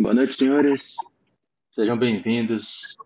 [0.00, 0.96] Boa noite, senhores.
[1.70, 2.96] Sejam bem-vindos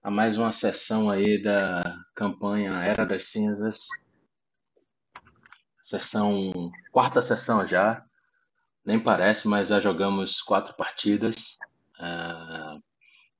[0.00, 3.88] a mais uma sessão aí da campanha Era das Cinzas.
[5.82, 8.06] Sessão, quarta sessão já.
[8.84, 11.58] Nem parece, mas já jogamos quatro partidas.
[11.98, 12.80] Uh,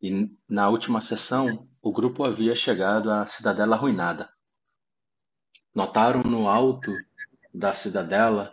[0.02, 4.28] e na última sessão, o grupo havia chegado à Cidadela Arruinada.
[5.73, 7.01] Notaram no alto
[7.54, 8.52] da cidadela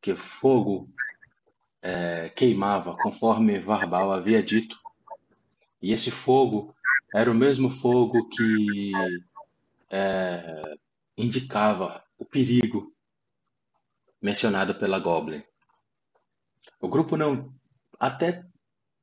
[0.00, 0.88] que fogo
[1.86, 4.76] é, queimava, conforme Varbal havia dito.
[5.80, 6.74] E esse fogo
[7.14, 8.90] era o mesmo fogo que
[9.88, 10.74] é,
[11.16, 12.92] indicava o perigo
[14.20, 15.44] mencionado pela Goblin.
[16.80, 17.54] O grupo não
[18.00, 18.44] até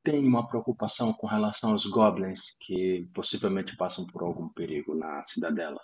[0.02, 5.80] tem uma preocupação com relação aos goblins que possivelmente passam por algum perigo na cidadela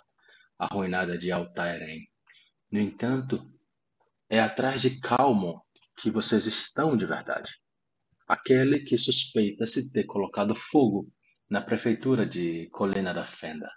[0.59, 2.07] arruinada de Altairen.
[2.71, 3.43] No entanto,
[4.29, 5.59] é atrás de Calmon
[6.01, 7.51] que vocês estão de verdade.
[8.27, 11.11] Aquele que suspeita-se ter colocado fogo
[11.49, 13.69] na prefeitura de Colina da Fenda.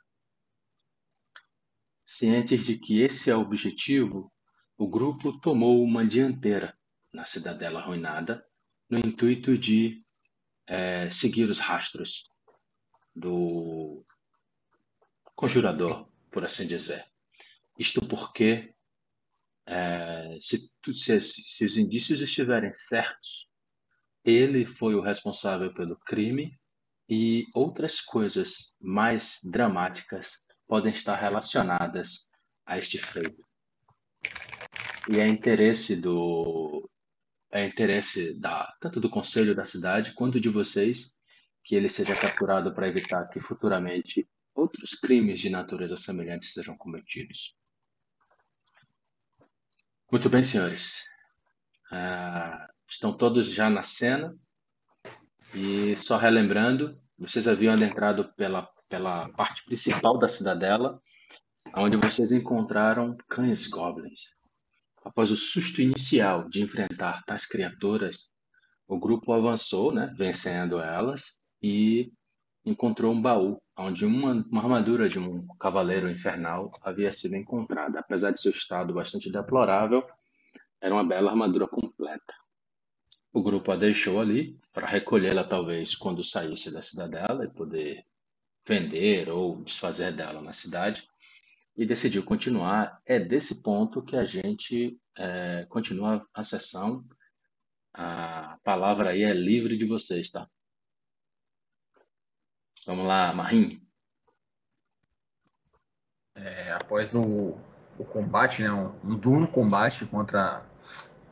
[2.06, 4.32] Cientes de que esse é o objetivo,
[4.76, 6.76] o grupo tomou uma dianteira
[7.12, 8.44] na cidadela arruinada
[8.88, 9.98] no intuito de
[10.66, 12.28] é, seguir os rastros
[13.14, 14.04] do
[15.34, 17.04] conjurador, por assim dizer.
[17.78, 18.73] Isto porque
[19.66, 23.48] é, se, se, se os indícios estiverem certos,
[24.24, 26.58] ele foi o responsável pelo crime
[27.08, 32.28] e outras coisas mais dramáticas podem estar relacionadas
[32.64, 33.44] a este feito.
[35.10, 36.88] E é interesse do
[37.52, 41.14] é interesse da tanto do conselho da cidade quanto de vocês
[41.62, 47.54] que ele seja capturado para evitar que futuramente outros crimes de natureza semelhante sejam cometidos.
[50.10, 51.04] Muito bem, senhores.
[51.90, 54.34] Ah, estão todos já na cena.
[55.54, 61.00] E só relembrando, vocês haviam adentrado pela, pela parte principal da cidadela,
[61.76, 64.36] onde vocês encontraram cães goblins.
[65.04, 68.28] Após o susto inicial de enfrentar tais criaturas,
[68.86, 72.12] o grupo avançou, né, vencendo elas, e
[72.64, 77.98] encontrou um baú, onde uma, uma armadura de um cavaleiro infernal havia sido encontrada.
[77.98, 80.06] Apesar de seu estado bastante deplorável,
[80.80, 82.34] era uma bela armadura completa.
[83.32, 88.04] O grupo a deixou ali para recolhê-la talvez quando saísse da cidadela e poder
[88.66, 91.08] vender ou desfazer dela na cidade
[91.76, 93.00] e decidiu continuar.
[93.04, 97.04] É desse ponto que a gente é, continua a sessão.
[97.92, 100.48] A palavra aí é livre de vocês, tá?
[102.86, 103.80] Vamos lá, Marim.
[106.36, 107.56] É, após o,
[107.98, 110.62] o combate, né, um, um duro combate contra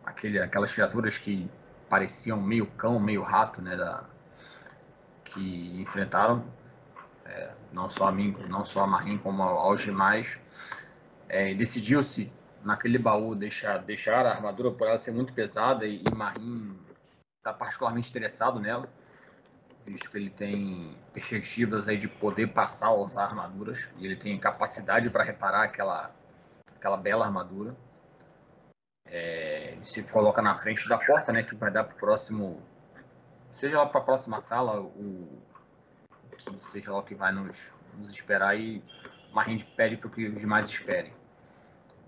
[0.05, 1.51] aquele, aquelas criaturas que
[1.91, 4.05] pareciam meio cão, meio rato, né, da,
[5.25, 6.43] que enfrentaram
[7.27, 10.39] é, não só a mim, não só a Marim, como aos demais,
[11.29, 16.15] é, decidiu-se naquele baú deixar, deixar a armadura por ela ser muito pesada e, e
[16.15, 16.79] Marim
[17.39, 18.89] está particularmente interessado nela
[19.84, 24.38] visto que ele tem perspectivas aí de poder passar a usar armaduras e ele tem
[24.38, 26.15] capacidade para reparar aquela,
[26.76, 27.76] aquela bela armadura.
[29.06, 32.62] É, ele se coloca na frente da porta, né, que vai dar para o próximo,
[33.53, 35.43] seja lá para a próxima sala, o,
[36.70, 38.82] seja lá o que vai nos, nos esperar e
[39.32, 41.12] Marim pede para que os demais esperem,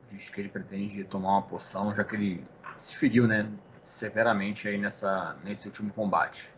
[0.08, 2.44] visto que ele pretende tomar uma poção, já que ele
[2.78, 3.50] se feriu, né,
[3.82, 6.53] severamente aí nessa nesse último combate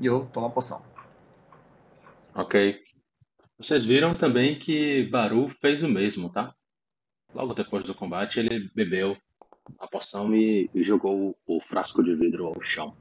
[0.00, 0.82] e eu tomo a poção.
[2.34, 2.82] Ok.
[3.58, 6.54] Vocês viram também que Baru fez o mesmo, tá?
[7.34, 9.14] Logo depois do combate, ele bebeu
[9.78, 12.94] a poção e, e jogou o, o frasco de vidro ao chão.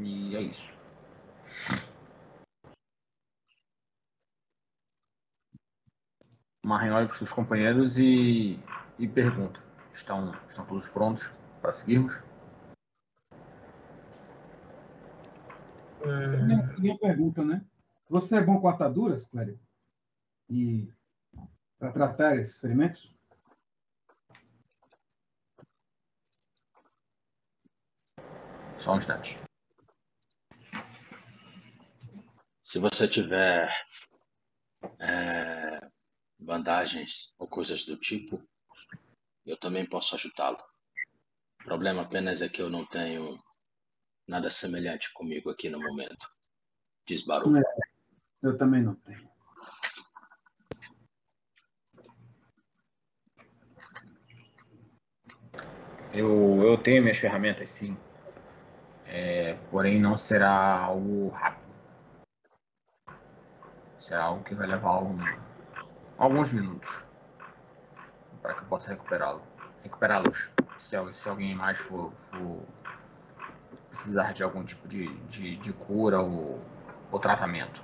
[0.00, 0.81] E é isso.
[6.64, 8.58] Marren olha para os seus companheiros e,
[8.98, 9.60] e pergunta:
[9.92, 11.30] estão, estão todos prontos
[11.60, 12.22] para seguirmos?
[16.02, 16.80] É...
[16.80, 17.64] Minha pergunta, né?
[18.08, 19.58] Você é bom com ataduras, Clério?
[20.48, 20.92] E
[21.78, 23.12] para tratar esses ferimentos?
[28.76, 29.38] Só um instante.
[32.62, 33.68] Se você tiver
[34.98, 35.51] é,
[36.42, 38.42] bandagens ou coisas do tipo,
[39.46, 40.62] eu também posso ajudá-lo.
[41.60, 43.38] O problema apenas é que eu não tenho
[44.26, 46.26] nada semelhante comigo aqui no momento.
[47.06, 47.56] diz Baru.
[47.56, 47.62] É,
[48.42, 49.30] eu também não tenho.
[56.14, 57.96] Eu, eu tenho minhas ferramentas, sim.
[59.06, 61.72] É, porém, não será algo rápido.
[63.98, 65.16] Será algo que vai levar algum,
[66.22, 67.02] alguns minutos
[68.40, 69.42] para que eu possa recuperá-lo,
[69.82, 70.50] recuperá-los.
[70.78, 72.60] Se, se alguém mais for, for,
[73.88, 76.60] precisar de algum tipo de, de, de cura ou,
[77.10, 77.82] ou tratamento.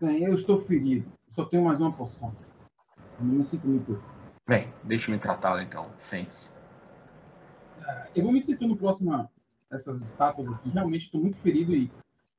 [0.00, 1.10] Bem, eu estou ferido.
[1.34, 2.34] Só tenho mais uma poção.
[3.18, 4.02] Eu não me sinto muito.
[4.46, 5.90] Bem, deixe-me tratá-lo então.
[5.98, 6.50] Sente-se.
[8.14, 9.28] Eu vou me sentir no próximo
[9.70, 10.68] essas estátuas aqui.
[10.68, 11.90] Realmente estou muito ferido e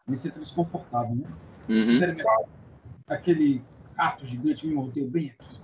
[0.08, 1.28] me sinto desconfortável, né?
[1.68, 2.00] Uhum.
[3.08, 3.64] Aquele
[3.98, 5.58] rato gigante me mordeu bem aqui.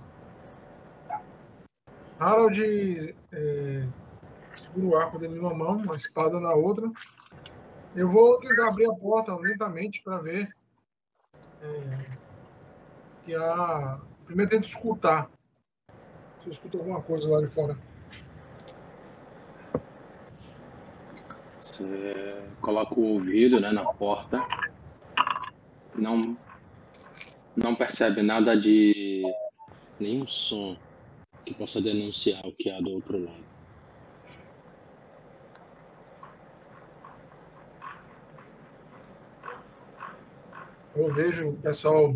[2.18, 3.84] Harold é,
[4.56, 6.90] segura o arco dele numa mão, uma espada na outra.
[7.94, 10.54] Eu vou tentar abrir a porta lentamente para ver.
[11.62, 11.98] É,
[13.24, 14.00] que a...
[14.24, 15.30] Primeiro tento escutar.
[16.40, 17.76] Se eu escuto alguma coisa lá de fora.
[21.60, 24.42] Você coloca o ouvido né, na porta.
[26.00, 26.36] Não,
[27.56, 29.22] não percebe nada de
[29.98, 30.76] nenhum som
[31.44, 33.44] que possa denunciar o que há do outro lado.
[40.96, 42.14] Eu vejo o pessoal.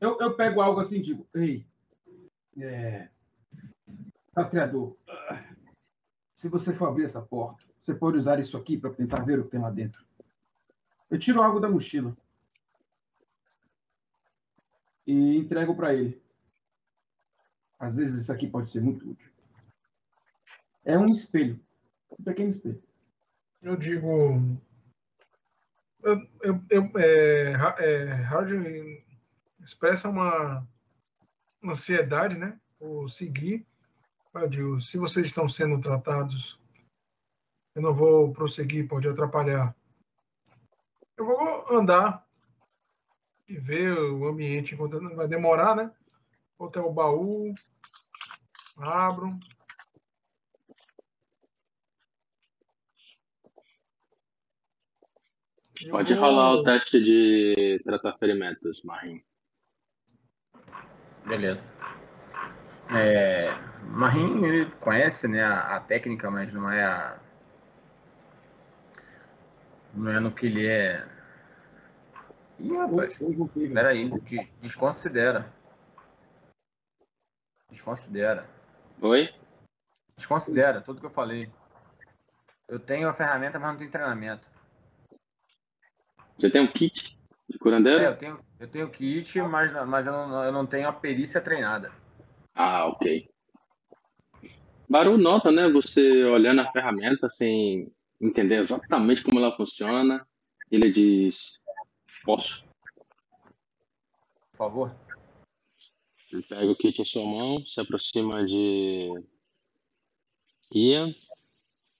[0.00, 1.64] Eu, eu pego algo assim e digo: Ei,
[2.58, 3.08] é,
[4.36, 4.96] rastreador,
[6.36, 9.44] se você for abrir essa porta, você pode usar isso aqui para tentar ver o
[9.44, 10.04] que tem lá dentro.
[11.10, 12.16] Eu tiro algo da mochila
[15.06, 16.22] e entrego para ele.
[17.78, 19.30] Às vezes isso aqui pode ser muito útil.
[20.84, 21.60] É um espelho,
[22.18, 22.82] um pequeno espelho.
[23.60, 24.40] Eu digo.
[26.02, 26.20] Eu,
[26.70, 28.50] eu, é, é, Hard
[29.60, 30.66] expressa uma
[31.64, 32.60] ansiedade, né?
[32.78, 33.66] Por seguir.
[34.34, 36.58] Eu digo, se vocês estão sendo tratados,
[37.74, 39.76] eu não vou prosseguir, pode atrapalhar.
[41.16, 42.21] Eu vou andar
[43.52, 45.90] e ver o ambiente enquanto vai demorar, né?
[46.58, 47.54] Vou até o baú,
[48.78, 49.38] Abro.
[55.90, 59.22] Pode rolar o teste de tratar ferimentos, Marim.
[61.26, 61.64] Beleza.
[62.90, 63.52] É,
[63.82, 67.20] Marim ele conhece né, a, a, técnica, mas não é a,
[69.92, 71.06] não é no que ele é.
[72.60, 73.18] Ih, rapaz,
[73.72, 74.10] peraí,
[74.60, 75.52] desconsidera.
[77.70, 78.48] Desconsidera.
[79.00, 79.28] Oi?
[80.16, 81.50] Desconsidera tudo que eu falei.
[82.68, 84.50] Eu tenho a ferramenta, mas não tenho treinamento.
[86.38, 87.18] Você tem um kit
[87.48, 88.00] de curandeiro?
[88.00, 91.40] É, eu tenho, eu tenho kit, mas, mas eu, não, eu não tenho a perícia
[91.40, 91.92] treinada.
[92.54, 93.28] Ah, ok.
[94.88, 95.68] Baru nota, né?
[95.70, 97.90] Você olhando a ferramenta sem
[98.20, 100.26] entender exatamente como ela funciona.
[100.70, 101.61] Ele diz:
[102.24, 102.64] Posso?
[104.52, 104.96] Por favor.
[106.32, 109.10] Ele pega o kit em sua mão, se aproxima de
[110.74, 111.14] Ian.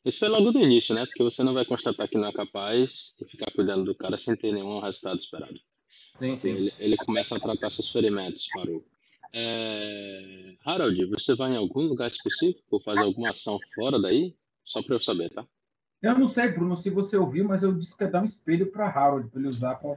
[0.05, 1.07] Isso foi logo do início, né?
[1.07, 4.37] Porque você não vai constatar que não é capaz e ficar cuidando do cara sem
[4.37, 5.61] ter nenhum resultado esperado.
[6.19, 6.51] Sim, sim.
[6.51, 8.85] Ele, ele começa a tratar seus ferimentos, parou.
[9.33, 10.57] É...
[10.65, 14.35] Harold, você vai em algum lugar específico ou fazer alguma ação fora daí?
[14.65, 15.47] Só para eu saber, tá?
[16.03, 18.71] Eu não sei, Bruno, se você ouviu, mas eu disse que ia dar um espelho
[18.73, 19.97] para Harold, para ele usar para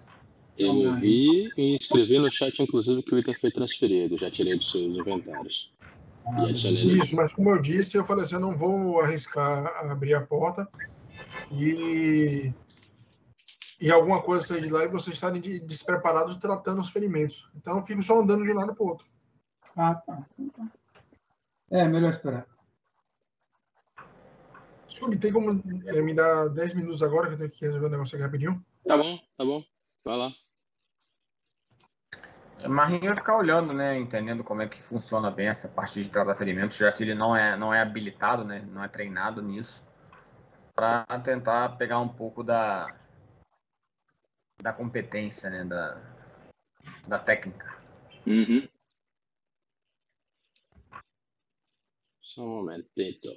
[0.58, 4.18] eu ouvi e escrevi no chat, inclusive, que o item foi transferido.
[4.18, 5.74] Já tirei dos seus inventários.
[6.26, 10.22] Ah, Isso, mas como eu disse, eu falei assim, eu não vou arriscar abrir a
[10.22, 10.68] porta
[11.52, 12.52] e,
[13.80, 17.48] e alguma coisa sair de lá e vocês estarem despreparados tratando os ferimentos.
[17.56, 19.06] Então eu fico só andando de um lado para o outro.
[19.76, 20.26] Ah, tá.
[21.70, 22.48] É, melhor esperar.
[24.96, 27.90] Desculpe, tem como é, me dar 10 minutos agora que eu tenho que resolver um
[27.90, 28.66] negócio aqui rapidinho?
[28.88, 29.62] Tá bom, tá bom.
[30.06, 30.34] Vai lá.
[32.66, 36.34] Marinho vai ficar olhando, né, entendendo como é que funciona bem essa parte de tratar
[36.36, 39.84] ferimentos, já que ele não é, não é habilitado, né, não é treinado nisso,
[40.74, 42.96] para tentar pegar um pouco da,
[44.62, 46.02] da competência, né, da,
[47.06, 47.78] da técnica.
[48.26, 48.66] Uhum.
[52.22, 53.28] Só um momentito.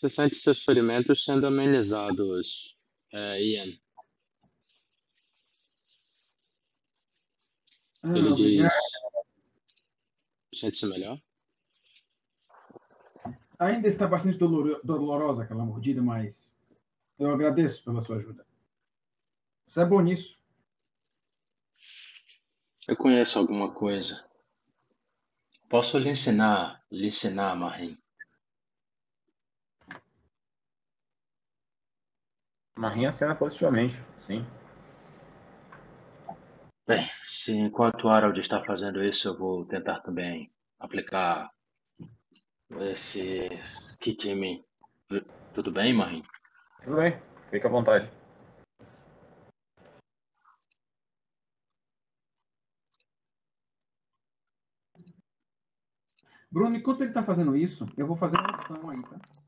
[0.00, 2.74] Você sente seus ferimentos sendo amenizados,
[3.12, 3.78] é, Ian.
[8.02, 8.40] Ah, Ele diz.
[8.40, 8.72] obrigado.
[10.54, 11.20] Sente-se melhor?
[13.58, 16.50] Ainda está bastante doloro- dolorosa aquela mordida, mas
[17.18, 18.46] eu agradeço pela sua ajuda.
[19.68, 20.34] Você é bom nisso.
[22.88, 24.26] Eu conheço alguma coisa.
[25.68, 27.99] Posso lhe ensinar, lhe ensinar, Marim.
[32.80, 34.42] Marinha cena positivamente, sim.
[36.88, 41.50] Bem, se enquanto o Harold está fazendo isso, eu vou tentar também aplicar
[42.80, 43.50] esse
[43.98, 44.64] kit em mim.
[45.52, 46.22] Tudo bem, Marim?
[46.82, 47.20] Tudo bem,
[47.50, 48.10] fica à vontade.
[56.50, 59.39] Bruno, enquanto ele está fazendo isso, eu vou fazer uma ação aí, tá?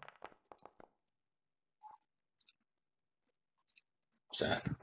[4.42, 4.74] Certo.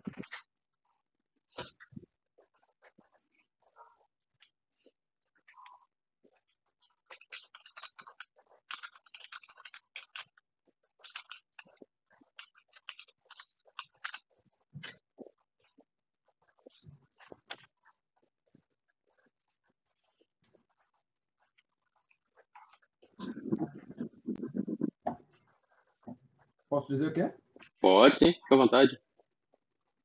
[26.70, 27.36] Posso dizer o que é?
[27.82, 29.09] Pode sim, fica à vontade.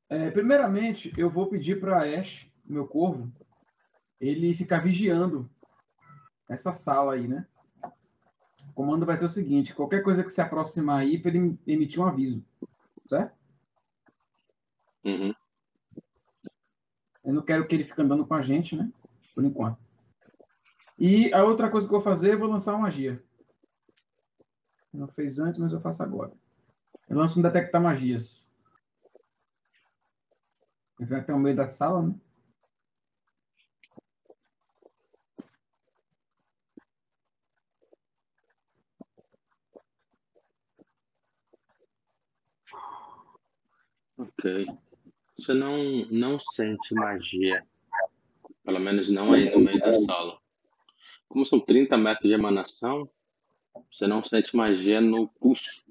[0.08, 3.32] É, primeiramente, eu vou pedir para Ash, meu corvo,
[4.20, 5.48] ele ficar vigiando
[6.48, 7.46] essa sala aí, né?
[8.68, 12.00] O comando vai ser o seguinte: qualquer coisa que se aproximar aí, para ele emitir
[12.00, 12.44] um aviso,
[13.08, 13.34] certo?
[15.04, 15.34] Uhum.
[17.24, 18.90] Eu não quero que ele fique andando com a gente, né?
[19.34, 19.78] Por enquanto.
[20.98, 23.22] E a outra coisa que eu vou fazer, eu vou lançar uma magia.
[24.92, 26.32] Não fez antes, mas eu faço agora.
[27.08, 28.43] Eu lanço um detectar magias.
[30.98, 32.14] Vai até o meio da sala, né?
[44.16, 44.64] Ok.
[45.36, 47.66] Você não, não sente magia.
[48.64, 50.38] Pelo menos não aí no meio da sala.
[51.28, 53.10] Como são 30 metros de emanação,
[53.90, 55.84] você não sente magia no pulso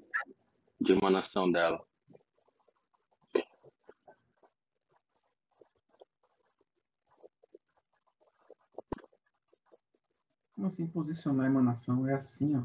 [0.80, 1.84] de emanação dela.
[10.64, 12.08] Como assim posicionar a emanação?
[12.08, 12.62] É assim, ó.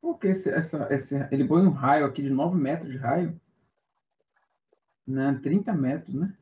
[0.00, 3.38] Por que esse, essa, esse, ele põe um raio aqui de 9 metros de raio?
[5.06, 5.38] Né?
[5.42, 6.34] 30 metros, né?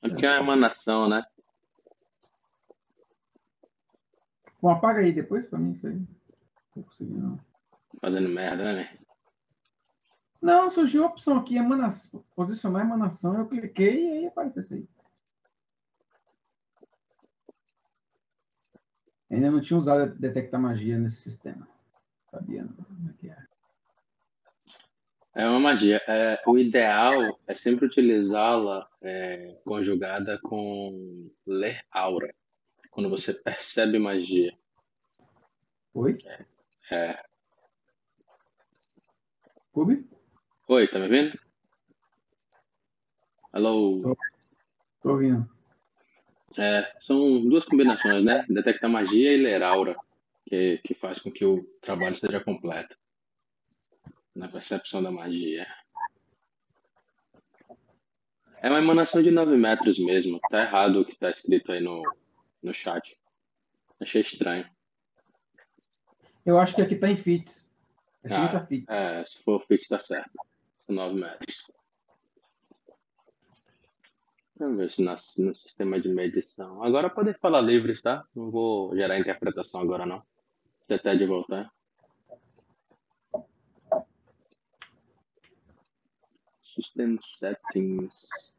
[0.00, 1.24] Porque é uma emanação, né?
[4.62, 5.96] Bom, apaga aí depois pra mim isso aí.
[5.96, 6.06] Não
[6.72, 7.38] tô conseguindo, não.
[8.00, 9.03] Fazendo merda, né?
[10.44, 13.38] Não, surgiu a opção aqui, emanação, posicionar emanação.
[13.38, 14.88] Eu cliquei e aí apareceu isso aí.
[19.30, 21.66] Ainda não tinha usado detectar magia nesse sistema.
[22.30, 23.46] Sabia não como é que é.
[25.34, 26.02] É uma magia.
[26.06, 32.34] É, o ideal é sempre utilizá-la é, conjugada com ler aura.
[32.90, 34.54] Quando você percebe magia.
[35.94, 36.18] Oi?
[36.92, 37.24] É.
[39.72, 40.13] Cube?
[40.66, 41.38] Oi, tá me vendo?
[43.52, 44.16] Alô?
[45.02, 45.46] Tô ouvindo.
[46.58, 48.46] É, são duas combinações, né?
[48.48, 49.94] Detectar magia e ler aura,
[50.46, 52.96] que, que faz com que o trabalho seja completo.
[54.34, 55.66] Na percepção da magia.
[58.62, 60.40] É uma emanação de 9 metros mesmo.
[60.48, 62.02] Tá errado o que tá escrito aí no,
[62.62, 63.18] no chat.
[64.00, 64.66] Achei estranho.
[66.46, 67.62] Eu acho que aqui tá em fits.
[68.24, 68.86] Aqui Ah, tá fit.
[68.88, 70.32] É, se for fit tá certo.
[70.86, 71.70] São 9 metros.
[74.56, 76.82] Vamos ver se nas- no sistema de medição.
[76.82, 78.24] Agora podem falar livres, tá?
[78.34, 80.22] Não vou gerar interpretação agora não.
[80.82, 81.72] Você até de voltar.
[86.62, 88.56] System settings.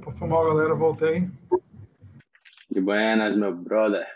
[0.00, 0.74] Opa, foi mal, galera.
[0.74, 1.30] Voltei.
[2.70, 4.06] De buenas, meu brother.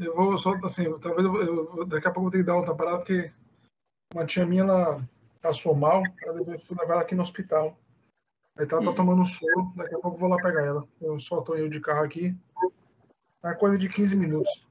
[0.00, 2.56] Eu vou só, assim, talvez eu, eu, daqui a pouco eu vou ter que dar
[2.56, 3.30] outra parada, porque
[4.12, 5.08] uma tia minha, ela
[5.40, 7.78] passou mal, eu fui levar ela aqui no hospital.
[8.56, 10.84] Aí tá, tá tomando soro, daqui a pouco eu vou lá pegar ela.
[11.00, 12.34] Eu só tô indo de carro aqui.
[13.44, 14.66] É coisa de 15 minutos.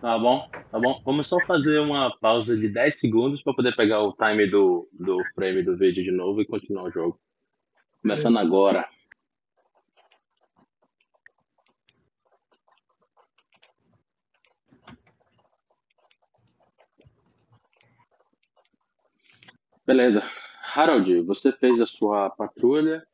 [0.00, 1.02] Tá bom, tá bom.
[1.04, 5.18] Vamos só fazer uma pausa de 10 segundos para poder pegar o time do, do
[5.34, 7.18] frame do vídeo de novo e continuar o jogo.
[8.00, 8.88] Começando agora.
[19.86, 20.22] Beleza.
[20.74, 23.04] Harold, você fez a sua patrulha.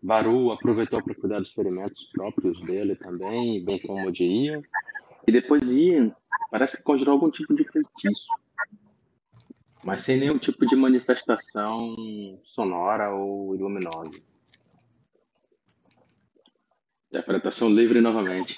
[0.00, 4.62] Baru aproveitou para cuidar dos experimentos próprios dele também, bem como de Ian.
[5.26, 6.14] E depois Ian
[6.50, 8.28] parece que conjurou algum tipo de feitiço.
[9.86, 11.94] Mas sem nenhum tipo de manifestação
[12.42, 14.20] sonora ou luminosa.
[17.06, 18.56] Interpretação livre novamente.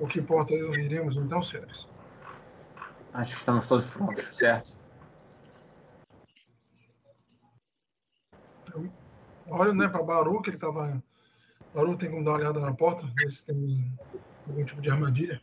[0.00, 1.86] O que importa, iremos então, senhores.
[3.12, 4.72] Acho que estamos todos prontos, certo?
[9.48, 11.02] Olha, né, para Baru, que ele estava.
[11.74, 13.94] Baru tem como dar uma olhada na porta, ver se tem
[14.46, 15.40] algum tipo de armadilha.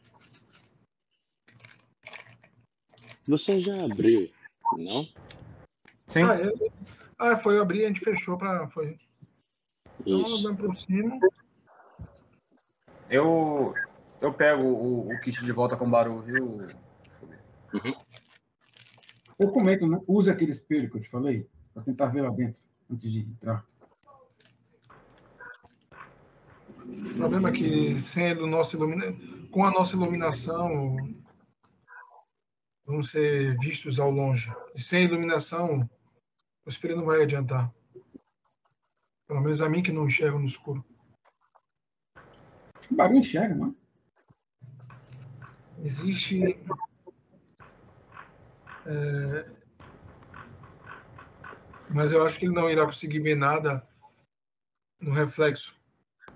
[3.28, 4.30] Você já abriu,
[4.78, 5.08] não?
[6.08, 6.24] Sim.
[6.24, 6.72] Ah, eu...
[7.18, 8.68] ah foi abrir, a gente fechou para.
[8.70, 8.98] Foi.
[10.02, 10.48] Então, Isso.
[10.48, 11.20] eu me aproximo.
[13.10, 13.74] Eu,
[14.22, 16.68] eu pego o, o kit de volta com o Baru, viu?
[19.38, 20.00] Eu comento, né?
[20.08, 22.60] Use aquele espelho que eu te falei, para tentar ver lá dentro,
[22.92, 23.66] antes de entrar.
[26.78, 29.14] O problema é que sem a nossa ilumina...
[29.52, 30.96] com a nossa iluminação
[32.86, 34.52] vamos ser vistos ao longe.
[34.74, 35.90] E sem iluminação
[36.66, 37.72] o espelho não vai adiantar.
[39.28, 40.84] Pelo menos a mim que não enxergo no escuro.
[42.90, 43.76] O barulho enxerga, não?
[45.84, 46.58] Existe
[48.86, 49.46] é,
[51.94, 53.88] mas eu acho que ele não irá conseguir ver nada
[55.00, 55.79] no reflexo.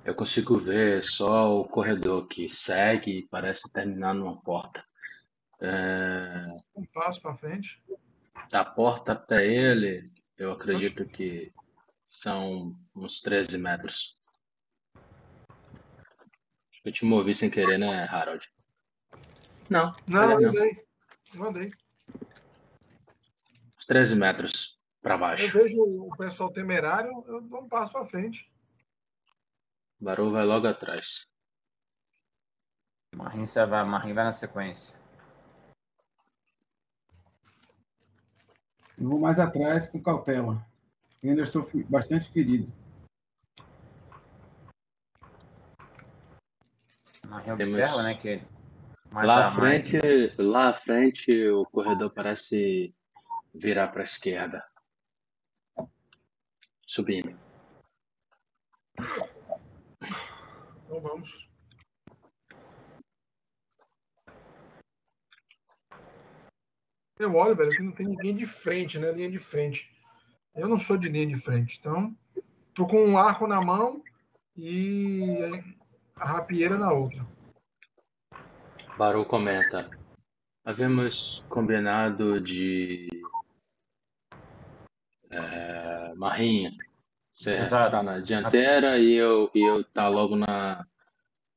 [0.06, 4.84] Eu consigo ver só o corredor que segue e parece terminar numa porta.
[5.62, 7.82] É, Um passo para frente.
[8.52, 11.54] da porta até ele, eu acredito que
[12.06, 14.18] são uns 13 metros.
[16.70, 18.52] Acho que eu te movi sem querer, né, Harold?
[19.70, 20.42] Não, Não, não.
[20.42, 20.86] eu andei.
[21.34, 21.68] Eu andei.
[23.78, 25.58] uns 13 metros para Eu baixo.
[25.58, 28.52] vejo o pessoal temerário, eu dou um passo para frente.
[30.04, 31.32] O Baru vai logo atrás.
[33.16, 34.94] Marim, vai, Marim vai na sequência.
[38.98, 40.62] Eu vou mais atrás com cautela.
[41.22, 42.70] Eu ainda estou bastante ferido.
[47.30, 48.42] Marim Temos- observa, né, que
[49.10, 49.56] mais lá à mais-
[49.88, 52.94] frente, lá à frente, o corredor parece
[53.56, 54.70] virar para a esquerda.
[56.86, 57.40] Subindo.
[60.94, 61.50] Então vamos.
[67.18, 69.12] Eu olho, velho, que não tem ninguém de frente, né?
[69.12, 69.92] Linha de frente.
[70.54, 71.80] Eu não sou de linha de frente.
[71.80, 72.16] Então,
[72.76, 74.04] tô com um arco na mão
[74.56, 75.50] e
[76.16, 77.26] a rapieira na outra.
[78.96, 79.90] Baru comenta.
[80.64, 83.08] Havíamos combinado de.
[85.32, 86.72] É, Marinha.
[87.34, 87.92] Você Exato.
[87.92, 90.86] tá na dianteira e eu, e eu tá logo na,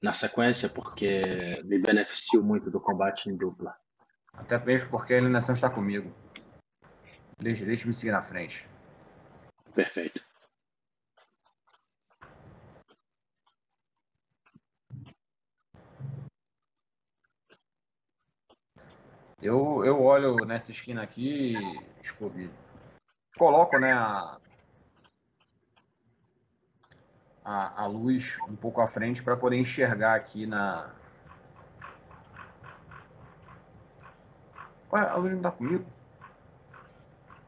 [0.00, 3.76] na sequência, porque me beneficio muito do combate em dupla.
[4.32, 6.10] Até mesmo porque a eliminação está comigo.
[7.38, 8.66] Deixa, deixa me seguir na frente.
[9.74, 10.24] Perfeito.
[19.42, 21.54] Eu, eu olho nessa esquina aqui,
[22.02, 22.50] Scooby,
[23.36, 24.40] coloco, né, a,
[27.46, 30.90] a, a luz um pouco à frente para poder enxergar aqui na...
[34.92, 35.86] Ué, a luz não tá comigo?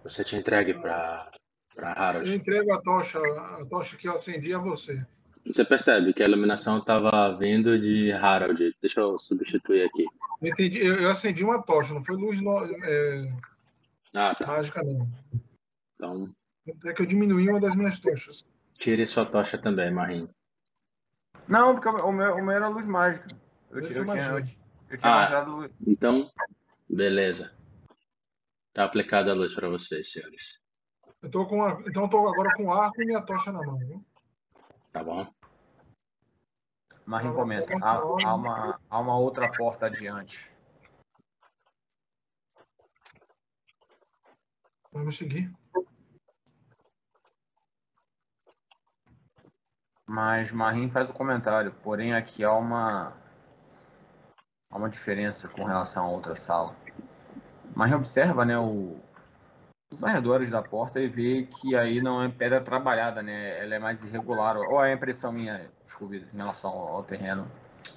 [0.05, 1.29] Você te entregue para
[1.75, 2.35] para Eu Harold.
[2.35, 5.05] entrego a tocha, a tocha que eu acendi a você.
[5.47, 8.75] Você percebe que a iluminação estava vindo de Harold.
[8.81, 10.07] Deixa eu substituir aqui.
[10.43, 13.33] Eu, entendi, eu, eu acendi uma tocha, não foi luz no- é,
[14.15, 14.47] Ah, tá.
[14.47, 15.09] mágica, não.
[15.95, 16.35] Então,
[16.69, 18.45] Até que eu diminui uma das minhas tochas.
[18.79, 20.31] Tire sua tocha também, Marinho.
[21.47, 23.27] Não, porque o meu, o meu era luz mágica.
[23.71, 25.41] Eu, Eu eu tinha eu, eu tinha Ah.
[25.41, 25.73] luz.
[25.87, 26.31] Então,
[26.89, 27.59] beleza.
[28.73, 30.63] Tá aplicada a luz para vocês, senhores.
[31.21, 31.73] Eu tô com a...
[31.87, 34.05] Então eu tô agora com arco e minha tocha na mão, viu?
[34.93, 35.27] Tá bom?
[37.05, 40.53] Marim comenta, há, há uma, há uma outra porta adiante.
[44.93, 45.51] Vamos seguir.
[50.09, 53.13] Mas Marim faz o comentário, porém aqui há uma
[54.71, 56.75] há uma diferença com relação a outra sala.
[57.77, 58.99] Marim observa, né, o,
[59.93, 63.63] os arredores da porta e vê que aí não é pedra trabalhada, né?
[63.63, 64.57] Ela é mais irregular.
[64.57, 67.47] Ou é a impressão minha, desculpe, em relação ao, ao terreno?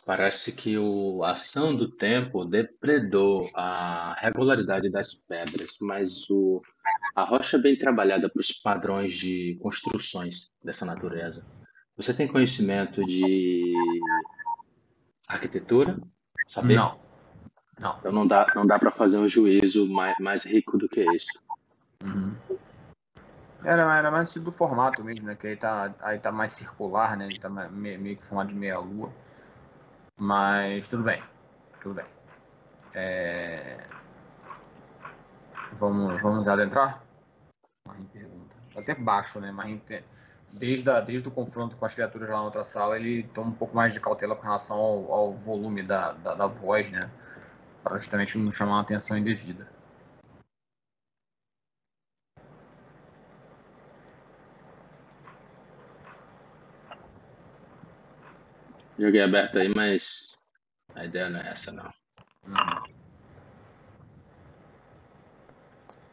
[0.06, 6.62] Parece que o, a ação do tempo depredou a regularidade das pedras, mas o,
[7.16, 11.46] a rocha é bem trabalhada para os padrões de construções dessa natureza.
[11.98, 13.74] Você tem conhecimento de
[15.28, 16.00] arquitetura?
[16.48, 16.76] Saber?
[16.76, 17.00] Não.
[17.80, 17.98] Não.
[18.00, 21.42] Então não dá, não dá para fazer um juízo mais, mais rico do que isso.
[22.04, 22.36] Uhum.
[23.64, 25.36] Era, era mais do formato mesmo, né?
[25.36, 27.26] Que aí tá, aí tá mais circular, né?
[27.26, 29.12] Ele tá meio, meio que formado de meia lua.
[30.18, 31.22] Mas tudo bem.
[31.82, 32.06] Tudo bem.
[32.94, 33.88] É...
[35.74, 37.04] Vamos, vamos adentrar?
[37.88, 38.56] Marim pergunta.
[38.74, 39.52] Tá até baixo, né?
[39.52, 40.04] Marim tem...
[40.54, 43.54] desde, a, desde o confronto com as criaturas lá na outra sala, ele toma um
[43.54, 47.10] pouco mais de cautela com relação ao, ao volume da, da, da voz, né?
[47.84, 49.68] Para justamente não chamar uma atenção indevida.
[59.00, 60.38] Joguei aberto aí, mas
[60.94, 61.92] a ideia não é essa, não.
[62.48, 63.02] Uhum.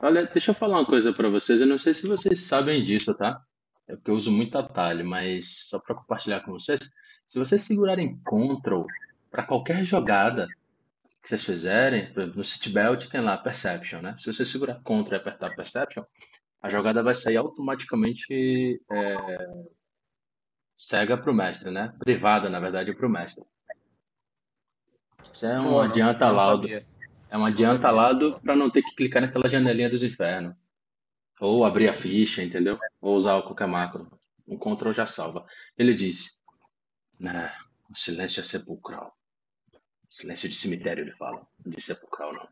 [0.01, 1.61] Olha, deixa eu falar uma coisa para vocês.
[1.61, 3.45] Eu não sei se vocês sabem disso, tá?
[3.89, 6.91] É porque eu uso muito atalho, mas só para compartilhar com vocês.
[7.27, 8.85] Se vocês segurarem Ctrl
[9.31, 10.47] para qualquer jogada
[11.23, 14.15] que vocês fizerem, por exemplo, no Seatbelt tem lá Perception, né?
[14.19, 16.05] Se você segurar Ctrl e apertar Perception,
[16.61, 19.65] a jogada vai sair automaticamente é,
[20.77, 21.95] cega para o mestre, né?
[21.99, 23.45] Privada, na verdade, para o mestre.
[25.33, 26.69] Isso é um Pô, adianta laudo.
[27.31, 30.55] É um adianta lado para não ter que clicar naquela janelinha dos infernos.
[31.41, 32.79] Ou abrir a ficha, entendeu?
[33.01, 34.11] Ou usar qualquer macro.
[34.47, 35.47] Um Ctrl já salva.
[35.77, 36.43] Ele diz:
[37.19, 37.55] né,
[37.91, 39.17] o silêncio é sepulcral.
[40.09, 41.47] Silêncio de cemitério, ele fala.
[41.65, 42.49] De sepulcral, não.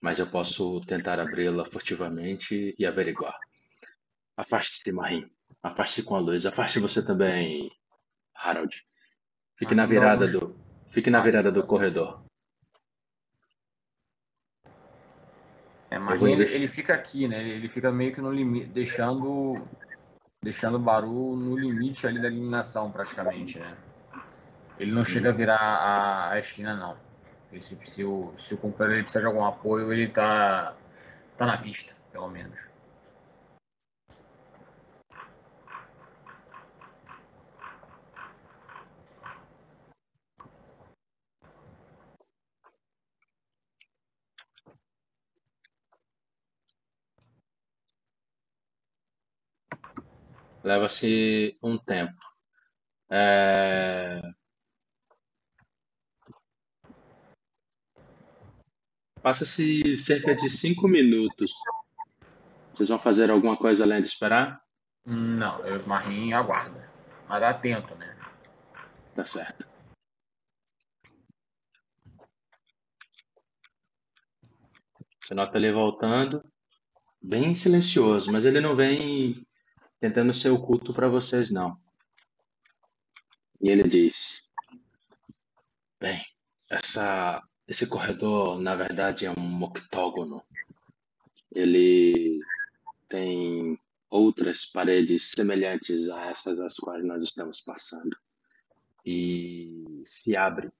[0.00, 3.38] Mas eu posso tentar abri-la furtivamente e averiguar.
[4.36, 5.30] Afaste-se, Marim.
[5.62, 6.46] Afaste-se com a luz.
[6.46, 7.70] Afaste você também,
[8.34, 8.84] Harold.
[9.56, 10.40] Fique Ah, na virada não.
[10.40, 10.60] do.
[10.90, 12.22] Fique na virada do corredor.
[15.90, 17.40] É, ele, ele fica aqui, né?
[17.40, 19.60] Ele, ele fica meio que no limite, deixando,
[20.42, 23.76] deixando o Baru no limite ali da eliminação, praticamente, né?
[24.78, 26.96] Ele não chega a virar a, a esquina, não.
[27.50, 30.74] Ele, se, se o, se o companheiro ele precisa de algum apoio, ele tá,
[31.36, 32.68] tá na vista, pelo menos.
[50.62, 52.18] Leva-se um tempo.
[53.10, 54.20] É,
[59.22, 61.52] Passa-se cerca de cinco minutos.
[62.72, 64.62] Vocês vão fazer alguma coisa além de esperar?
[65.04, 66.90] Não, eu Marim aguarda.
[67.28, 68.16] Mas atento, né?
[69.14, 69.68] Tá certo.
[75.22, 76.42] Você nota ele voltando,
[77.22, 79.46] bem silencioso, mas ele não vem
[80.00, 81.78] tentando ser oculto para vocês, não.
[83.60, 84.42] E ele diz:
[86.00, 86.24] Bem,
[86.70, 90.42] essa, esse corredor, na verdade, é um octógono.
[91.52, 92.40] Ele
[93.08, 98.16] tem outras paredes semelhantes a essas às quais nós estamos passando.
[99.04, 100.70] E se abre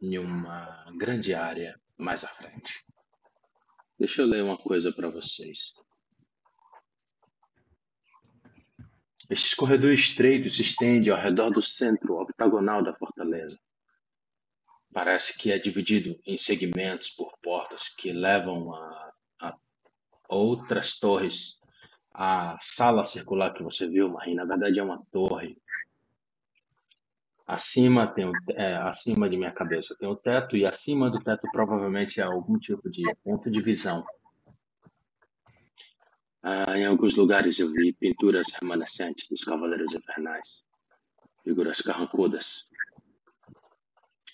[0.00, 2.84] em uma grande área mais à frente.
[3.98, 5.74] Deixa eu ler uma coisa para vocês.
[9.30, 13.58] Este corredor estreito se estende ao redor do centro octagonal da fortaleza.
[14.90, 19.12] Parece que é dividido em segmentos por portas que levam a,
[19.42, 19.56] a
[20.30, 21.60] outras torres.
[22.12, 25.58] A sala circular que você viu, Marie, na verdade é uma torre.
[27.46, 32.20] Acima tem é, acima de minha cabeça tem o teto e acima do teto provavelmente
[32.20, 34.04] é algum tipo de ponto de visão.
[36.42, 40.64] Ah, em alguns lugares eu vi pinturas remanescentes dos Cavaleiros Infernais,
[41.42, 42.68] figuras carrancudas,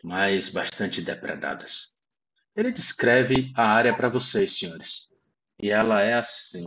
[0.03, 1.95] mas bastante depredadas.
[2.55, 5.09] Ele descreve a área para vocês, senhores.
[5.61, 6.67] E ela é assim.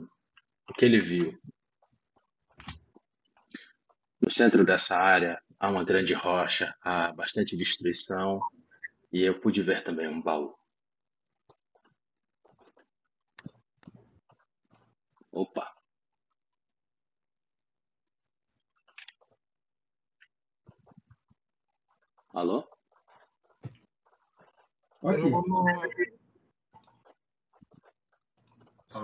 [0.69, 1.39] O que ele viu?
[4.19, 8.41] No centro dessa área há uma grande rocha, há bastante destruição
[9.13, 10.56] e eu pude ver também um baú.
[15.37, 15.71] Opa!
[22.33, 22.67] Alô?
[25.03, 25.43] No-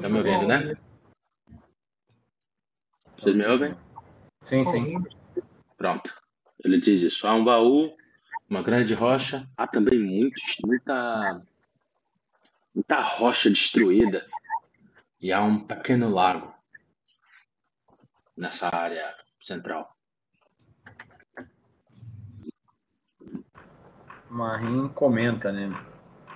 [0.02, 0.76] Tá me ouvindo, né?
[3.15, 3.76] Vocês me ouvem?
[4.41, 4.98] Sim, sim.
[5.78, 6.12] Pronto.
[6.65, 7.28] Ele diz isso.
[7.28, 7.96] Há um baú,
[8.50, 11.46] uma grande rocha, há também muitos, muita,
[12.74, 14.28] muita rocha destruída.
[15.24, 16.54] E há um pequeno lago
[18.36, 19.90] nessa área central.
[24.30, 25.70] Marim comenta, né?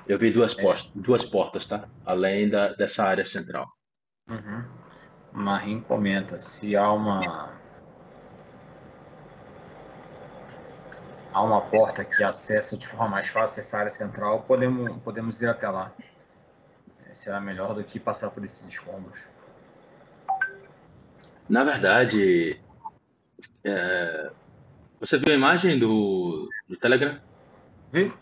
[0.07, 1.89] Eu vi duas, pos- duas portas, tá?
[2.05, 3.67] Além da, dessa área central.
[4.29, 4.63] Uhum.
[5.33, 7.59] Marim comenta se há uma
[11.33, 15.49] há uma porta que acessa de forma mais fácil essa área central, podemos podemos ir
[15.49, 15.91] até lá.
[17.17, 19.25] Será melhor do que passar por esses escombros.
[21.49, 22.61] Na verdade,
[23.63, 24.31] é,
[24.99, 27.19] você viu a imagem do, do Telegram?
[27.91, 28.13] Vi?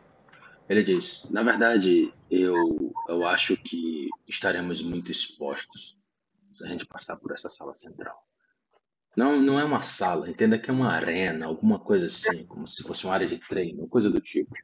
[0.69, 5.99] Ele diz: Na verdade, eu, eu acho que estaremos muito expostos
[6.49, 8.25] se a gente passar por essa sala central.
[9.13, 12.81] Não, não é uma sala, entenda que é uma arena, alguma coisa assim, como se
[12.81, 14.55] fosse uma área de treino, coisa do tipo.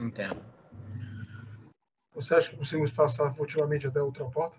[0.00, 0.42] Entendo.
[2.14, 4.56] Você acha que conseguimos passar furtivamente até a outra porta?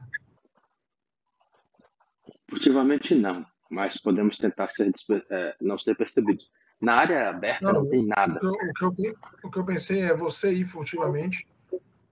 [2.49, 4.91] Furtivamente, não, mas podemos tentar ser,
[5.31, 6.51] é, não ser percebidos.
[6.81, 8.35] Na área aberta não, Não, tem nada.
[8.35, 11.47] O que, eu, o, que eu, o que eu pensei é você ir furtivamente,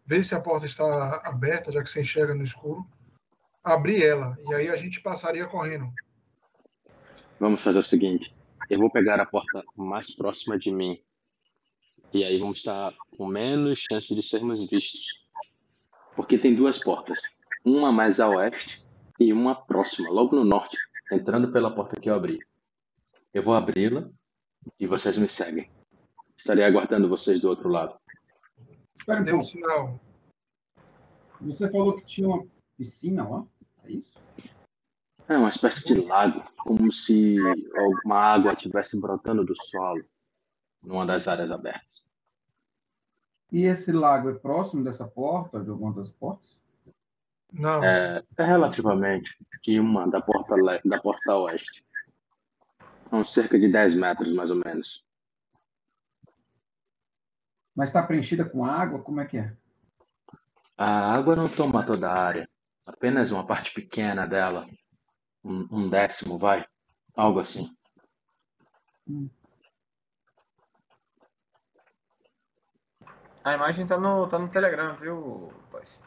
[0.05, 2.85] ver se a porta está aberta, já que você enxerga no escuro,
[3.63, 5.91] abrir ela, e aí a gente passaria correndo.
[7.39, 8.33] Vamos fazer o seguinte:
[8.69, 11.01] eu vou pegar a porta mais próxima de mim.
[12.13, 15.22] E aí vamos estar com menos chance de sermos vistos.
[16.15, 17.21] Porque tem duas portas.
[17.65, 18.85] Uma mais a oeste
[19.19, 20.77] e uma próxima, logo no norte,
[21.11, 22.39] entrando pela porta que eu abri.
[23.33, 24.09] Eu vou abri-la
[24.79, 25.71] e vocês me seguem.
[26.37, 27.97] Estarei aguardando vocês do outro lado.
[28.95, 29.99] Espera um sinal.
[31.41, 32.45] Você falou que tinha uma
[32.77, 33.45] piscina lá?
[33.83, 34.13] É isso?
[35.27, 37.37] É uma espécie de lago, como se
[37.75, 40.03] alguma água estivesse brotando do solo,
[40.81, 42.05] numa das áreas abertas.
[43.53, 46.59] E esse lago é próximo dessa porta, de alguma das portas?
[47.51, 51.85] Não, É, é relativamente de uma da porta, da porta oeste.
[53.11, 55.05] A uns cerca de 10 metros, mais ou menos.
[57.75, 59.03] Mas está preenchida com água?
[59.03, 59.55] Como é que é?
[60.75, 62.49] A água não toma toda a área,
[62.87, 64.67] apenas uma parte pequena dela.
[65.43, 66.65] Um, um décimo, vai.
[67.15, 67.69] Algo assim.
[73.43, 75.99] A imagem tá no, tá no Telegram, viu, rapaz?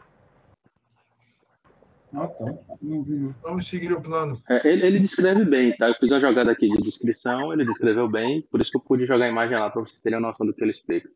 [2.15, 2.45] Ah, tá.
[2.81, 3.35] Não vi, não.
[3.43, 4.41] vamos seguir o plano.
[4.49, 5.89] É, ele, ele descreve bem, tá?
[5.89, 9.05] Eu fiz uma jogada aqui de descrição, ele descreveu bem, por isso que eu pude
[9.05, 11.11] jogar a imagem lá para vocês terem uma noção do que ele explica.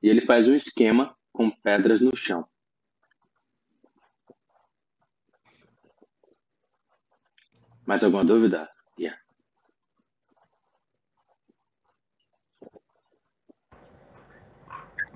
[0.00, 2.46] E ele faz um esquema com pedras no chão.
[7.84, 8.68] Mais alguma dúvida?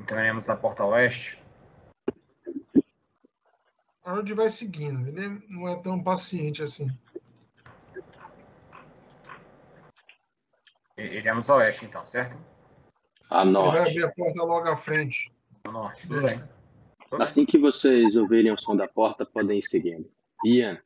[0.02, 1.38] Entraremos na porta oeste.
[4.04, 5.06] Harold vai seguindo.
[5.08, 6.88] Ele não é tão paciente assim.
[10.96, 12.36] Iremos ao oeste, então, certo?
[13.30, 13.90] A Ele vai norte.
[13.90, 15.32] abrir a porta logo à frente.
[15.64, 16.42] Ao norte, tudo bem.
[17.20, 20.10] Assim que vocês ouvirem o som da porta, podem ir seguindo.
[20.44, 20.82] Ian.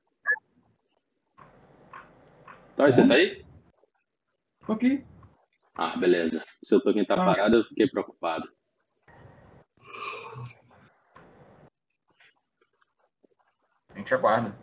[2.77, 3.43] Tá, você tá aí?
[4.67, 5.03] Tô aqui.
[5.75, 6.45] Ah, beleza.
[6.63, 7.25] Se eu tô quem tá Ah.
[7.25, 8.55] parado, eu fiquei preocupado.
[13.97, 14.55] A gente aguarda.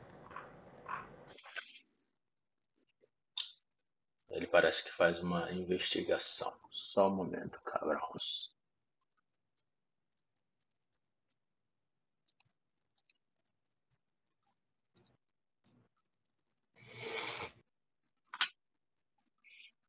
[4.30, 6.53] Ele parece que faz uma investigação.
[6.70, 8.51] Só um momento, cabrões.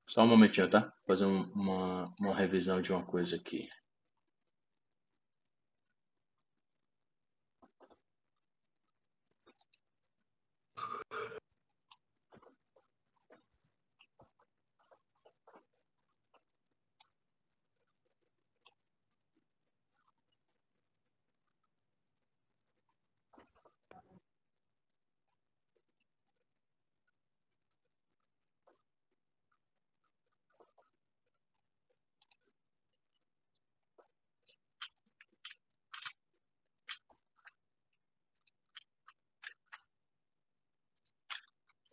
[0.06, 0.90] Só um momentinho, tá?
[1.06, 3.68] Fazer um- uma, uma revisão de uma coisa aqui.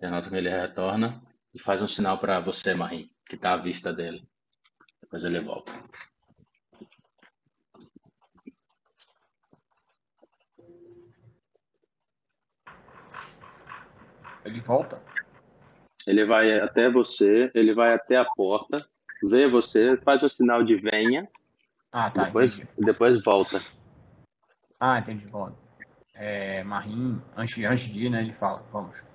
[0.01, 1.21] Que ele retorna
[1.53, 4.27] e faz um sinal para você, Marim, que está à vista dele.
[4.99, 5.71] Depois ele volta.
[14.43, 14.99] Ele volta?
[16.07, 18.83] Ele vai até você, ele vai até a porta,
[19.21, 21.29] vê você, faz o sinal de venha,
[21.91, 22.23] Ah, tá.
[22.23, 22.71] depois, entendi.
[22.79, 23.61] depois volta.
[24.79, 25.27] Ah, entendi.
[25.27, 25.55] Volta.
[26.15, 29.10] É, Marim, antes, antes de ir, né, ele fala, vamos.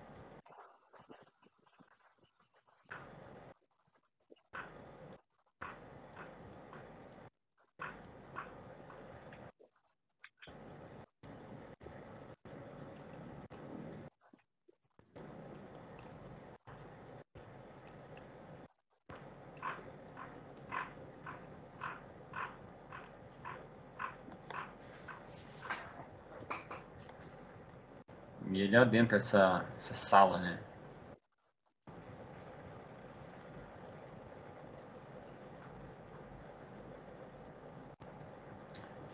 [28.76, 30.60] E ele adentra essa, essa sala, né?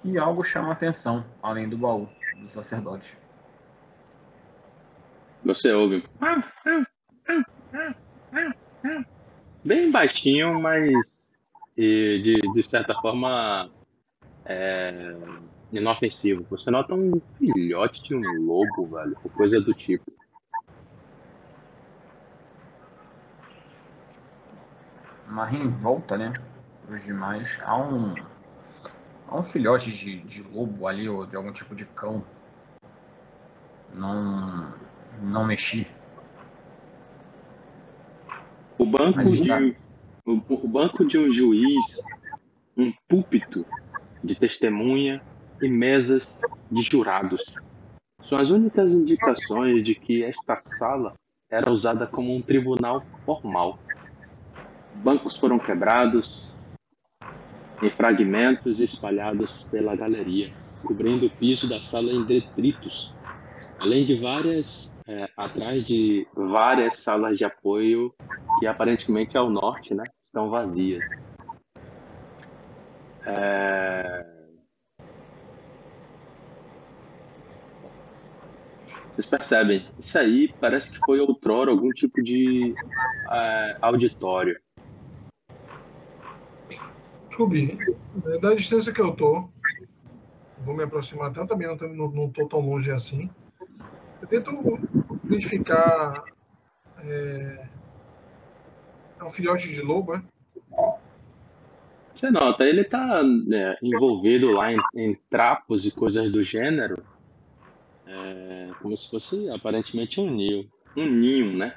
[0.03, 2.09] E algo chama a atenção, além do baú
[2.41, 3.17] do sacerdote.
[5.45, 6.03] Você ouve.
[9.65, 11.33] Bem baixinho, mas
[11.77, 13.71] de, de certa forma
[14.45, 15.15] é,
[15.73, 16.47] inofensivo.
[16.51, 20.13] Você nota um filhote de um lobo, velho, ou coisa do tipo.
[25.27, 26.33] Marim volta, né?
[26.91, 27.59] Os demais.
[27.63, 28.15] Há um,
[29.29, 32.23] há um filhote de, de lobo ali, ou de algum tipo de cão.
[33.95, 34.75] Não,
[35.23, 35.87] não mexi.
[38.79, 39.59] O banco Mas de tá.
[40.27, 42.03] o, o banco de um juiz,
[42.77, 43.65] um púlpito
[44.23, 45.23] de testemunha
[45.63, 46.41] e mesas
[46.71, 47.55] de jurados
[48.25, 51.15] são as únicas indicações de que esta sala
[51.51, 53.79] era usada como um tribunal formal.
[54.97, 56.53] Bancos foram quebrados
[57.83, 60.53] em fragmentos espalhados pela galeria,
[60.83, 63.13] cobrindo o piso da sala em detritos,
[63.79, 68.15] além de várias é, atrás de várias salas de apoio
[68.59, 71.05] que aparentemente ao norte, né, estão vazias.
[73.27, 74.32] É...
[79.13, 79.87] Vocês percebem?
[79.99, 82.75] Isso aí parece que foi outrora algum tipo de
[83.31, 84.59] é, auditório.
[87.31, 87.79] Scooby,
[88.41, 89.49] da distância que eu tô,
[90.59, 93.31] vou me aproximar até também, não, tô- não, não tô tão longe assim.
[94.21, 94.51] Eu tento
[95.25, 96.23] identificar.
[96.99, 97.69] É,
[99.21, 100.23] é um filhote de lobo, é?
[102.15, 103.23] Você nota, ele está
[103.83, 107.03] envolvido lá em, em trapos e coisas do gênero,
[108.07, 111.75] é, como se fosse aparentemente um ninho, um ninho, né?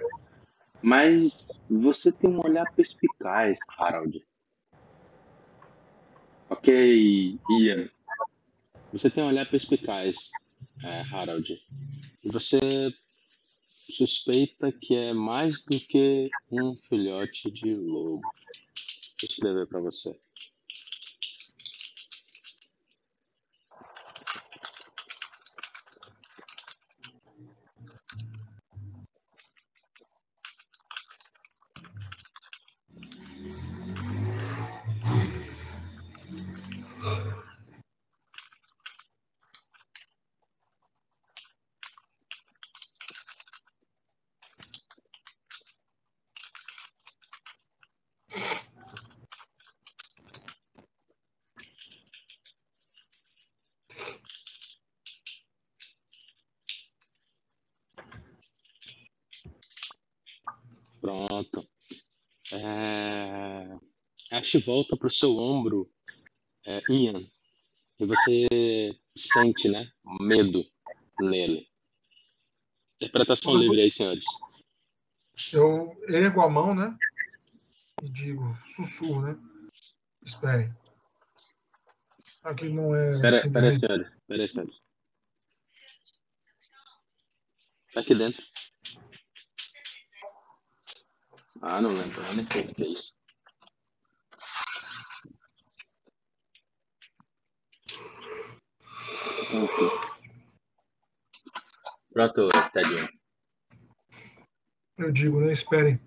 [0.82, 4.24] Mas você tem um olhar perspicaz, Harold.
[6.50, 7.90] Ok, Ian.
[8.92, 10.30] Você tem um olhar perspicaz,
[10.84, 11.60] é, Harold.
[12.24, 12.60] E você
[13.90, 18.22] suspeita que é mais do que um filhote de lobo.
[19.20, 20.20] Deixa eu escrever para você.
[61.36, 61.70] Pronto.
[62.54, 63.78] É...
[64.32, 65.92] Ash volta pro seu ombro,
[66.66, 67.28] é, Ian,
[68.00, 70.66] e você sente, né, medo
[71.20, 71.68] nele.
[73.02, 74.26] Interpretação livre aí, senhores.
[75.52, 76.98] Eu ergo a mão, né?
[78.02, 79.38] E digo, sussurro, né?
[80.24, 80.74] Esperem.
[82.44, 83.20] Aqui não é.
[83.20, 84.12] Pera, pera aí, senhores.
[84.28, 84.76] Pera aí, senhores.
[87.94, 88.42] Tá aqui dentro.
[91.68, 92.22] Ah, não lembro.
[92.22, 93.16] Eu nem sei o que é isso.
[102.14, 103.10] Pronto, tadinho.
[104.96, 105.52] Eu digo, né?
[105.52, 106.00] Esperem.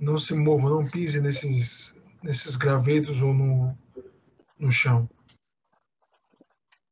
[0.00, 3.78] Não se movam, não pise nesses, nesses gravetos ou no,
[4.58, 5.06] no chão.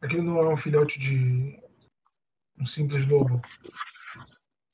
[0.02, 1.58] Aquilo não é um filhote de
[2.58, 3.40] um simples lobo.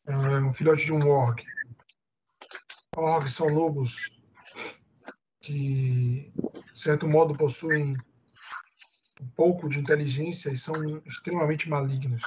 [0.05, 1.45] É um filhote de um orc.
[2.97, 4.11] Orcs são lobos
[5.41, 6.31] que,
[6.73, 7.97] de certo modo, possuem
[9.21, 10.75] um pouco de inteligência e são
[11.07, 12.23] extremamente malignos.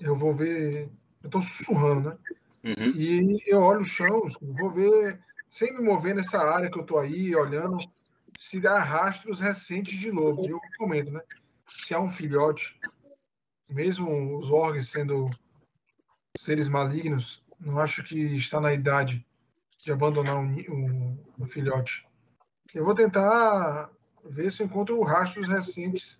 [0.00, 0.90] Eu vou ver.
[1.22, 2.18] Eu estou sussurrando, né?
[2.64, 2.90] Uhum.
[2.96, 6.98] E eu olho o chão, vou ver, sem me mover nessa área que eu estou
[6.98, 7.78] aí, olhando,
[8.36, 10.46] se há rastros recentes de lobo.
[10.46, 11.20] Eu comento, né?
[11.70, 12.78] Se há um filhote,
[13.68, 15.28] mesmo os orgs sendo
[16.36, 19.24] seres malignos, não acho que está na idade
[19.82, 22.06] de abandonar um, um, um filhote.
[22.74, 23.90] Eu vou tentar
[24.24, 26.18] ver se eu encontro rastros recentes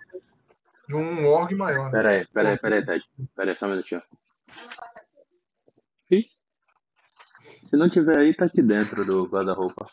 [0.88, 1.86] de um org maior.
[1.86, 1.90] Né?
[1.90, 3.04] Peraí, peraí, peraí, Ted.
[3.36, 4.00] Peraí, só um minutinho.
[6.08, 6.40] Fiz.
[7.62, 9.84] Se não tiver aí, tá aqui dentro do guarda-roupa.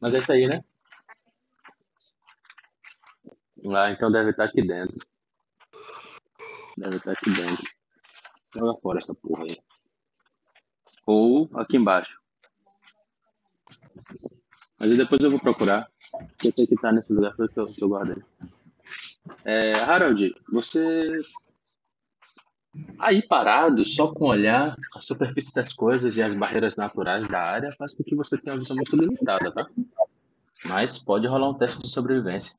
[0.00, 0.64] Mas é isso aí, né?
[3.76, 4.96] Ah, então deve estar aqui dentro.
[6.76, 7.64] Deve estar aqui dentro.
[8.54, 9.67] Joga fora essa porra aí.
[11.08, 12.20] Ou aqui embaixo.
[14.78, 15.88] Mas depois eu vou procurar.
[16.10, 18.22] Porque eu sei que tá nesse lugar que eu, que eu guardei.
[19.42, 21.22] É, Harold, você
[22.98, 27.72] aí parado, só com olhar a superfície das coisas e as barreiras naturais da área
[27.72, 29.66] faz com que você tenha uma visão muito limitada, tá?
[30.66, 32.58] Mas pode rolar um teste de sobrevivência.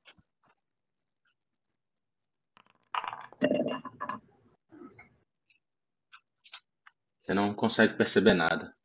[7.30, 8.76] Você não consegue perceber nada.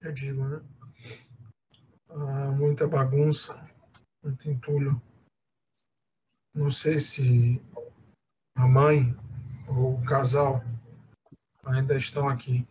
[0.00, 0.62] Eu digo, né?
[2.08, 3.68] Ah, muita bagunça,
[4.22, 5.02] muito entulho.
[6.54, 7.60] Não sei se
[8.56, 9.16] a mãe
[9.66, 10.62] ou o casal
[11.64, 12.64] ainda estão aqui.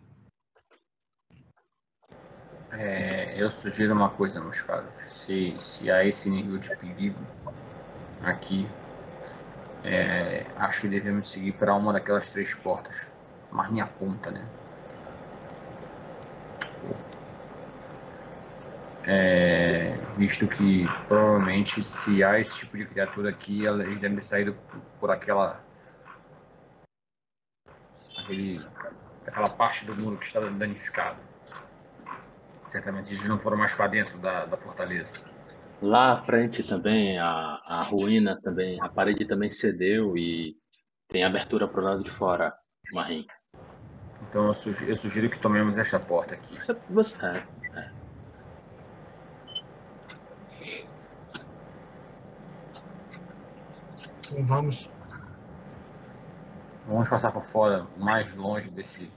[2.72, 4.98] É, eu sugiro uma coisa, meus caros.
[4.98, 7.20] Se, se há esse nível de perigo
[8.22, 8.66] aqui,
[9.84, 13.14] é, acho que devemos seguir para uma daquelas três portas
[13.56, 14.46] mas me aponta, né?
[19.08, 24.58] É, visto que provavelmente se há esse tipo de criatura aqui, eles devem ter saído
[25.00, 25.64] por aquela
[28.18, 28.58] aquele,
[29.26, 31.20] aquela parte do muro que está danificado.
[32.68, 35.14] Certamente eles não foram mais para dentro da, da fortaleza.
[35.82, 40.58] Lá à frente também, a, a ruína também, a parede também cedeu e
[41.08, 42.54] tem abertura para o lado de fora,
[42.92, 43.28] Marim.
[44.36, 46.60] Então eu sugiro, eu sugiro que tomemos esta porta aqui.
[46.90, 47.92] Você, é, é.
[54.26, 54.90] Então vamos.
[56.86, 59.10] Vamos passar por fora, mais longe desse,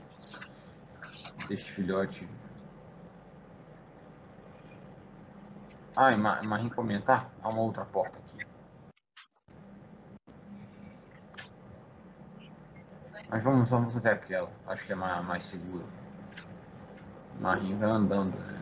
[1.49, 2.25] desse filhote.
[5.97, 7.29] Ah, e Marim comentar?
[7.43, 8.28] Há uma outra porta aqui.
[13.29, 14.51] Mas vamos, vamos até aquela.
[14.65, 15.85] Acho que é mais, mais seguro.
[17.39, 18.59] Marinho vai andando, né?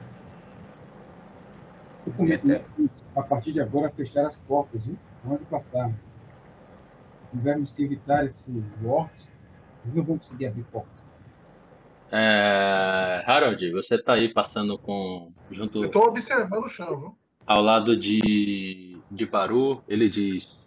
[2.06, 2.48] Eu cometo
[3.16, 4.98] a partir de agora fechar as portas, viu?
[5.26, 5.92] Onde passar.
[7.32, 9.32] Tivermos que evitar esses orcs,
[9.86, 10.98] não vamos conseguir abrir portas.
[12.12, 15.32] É, Harold, você tá aí passando com.
[15.52, 15.84] junto.
[15.84, 17.18] Eu tô observando o chão, viu?
[17.46, 19.02] Ao lado de.
[19.10, 20.66] de Baru, ele diz.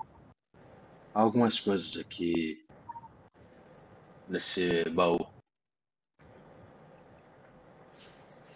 [1.14, 2.64] Algumas coisas aqui
[4.30, 5.26] nesse baú.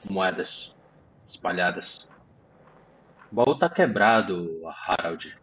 [0.09, 0.77] Moedas
[1.27, 2.09] espalhadas.
[3.33, 5.37] O baú tá quebrado, Harald.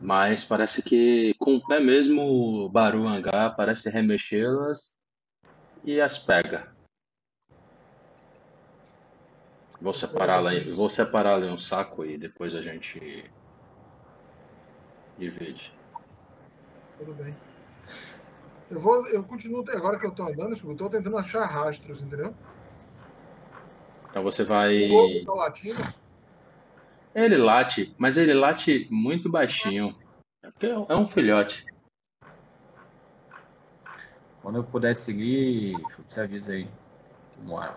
[0.00, 4.94] Mas parece que com o pé mesmo o Baruangá parece remexê-las
[5.82, 6.74] e as pega.
[9.80, 13.30] Vou separar lá, vou separar ali um saco e depois a gente
[15.18, 15.72] divide.
[16.98, 17.34] Tudo bem.
[18.70, 22.34] Eu, vou, eu continuo, agora que eu estou andando, eu estou tentando achar rastros, entendeu?
[24.10, 24.90] Então você vai.
[24.90, 25.82] O tá latindo.
[27.14, 29.96] Ele late, mas ele late muito baixinho.
[30.42, 31.64] É é um filhote.
[34.42, 35.76] Quando eu puder seguir,
[36.08, 36.68] você avisa aí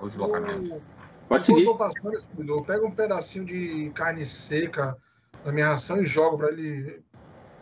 [0.02, 0.82] o deslocamento.
[1.28, 1.66] Pode seguir.
[1.66, 4.98] Eu passando esse eu pego um pedacinho de carne seca
[5.44, 7.04] da minha ração e jogo para ele.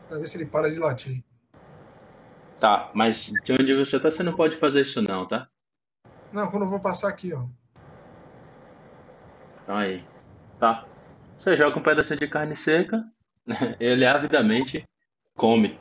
[0.07, 1.23] para ver se ele para de latir.
[2.59, 5.47] Tá, mas de onde você tá, você não pode fazer isso não, tá?
[6.31, 7.45] Não, quando eu vou passar aqui, ó.
[9.61, 10.03] Então aí.
[10.59, 10.85] Tá.
[11.37, 13.05] Você joga um pedacinho de carne seca,
[13.79, 14.83] ele avidamente
[15.35, 15.79] come.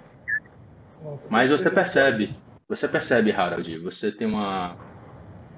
[1.30, 2.30] Mas você percebe,
[2.68, 4.76] você percebe, Harold, você tem uma,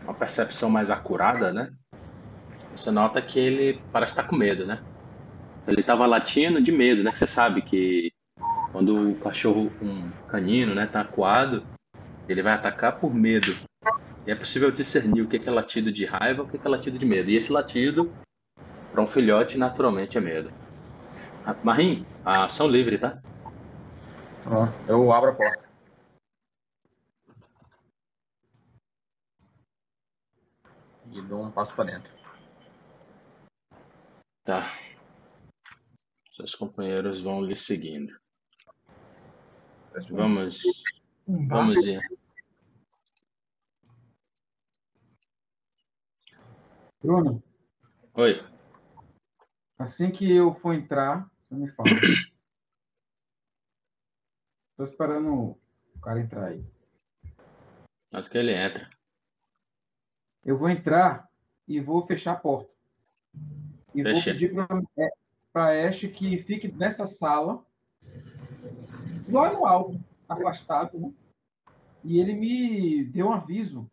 [0.04, 1.72] uma percepção mais acurada, né?
[2.76, 4.80] Você nota que ele parece estar com medo, né?
[5.66, 7.10] Ele estava latindo de medo, né?
[7.10, 8.12] Que você sabe que
[8.72, 11.66] Quando o cachorro, um canino, né, tá acuado,
[12.28, 13.56] ele vai atacar por medo.
[14.26, 16.98] E é possível discernir o que é latido de raiva e o que é latido
[16.98, 17.30] de medo.
[17.30, 18.12] E esse latido,
[18.92, 20.52] para um filhote, naturalmente é medo.
[21.46, 23.22] Ah, Marim, a ação livre, tá?
[24.86, 25.68] eu abro a porta.
[31.10, 32.12] E dou um passo para dentro.
[34.44, 34.78] Tá.
[36.36, 38.14] Seus companheiros vão lhe seguindo.
[40.06, 40.62] Vamos.
[41.26, 42.00] Vamos ir.
[47.00, 47.42] Bruno,
[48.14, 48.44] Oi.
[49.78, 51.88] assim que eu for entrar, você me fala.
[54.76, 56.64] Tô esperando o cara entrar aí.
[58.12, 58.88] Acho que ele entra.
[60.44, 61.28] Eu vou entrar
[61.66, 62.72] e vou fechar a porta.
[63.94, 64.32] E vou Fecha.
[64.32, 64.52] pedir
[65.52, 67.64] para Ash que fique nessa sala,
[69.30, 71.12] lá no alto, afastado, né?
[72.04, 73.90] E ele me deu um aviso,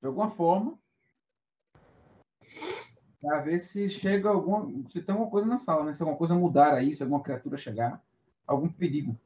[0.00, 0.78] de alguma forma,
[3.20, 5.94] para ver se chega alguma, se tem alguma coisa na sala, né?
[5.94, 8.02] Se alguma coisa mudar aí, se alguma criatura chegar,
[8.46, 9.18] algum perigo.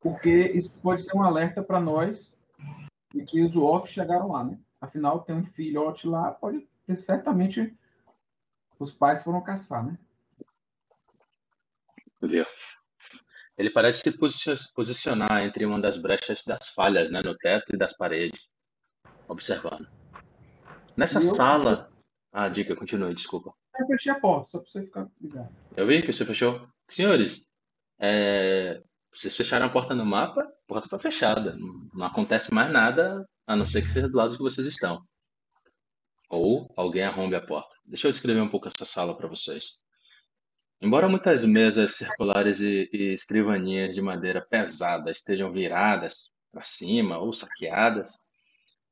[0.00, 2.34] Porque isso pode ser um alerta para nós
[3.12, 4.58] de que os orcs chegaram lá, né?
[4.80, 7.76] Afinal, tem um filhote lá, pode ter certamente
[8.78, 9.98] os pais foram caçar, né?
[12.20, 12.44] Viu?
[13.56, 17.78] Ele parece se posi- posicionar entre uma das brechas das falhas, né, no teto e
[17.78, 18.50] das paredes,
[19.28, 19.86] observando.
[20.96, 21.90] Nessa eu- sala.
[22.32, 23.52] Ah, diga, continue, desculpa.
[23.78, 25.48] Eu fechei a porta, só para você ficar ligado.
[25.76, 26.66] Eu vi que você fechou.
[26.88, 27.48] Senhores,
[27.98, 28.82] é,
[29.12, 31.54] vocês fecharam a porta no mapa, a porta está fechada.
[31.56, 35.00] Não, não acontece mais nada, a não ser que seja do lado que vocês estão.
[36.28, 37.76] Ou alguém arrombe a porta.
[37.84, 39.83] Deixa eu descrever um pouco essa sala para vocês.
[40.84, 47.32] Embora muitas mesas circulares e, e escrivaninhas de madeira pesada estejam viradas para cima ou
[47.32, 48.20] saqueadas,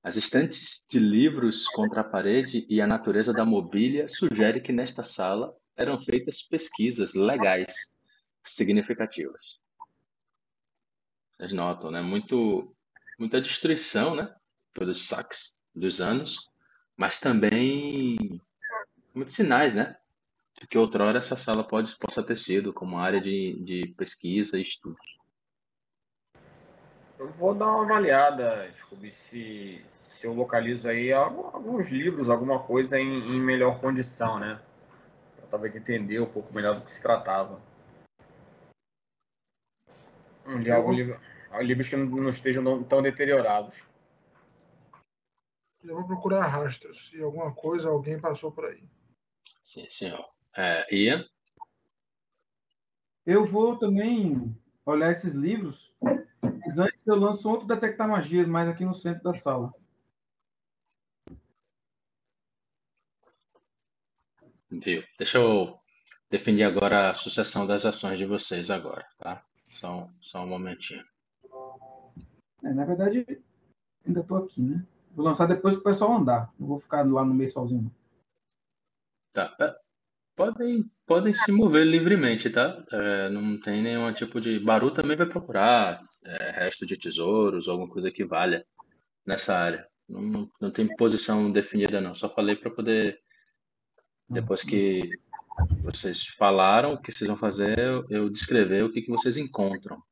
[0.03, 5.05] as estantes de livros contra a parede e a natureza da mobília sugere que nesta
[5.05, 7.95] sala eram feitas pesquisas legais
[8.43, 9.61] significativas.
[11.35, 12.01] Vocês notam, né?
[12.01, 12.75] Muito,
[13.19, 14.35] muita destruição, né?
[14.73, 16.49] Pelos saques dos anos,
[16.97, 18.17] mas também
[19.15, 19.95] muitos sinais, né?
[20.63, 24.63] De que outrora essa sala pode, possa ter sido como área de, de pesquisa e
[24.63, 24.97] estudo.
[27.19, 32.97] Eu vou dar uma avaliada, descobrir se, se eu localizo aí alguns livros, alguma coisa
[32.97, 34.63] em, em melhor condição, né?
[35.35, 37.61] Pra talvez entender um pouco melhor do que se tratava.
[40.47, 41.21] Um li- algum livro,
[41.61, 43.83] livros que não, não estejam tão deteriorados.
[45.83, 47.09] Eu vou procurar rastros.
[47.09, 48.85] Se alguma coisa, alguém passou por aí.
[49.61, 50.32] Sim, senhor.
[50.57, 51.25] É, Ian?
[53.25, 58.85] Eu vou também olhar esses livros, mas antes eu lanço outro detectar magias, mais aqui
[58.85, 59.73] no centro da sala.
[64.71, 65.05] Viu?
[65.19, 65.79] Deixa eu
[66.31, 69.45] definir agora a sucessão das ações de vocês agora, tá?
[69.71, 71.05] Só, um- só um momentinho.
[72.65, 73.27] É, na verdade,
[74.07, 74.85] ainda estou aqui, né?
[75.15, 76.53] Vou lançar depois para o pessoal andar.
[76.59, 77.91] Não vou ficar lá no meio sozinho.
[79.33, 79.55] Tá.
[80.37, 82.85] Podem, podem se mover livremente, tá?
[82.93, 84.59] É, não tem nenhum tipo de.
[84.59, 88.65] Baru também vai procurar é, resto de tesouros, alguma coisa que valha
[89.27, 89.87] nessa área.
[90.09, 92.15] Não, não, não tem posição definida, não.
[92.15, 93.21] Só falei para poder.
[94.29, 95.11] Depois que
[95.83, 100.03] vocês falaram o que vocês vão fazer, eu, eu descrever o que, que vocês encontram.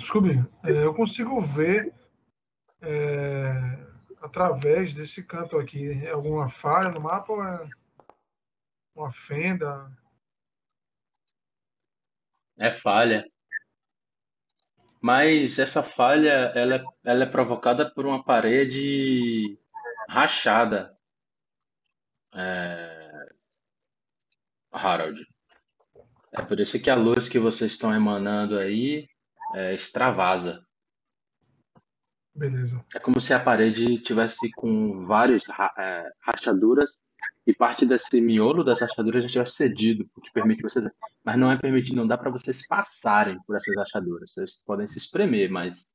[0.00, 0.30] Desculpe,
[0.64, 1.92] é, eu consigo ver
[2.80, 3.50] é,
[4.22, 7.70] através desse canto aqui alguma falha no mapa ou é
[8.94, 9.94] uma fenda?
[12.56, 13.30] É falha.
[15.02, 19.58] Mas essa falha, ela, é- ela é provocada por uma parede
[20.08, 20.96] rachada,
[22.32, 23.34] é,
[24.72, 25.26] Harold.
[26.32, 29.06] É por isso que a luz que vocês estão emanando aí
[29.54, 30.64] é, extravasa.
[32.34, 32.84] Beleza.
[32.94, 35.44] É como se a parede tivesse com várias
[35.78, 37.02] é, rachaduras
[37.46, 40.86] e parte desse miolo das rachaduras já tivesse cedido, o que permite vocês.
[41.24, 44.32] Mas não é permitido, não dá para vocês passarem por essas rachaduras.
[44.32, 45.92] Vocês podem se espremer, mas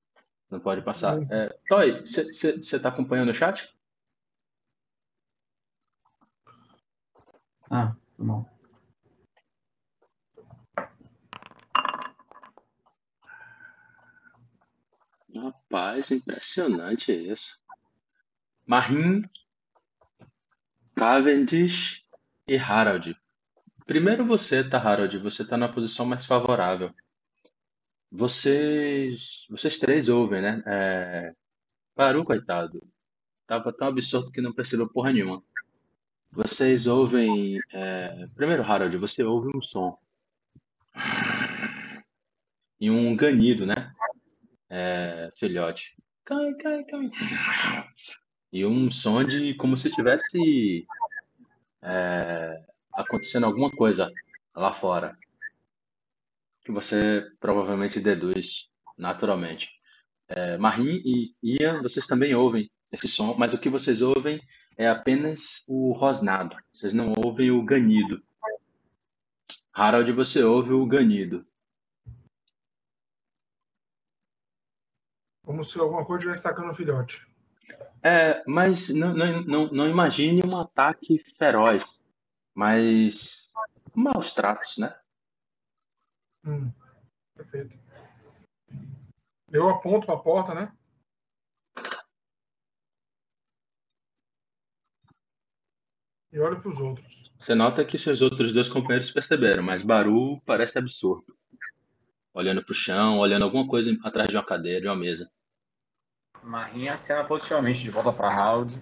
[0.50, 1.18] não pode passar.
[1.32, 3.74] É, Toy, você está acompanhando o chat?
[7.70, 8.55] Ah, tá bom.
[15.36, 17.62] Rapaz, impressionante isso.
[18.66, 19.22] Marim,
[20.96, 22.06] Cavendish
[22.48, 23.16] e Harold.
[23.86, 25.18] Primeiro você, tá, Harold?
[25.20, 26.94] Você tá na posição mais favorável.
[28.10, 30.64] Vocês, vocês três ouvem, né?
[30.66, 31.36] É...
[32.26, 32.80] Coitado.
[33.46, 35.44] Tava tão absorto que não percebeu porra nenhuma.
[36.32, 37.60] Vocês ouvem.
[37.72, 39.98] é, Primeiro, Harold, você ouve um som.
[42.80, 43.94] E um ganido, né?
[44.78, 45.96] É, Filhote.
[46.26, 47.10] Cai, cai, cai.
[48.52, 50.86] E um som de como se tivesse
[51.82, 52.62] é,
[52.94, 54.12] acontecendo alguma coisa
[54.54, 55.18] lá fora.
[56.66, 59.70] Que você provavelmente deduz naturalmente.
[60.28, 64.42] É, Marim e Ian, vocês também ouvem esse som, mas o que vocês ouvem
[64.78, 66.54] é apenas o rosnado.
[66.74, 68.22] Vocês não ouvem o ganido.
[69.72, 71.48] Harold, você ouve o ganido.
[75.46, 77.26] Como se alguma coisa estivesse atacando o filhote.
[78.04, 82.04] É, mas não, não, não, não imagine um ataque feroz,
[82.54, 83.54] mas
[83.94, 84.96] maus tratos, né?
[86.46, 86.72] Hum,
[87.36, 87.78] perfeito.
[89.52, 90.72] Eu aponto para a porta, né?
[96.32, 97.32] E olho para os outros.
[97.40, 101.38] Você nota que seus outros dois companheiros perceberam, mas Baru parece absurdo.
[102.36, 105.32] Olhando pro chão, olhando alguma coisa atrás de uma cadeira, de uma mesa.
[106.44, 108.78] Marinha acena positivamente de volta para Harold.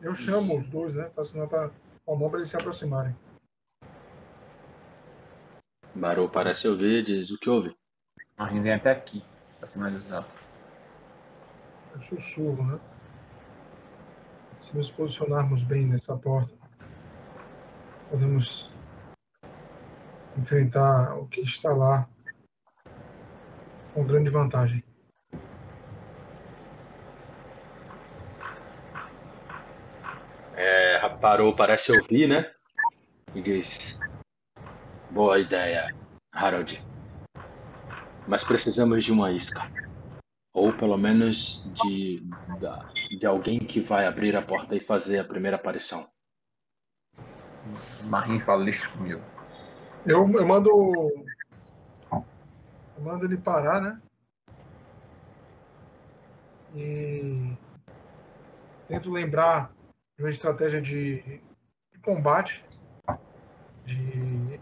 [0.00, 1.10] Eu chamo os dois, né?
[1.16, 3.14] Faço sinal para a mão para eles se aproximarem.
[5.92, 7.76] Baru parece ouvir e diz: O que houve?
[8.38, 9.20] Marinha vem até aqui,
[9.58, 10.24] para sinalizar.
[11.92, 12.78] Eu sussurro, né?
[14.60, 16.54] Se nos posicionarmos bem nessa porta,
[18.10, 18.75] podemos
[20.38, 22.08] enfrentar o que está lá
[23.94, 24.82] com grande vantagem.
[30.54, 32.52] É, Baru parece ouvir, né?
[33.34, 33.98] E diz:
[35.10, 35.94] Boa ideia,
[36.32, 36.84] Harold.
[38.26, 39.70] Mas precisamos de uma isca.
[40.52, 42.22] Ou pelo menos de,
[43.18, 46.08] de alguém que vai abrir a porta e fazer a primeira aparição.
[48.04, 49.22] Marinha fala, deixa comigo.
[50.06, 50.70] Eu, eu mando.
[52.10, 54.00] Eu mando ele parar, né?
[56.74, 57.52] E
[58.86, 59.72] tento lembrar
[60.16, 62.64] de uma estratégia de, de combate,
[63.84, 64.60] de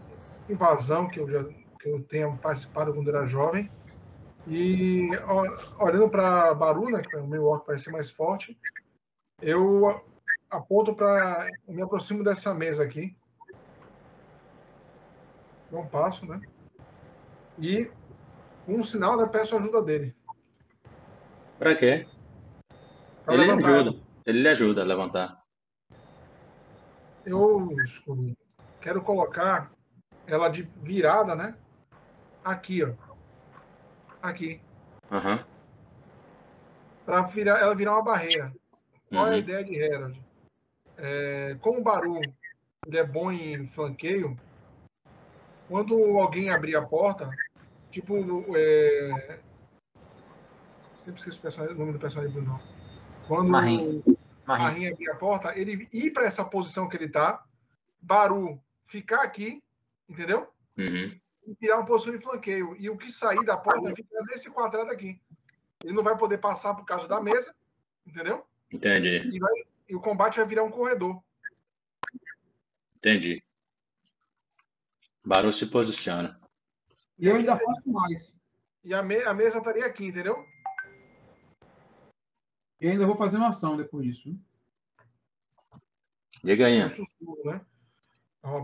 [0.49, 3.69] invasão que eu já que eu tenha participado quando era jovem.
[4.47, 5.09] E
[5.79, 8.57] olhando para Baru, né, que é o meu orc parece mais forte,
[9.41, 10.01] eu
[10.49, 11.55] aponto para.
[11.67, 13.15] Me aproximo dessa mesa aqui.
[15.71, 16.39] Um passo, né?
[17.59, 17.89] E
[18.67, 20.15] um sinal, né, peço ajuda dele.
[21.57, 22.07] Pra quê?
[23.23, 23.99] Pra Ele levantar ajuda.
[24.25, 25.43] Ele lhe ajuda a levantar.
[27.25, 27.69] Eu
[28.81, 29.71] quero colocar
[30.27, 31.55] ela de virada, né?
[32.43, 32.93] Aqui, ó.
[34.21, 34.61] Aqui.
[35.11, 35.43] Aham.
[37.05, 38.53] Para virar, ela virar uma barreira.
[39.09, 39.39] Qual é a Uhum.
[39.39, 40.21] ideia de Herald?
[40.97, 42.21] É, como o Baru
[42.85, 44.39] ele é bom em flanqueio,
[45.67, 47.29] quando alguém abrir a porta,
[47.91, 48.15] tipo.
[48.55, 49.39] É...
[50.99, 52.59] Sempre esqueço o, personagem- o nome do personagem Bruno.
[53.27, 54.03] Quando Marim.
[54.45, 54.69] a Marinha.
[54.69, 57.43] Rainha abrir a porta, ele ir para essa posição que ele tá,
[58.01, 59.63] Baru ficar aqui,
[60.07, 60.47] entendeu?
[60.77, 61.19] Uhum.
[61.47, 62.75] E virar uma posição de flanqueio.
[62.79, 65.19] E o que sair da porta fica nesse quadrado aqui.
[65.83, 67.53] Ele não vai poder passar por causa da mesa,
[68.05, 68.45] entendeu?
[68.71, 69.27] Entendi.
[69.27, 71.21] E, vai- e o combate vai virar um corredor.
[72.97, 73.43] Entendi.
[75.25, 76.39] Baru se posiciona.
[77.17, 78.33] E eu ainda faço mais.
[78.83, 80.35] E a, me- a mesa estaria aqui, entendeu?
[82.79, 84.23] E ainda vou fazer uma ação depois disso.
[84.25, 84.39] viu?
[86.43, 86.87] Diga aí.
[86.89, 87.65] Sussurro, né?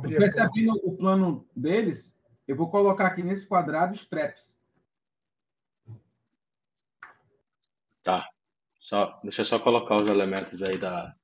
[0.01, 2.13] Percebendo o plano deles,
[2.47, 4.55] eu vou colocar aqui nesse quadrado os traps.
[8.03, 8.29] Tá.
[8.79, 11.15] Só, deixa eu só colocar os elementos aí da.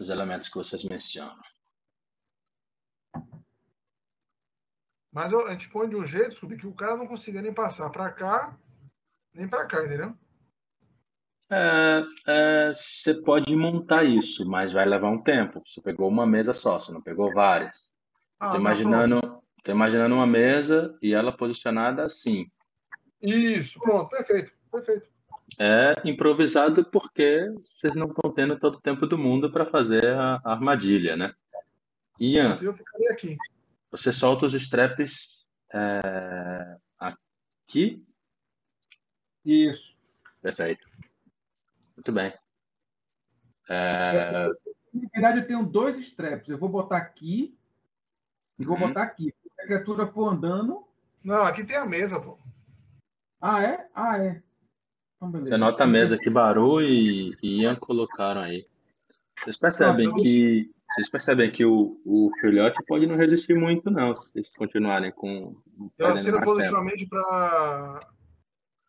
[0.00, 1.38] Os elementos que vocês mencionam.
[5.12, 7.52] Mas eu- a gente põe de um jeito, Scooby, que o cara não consiga nem
[7.52, 8.56] passar para cá,
[9.34, 10.14] nem para cá, entendeu?
[11.50, 15.60] É, é, você pode montar isso, mas vai levar um tempo.
[15.66, 17.90] Você pegou uma mesa só, você não pegou várias.
[18.38, 19.20] Ah, Tô tá imaginando,
[19.64, 22.48] tô imaginando uma mesa e ela posicionada assim.
[23.20, 25.10] Isso, pronto, perfeito, perfeito.
[25.58, 30.40] É improvisado porque vocês não estão tendo todo o tempo do mundo para fazer a,
[30.44, 31.34] a armadilha, né?
[32.20, 33.36] Ian, Eu ficaria aqui.
[33.90, 38.04] Você solta os straps é, aqui.
[39.44, 39.96] Isso.
[40.40, 40.88] Perfeito.
[41.96, 42.32] Muito bem.
[43.68, 44.48] É,
[44.92, 46.48] Na verdade, eu tenho dois straps.
[46.48, 47.56] Eu vou botar aqui
[48.58, 48.88] e vou Uhum.
[48.88, 49.34] botar aqui.
[49.42, 50.84] Se a criatura for andando.
[51.22, 52.38] Não, aqui tem a mesa, pô.
[53.40, 53.88] Ah, é?
[53.94, 54.42] Ah, é.
[55.16, 55.30] Então.
[55.32, 58.66] Você nota a mesa que Baru e, e Ian colocaram aí.
[59.42, 64.32] Vocês percebem que vocês percebem que o, o filhote pode não resistir muito, não, se
[64.32, 65.56] vocês continuarem com
[65.96, 68.00] Eu assino mais positivamente para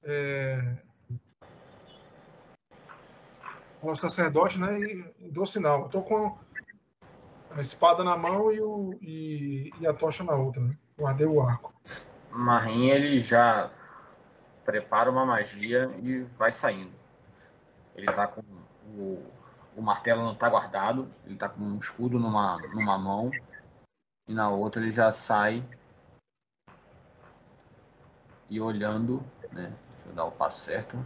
[0.04, 0.78] é,
[3.82, 4.80] o sacerdote, né?
[4.80, 5.84] E dou sinal.
[5.84, 6.38] Eu tô com
[7.52, 10.76] a espada na mão e, o, e, e a tocha na outra, né?
[10.98, 11.74] Guardei o arco.
[12.32, 13.70] Marim, ele já
[14.66, 16.96] prepara uma magia e vai saindo.
[17.96, 18.42] Ele tá com
[18.96, 19.24] o,
[19.76, 23.32] o martelo não tá guardado, ele tá com um escudo numa, numa mão
[24.28, 25.64] e na outra ele já sai
[28.50, 29.74] e olhando, né?
[29.96, 30.98] Deixa eu dar o passo certo.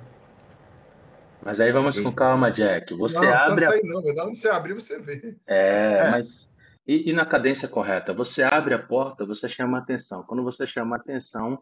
[1.43, 2.95] Mas aí vamos com calma, Jack.
[2.95, 4.01] Você não, não abre a não.
[4.01, 5.37] Verdade, onde você abrir, você vê.
[5.45, 6.11] É, É.
[6.11, 6.55] mas
[6.87, 8.13] e, e na cadência correta?
[8.13, 10.23] Você abre a porta, você chama a atenção.
[10.23, 11.61] Quando você chama a atenção,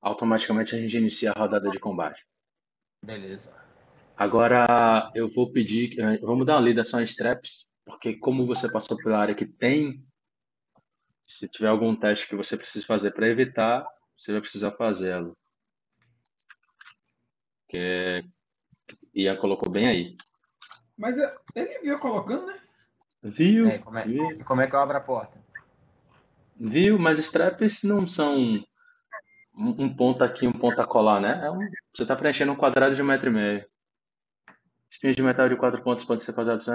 [0.00, 2.26] automaticamente a gente inicia a rodada de combate.
[3.04, 3.52] Beleza.
[4.20, 8.70] Agora eu vou pedir, eh, vamos dar uma lida só em straps, porque como você
[8.70, 10.04] passou pela área que tem,
[11.26, 13.82] se tiver algum teste que você precisa fazer para evitar,
[14.14, 15.34] você vai precisar fazê-lo.
[17.66, 18.22] Que
[19.14, 20.16] Ian colocou bem aí.
[20.98, 22.60] Mas é, ele viu colocando, né?
[23.22, 23.68] Viu?
[23.68, 24.44] É, como é- Viu?
[24.44, 25.42] Como é que eu abro a porta?
[26.56, 26.98] Viu?
[26.98, 28.62] Mas straps não são um
[29.56, 31.40] um ponto aqui, um ponto a colar, né?
[31.42, 33.69] É um- você está preenchendo um quadrado de um metro e meio.
[34.90, 36.64] Espinhos de metal de quatro pontos podem ser causados.
[36.64, 36.72] Você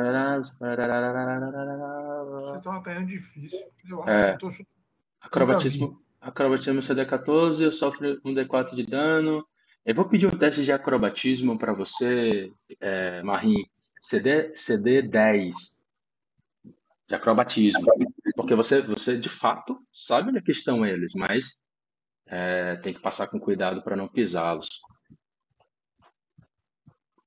[2.63, 3.59] tá uma difícil.
[3.89, 4.29] Eu acho É.
[4.29, 4.69] que eu tô chutando.
[5.19, 9.45] Acrobatismo, acrobatismo CD14, eu sofro um D4 de dano.
[9.85, 13.65] Eu vou pedir um teste de acrobatismo para você, é, Marim.
[14.01, 15.51] CD, CD10
[17.07, 17.85] de acrobatismo.
[18.35, 21.59] Porque você, você de fato sabe onde é que estão eles, mas
[22.27, 24.69] é, tem que passar com cuidado para não pisá-los.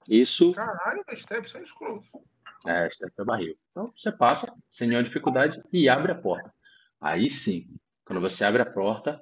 [0.09, 2.09] Isso Caralho, mas steps são escrotos.
[2.66, 3.59] é step é barril.
[3.70, 6.52] Então você passa sem nenhuma dificuldade e abre a porta.
[7.00, 7.68] Aí sim,
[8.04, 9.20] quando você abre a porta,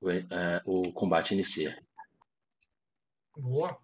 [0.00, 1.76] o, é, o combate inicia.
[3.36, 3.78] Boa.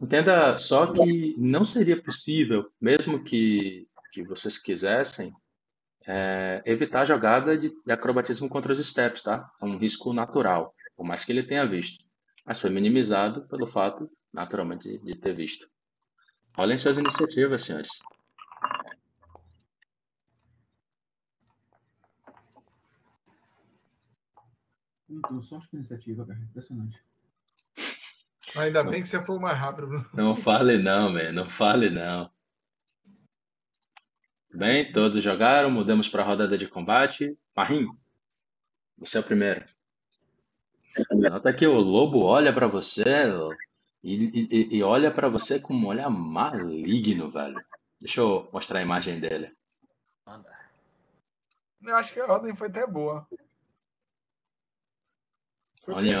[0.00, 5.32] Entenda só que não seria possível, mesmo que, que vocês quisessem,
[6.06, 9.50] é, evitar a jogada de, de acrobatismo contra os steps, tá?
[9.60, 12.04] É um risco natural, por mais que ele tenha visto.
[12.44, 15.68] Mas foi minimizado pelo fato, naturalmente, de, de ter visto.
[16.56, 18.00] Olhem suas iniciativas, senhores.
[25.08, 26.38] Não tô só com iniciativa, cara.
[26.40, 26.98] Impressionante.
[28.56, 30.06] Ainda bem que você foi o mais rápido.
[30.14, 31.32] Não fale não, man.
[31.32, 32.30] Não fale não.
[34.54, 37.36] Bem, todos jogaram, mudamos para a rodada de combate.
[37.56, 37.86] Marim,
[38.98, 39.64] você é o primeiro.
[41.10, 43.02] Nota que o lobo olha para você
[44.02, 47.64] e, e- e olha para você com um olhar maligno, velho.
[47.98, 49.56] Deixa eu mostrar a imagem dele.
[51.82, 53.26] Eu acho que a ordem foi até boa.
[55.88, 56.20] Olha.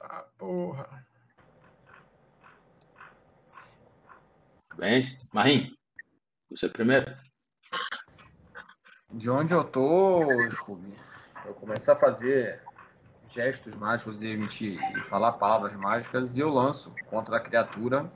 [0.00, 1.07] Ah, porra.
[4.78, 5.00] Bem,
[5.32, 5.76] Marim,
[6.48, 7.12] você é primeiro.
[9.10, 10.94] De onde eu tô, Scooby,
[11.44, 12.62] eu começo a fazer
[13.26, 18.08] gestos mágicos e emitir e falar palavras mágicas e eu lanço contra a criatura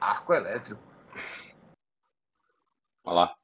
[0.00, 0.82] arco elétrico.
[3.04, 3.36] Olha lá.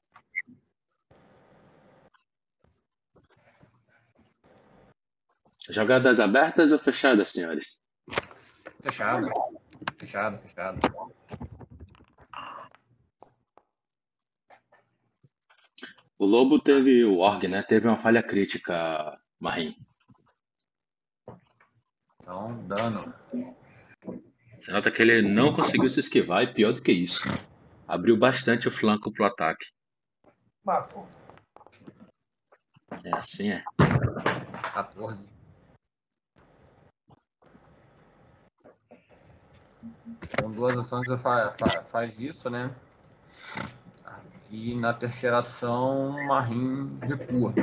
[5.71, 7.81] Jogadas abertas ou fechadas, senhores?
[8.83, 9.29] Fechado.
[9.97, 10.81] Fechado, fechado.
[16.23, 17.65] O Lobo teve, o Org, né?
[17.65, 19.75] Teve uma falha crítica, Marim.
[22.21, 23.13] Então, dano.
[24.61, 27.25] Você nota que ele não conseguiu se esquivar e pior do que isso.
[27.89, 29.67] Abriu bastante o flanco pro ataque.
[30.65, 31.09] Matou.
[33.03, 33.65] É assim, é.
[34.75, 35.27] 14.
[40.41, 42.73] Com duas ações eu fa fa faz isso, né?
[44.53, 47.55] E na terceira ação, Marim recua.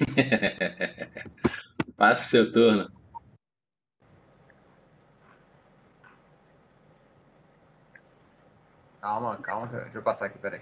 [1.96, 2.90] Passa seu turno.
[9.00, 10.60] Calma, calma, deixa eu passar aqui, peraí.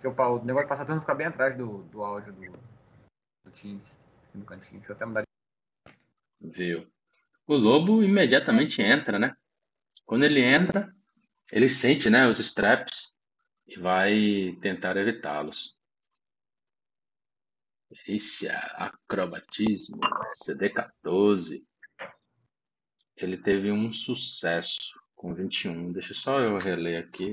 [0.00, 2.40] Porque o, o negócio de passar turno fica bem atrás do, do áudio do,
[3.44, 3.94] do Teams,
[4.34, 4.78] no cantinho.
[4.80, 5.25] Deixa eu até mudar.
[6.40, 6.86] Viu?
[7.46, 9.36] O lobo imediatamente entra, né?
[10.04, 10.92] Quando ele entra,
[11.52, 13.16] ele sente, né, os straps
[13.66, 15.76] e vai tentar evitá-los.
[18.06, 20.00] Esse acrobatismo,
[20.44, 21.64] CD14.
[23.16, 25.92] Ele teve um sucesso com 21.
[25.92, 27.30] Deixa só eu reler aqui.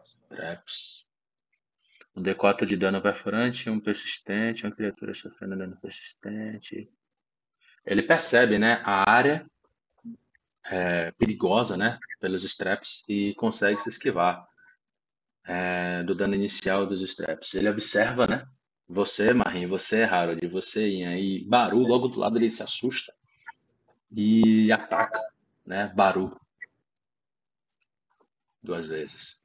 [0.00, 1.09] Straps.
[2.16, 6.90] Um D4 de dano perfurante, um persistente, uma criatura sofrendo dano persistente.
[7.86, 9.46] Ele percebe, né, a área
[10.64, 14.46] é, perigosa, né, pelos straps e consegue se esquivar
[15.44, 17.54] é, do dano inicial dos straps.
[17.54, 18.46] Ele observa, né,
[18.88, 23.14] você, Marim, você, Harold, você, Ian, e Baru, logo do lado ele se assusta
[24.10, 25.20] e ataca,
[25.64, 26.38] né, Baru.
[28.62, 29.42] Duas vezes.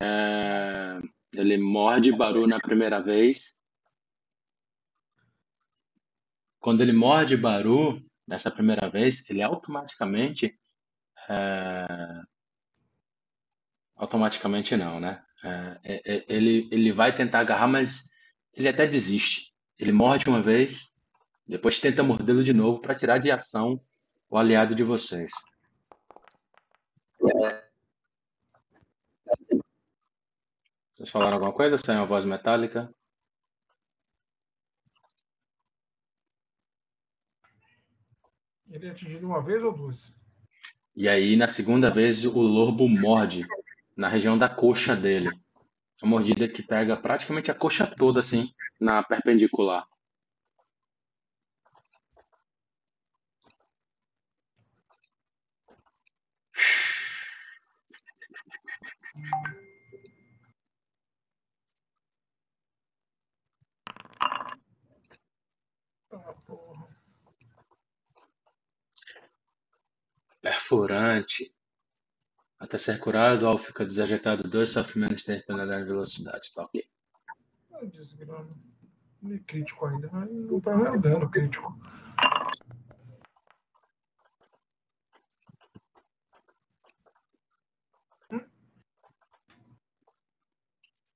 [0.00, 1.00] É,
[1.32, 3.56] ele morde Baru na primeira vez.
[6.60, 10.58] Quando ele morde Baru nessa primeira vez, ele automaticamente.
[11.28, 11.86] É,
[13.96, 15.22] automaticamente não, né?
[15.42, 18.10] É, é, é ele, ele vai tentar agarrar, mas
[18.52, 19.54] ele até desiste.
[19.78, 20.96] Ele morde uma vez,
[21.46, 23.80] depois tenta mordê-lo de novo para tirar de ação
[24.28, 25.32] o aliado de vocês.
[30.96, 31.76] Vocês falaram alguma coisa?
[31.76, 32.90] Saiu uma voz metálica?
[38.70, 40.14] Ele é atingido uma vez ou duas?
[40.94, 43.46] E aí, na segunda vez, o lobo morde
[43.94, 45.28] na região da coxa dele.
[46.02, 49.86] Uma mordida que pega praticamente a coxa toda, assim, na perpendicular.
[70.46, 71.52] Perfurante.
[72.60, 76.54] Até ser curado, ao ficar desajeitado, dois sofre menos tempo penalidade de velocidade.
[76.54, 76.88] Tá ok.
[77.90, 78.56] Desgrama.
[79.20, 80.08] Não é crítico ainda.
[80.08, 81.76] Não tá é dano crítico.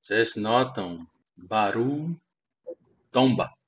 [0.03, 1.07] Vocês notam
[1.37, 2.21] Baru
[3.13, 3.60] tomba.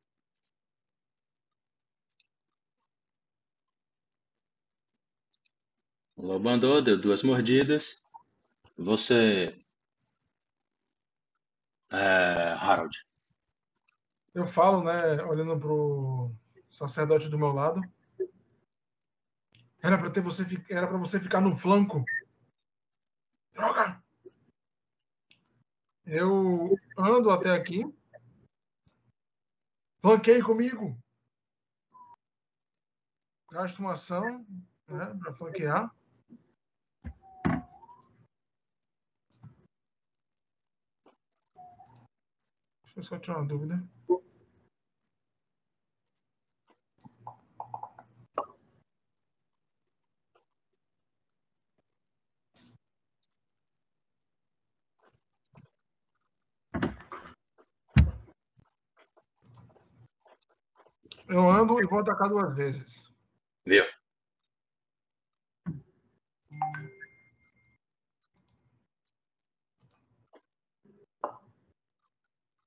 [6.22, 8.00] O lobo andou, deu duas mordidas.
[8.78, 9.58] Você.
[11.90, 12.96] É, Harold.
[14.32, 16.32] Eu falo, né, olhando pro
[16.70, 17.80] sacerdote do meu lado.
[19.82, 22.04] Era para ter você era para você ficar no flanco.
[23.52, 24.00] Droga!
[26.06, 27.82] Eu ando até aqui.
[30.00, 30.96] Flanquei comigo.
[33.50, 34.46] Gasto uma ação
[34.86, 35.92] né, para flanquear.
[42.94, 43.82] Deixa eu só tirar uma dúvida.
[61.26, 63.08] Eu ando e vou atacar duas vezes.
[63.64, 63.84] Viu?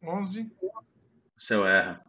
[0.07, 0.55] Onze.
[1.37, 2.05] Seu erra.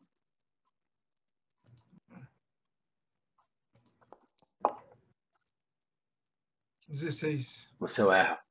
[6.87, 7.73] Dezesseis.
[7.79, 8.45] Você erra.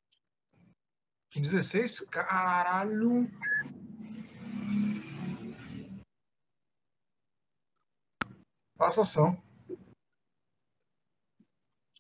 [1.34, 2.00] Dezesseis?
[2.00, 3.30] Caralho!
[8.78, 9.42] Faça ação.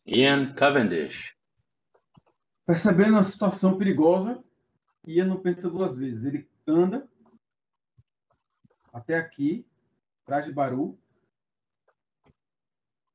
[0.05, 1.35] Ian Cavendish.
[2.65, 4.43] Percebendo a situação perigosa,
[5.05, 6.25] Ian não pensa duas vezes.
[6.25, 7.07] Ele anda
[8.95, 9.67] até aqui,
[10.23, 10.97] atrás de Baru,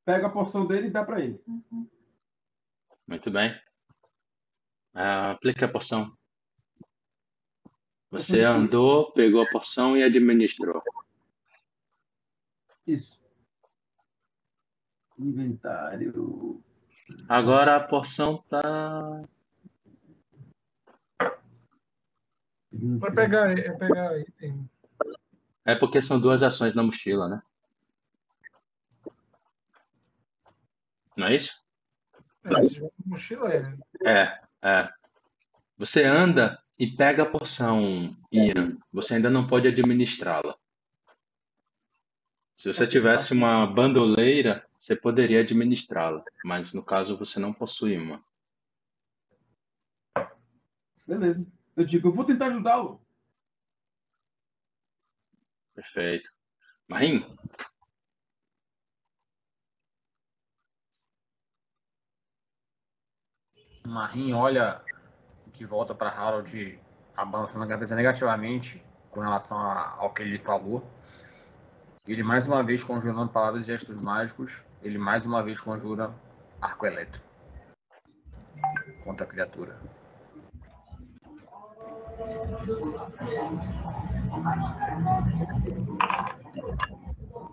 [0.05, 1.43] pega a porção dele e dá para ele.
[3.07, 3.59] Muito bem.
[4.93, 6.15] Ah, aplique a porção.
[8.11, 10.83] Você andou, pegou a porção e administrou.
[12.87, 13.19] Isso.
[15.19, 16.63] Inventário.
[17.27, 19.23] Agora a porção tá.
[22.73, 24.70] Vai pegar, é pegar item.
[25.65, 27.43] É porque são duas ações na mochila, né?
[31.17, 31.63] Não é isso?
[32.45, 33.79] É, se tiver mochila é.
[34.05, 34.93] É, é.
[35.77, 38.79] Você anda e pega a porção, Ian.
[38.93, 40.57] Você ainda não pode administrá-la.
[42.55, 48.23] Se você tivesse uma bandoleira, você poderia administrá-la, mas no caso você não possui uma.
[51.07, 51.47] Beleza.
[51.77, 53.01] Eu digo, eu vou tentar ajudá-lo.
[55.81, 56.31] Perfeito.
[56.87, 57.25] Marim,
[63.87, 64.85] Marim olha
[65.47, 66.79] de volta para Harold,
[67.17, 70.87] abalançando a cabeça negativamente com relação a- ao que ele falou.
[72.07, 74.63] Ele mais uma vez conjurando palavras e gestos mágicos.
[74.83, 76.13] Ele mais uma vez conjura
[76.61, 77.27] arco elétrico
[79.03, 79.81] contra a criatura.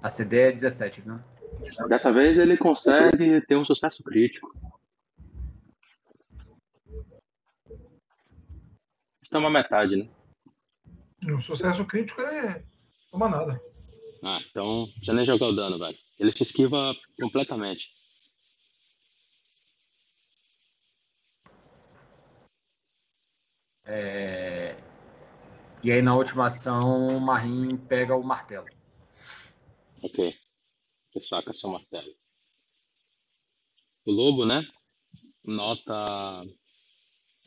[0.02, 1.20] A CD é 17, viu?
[1.90, 4.54] dessa vez ele consegue ter um sucesso crítico.
[9.22, 10.10] Está uma metade, né?
[11.34, 12.64] O sucesso crítico é.
[13.12, 13.62] Toma nada.
[14.24, 15.98] Ah, então precisa nem jogar o dano, velho.
[16.18, 17.90] Ele se esquiva completamente.
[23.84, 24.47] É,
[25.88, 28.68] E aí na última ação, o Marim pega o martelo.
[30.04, 30.36] Ok.
[31.14, 32.14] Você saca seu martelo.
[34.06, 34.68] O lobo, né?
[35.46, 36.44] Nota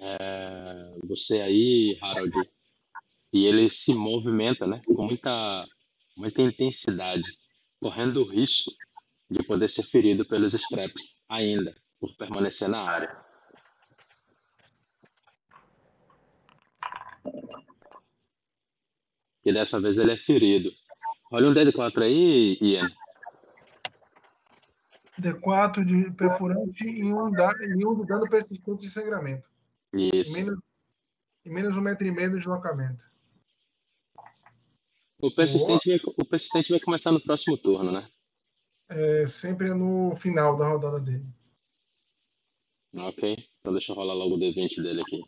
[0.00, 2.32] é, você aí, Harold.
[3.30, 4.80] E ele se movimenta, né?
[4.86, 5.66] Com muita,
[6.16, 7.36] muita intensidade,
[7.78, 8.70] correndo o risco
[9.30, 13.29] de poder ser ferido pelos straps ainda, por permanecer na área.
[19.44, 20.70] E dessa vez ele é ferido.
[21.30, 22.90] Olha um D4 aí, Ian.
[25.20, 29.48] D4 de perfurante e um, da, e um dano persistente de sangramento.
[29.94, 30.32] E Isso.
[30.32, 30.58] menos,
[31.44, 33.02] e menos um metro e meio de deslocamento.
[35.18, 38.08] O persistente, vai, o persistente vai começar no próximo turno, né?
[38.88, 41.26] É sempre no final da rodada dele.
[42.94, 43.36] Ok.
[43.60, 45.22] Então deixa eu rolar logo o D20 dele aqui.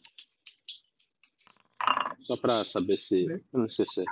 [2.22, 3.24] Só pra saber se.
[3.52, 4.04] Eu não esquecer.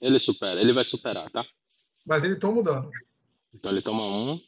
[0.00, 1.44] Ele supera, ele vai superar, tá?
[2.06, 2.90] Mas ele toma o dano.
[3.52, 4.40] Então ele toma um.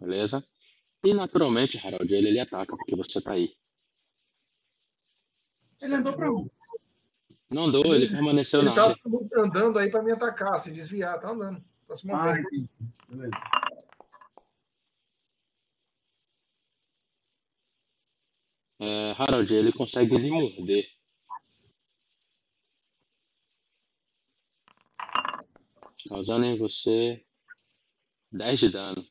[0.00, 0.44] Beleza?
[1.04, 3.54] E naturalmente, Harold, ele, ele ataca porque você tá aí.
[5.80, 6.50] Ele andou para onde?
[7.50, 8.96] Não andou, ele permaneceu Ele na tá área.
[9.36, 11.62] andando aí para me atacar, se desviar, tá andando.
[11.86, 12.46] Tá se Ah, movendo.
[12.46, 12.70] entendi.
[18.86, 20.86] É, Harold, ele consegue lhe morder.
[26.06, 27.24] Causando em você
[28.30, 29.06] 10 de dano.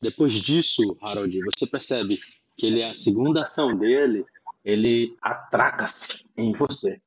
[0.00, 2.20] Depois disso, Harold, você percebe
[2.56, 4.24] que ele, a segunda ação dele,
[4.64, 7.02] ele atraca-se em você.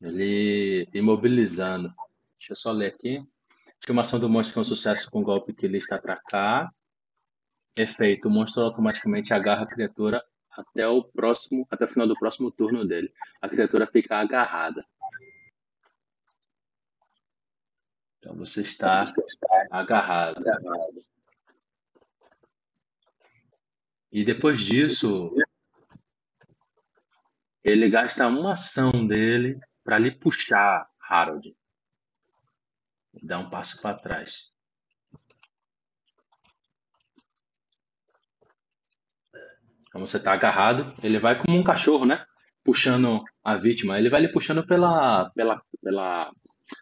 [0.00, 1.94] Ele imobilizando.
[2.38, 3.22] Deixa eu só ler aqui.
[3.78, 6.74] Estimação do monstro com sucesso com o golpe que ele está atracar.
[7.76, 12.50] Efeito: o monstro automaticamente agarra a criatura até o próximo, até o final do próximo
[12.50, 13.12] turno dele.
[13.42, 14.86] A criatura fica agarrada.
[18.18, 19.12] Então você está
[19.70, 20.42] agarrado.
[24.10, 25.34] E depois disso,
[27.64, 31.54] ele gasta uma ação dele para lhe puxar, Harold.
[33.22, 34.53] Dá um passo para trás.
[39.94, 42.26] Como você está agarrado, ele vai como um cachorro, né?
[42.64, 43.96] Puxando a vítima.
[43.96, 46.32] Ele vai lhe puxando pela, pela, pela,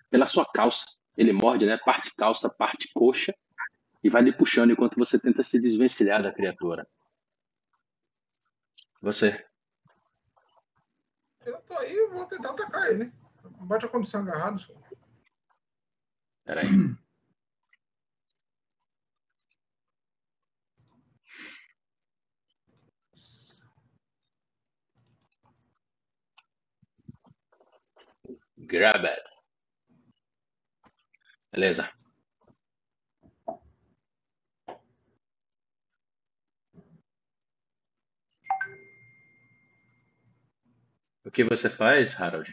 [0.09, 0.87] pela sua calça.
[1.15, 1.77] Ele morde, né?
[1.77, 3.35] Parte calça, parte coxa.
[4.03, 6.89] E vai lhe puxando enquanto você tenta se desvencilhar da criatura.
[9.03, 9.45] Você.
[11.45, 13.13] Eu tô aí, eu vou tentar atacar ele.
[13.61, 14.59] Bate a condição agarrado.
[16.47, 16.67] Peraí.
[28.73, 29.23] Grab it.
[31.53, 31.93] Beleza.
[41.23, 42.51] O que você faz, Harold?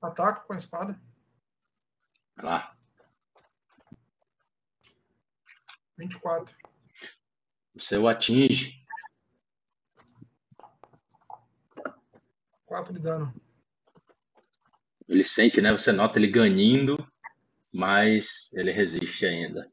[0.00, 1.02] Ataco com a espada.
[2.36, 2.76] Vai lá.
[5.98, 6.56] 24.
[7.74, 8.86] Você o atinge.
[12.66, 13.45] 4 de dano.
[15.08, 15.72] Ele sente, né?
[15.72, 16.96] Você nota ele ganindo,
[17.72, 19.70] mas ele resiste ainda.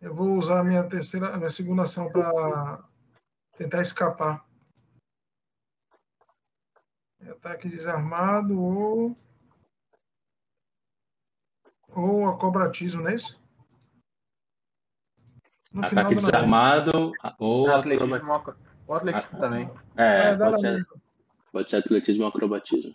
[0.00, 2.86] Eu vou usar a minha terceira, a minha segunda ação para
[3.56, 4.46] tentar escapar.
[7.22, 9.14] Ataque desarmado ou
[11.94, 13.41] ou acobratismo, não é isso?
[15.72, 19.70] No Ataque desarmado ou atletismo, acroba- acro- o atletismo também.
[19.96, 20.86] É, É, dá pode na ser, mesma.
[21.50, 22.94] pode ser atletismo ou acrobatismo.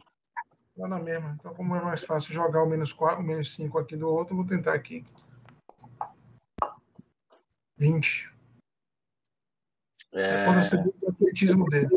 [0.76, 1.36] Dá na mesma.
[1.40, 4.34] Então, como é mais fácil jogar o menos 4, o menos 5 aqui do outro,
[4.34, 5.04] eu vou tentar aqui.
[7.78, 8.32] 20.
[10.14, 11.88] É, Quando você o atletismo dele.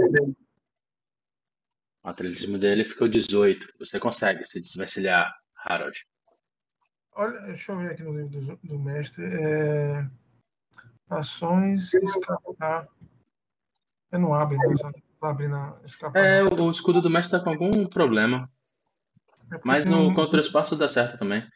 [2.02, 3.66] o atletismo dele ficou 18.
[3.78, 5.98] Você consegue se desvencilhar, Harold.
[7.12, 9.24] Olha, deixa eu ver aqui no livro do, do mestre.
[9.24, 10.08] É,
[11.10, 12.88] ações, escapar.
[14.12, 14.76] Eu não abre, não.
[14.76, 16.24] Só tá abrindo a escapar.
[16.24, 18.50] É, o, escudo do mestre tá com algum problema.
[19.52, 21.46] É Mas no um- contra o espaço dá certo também.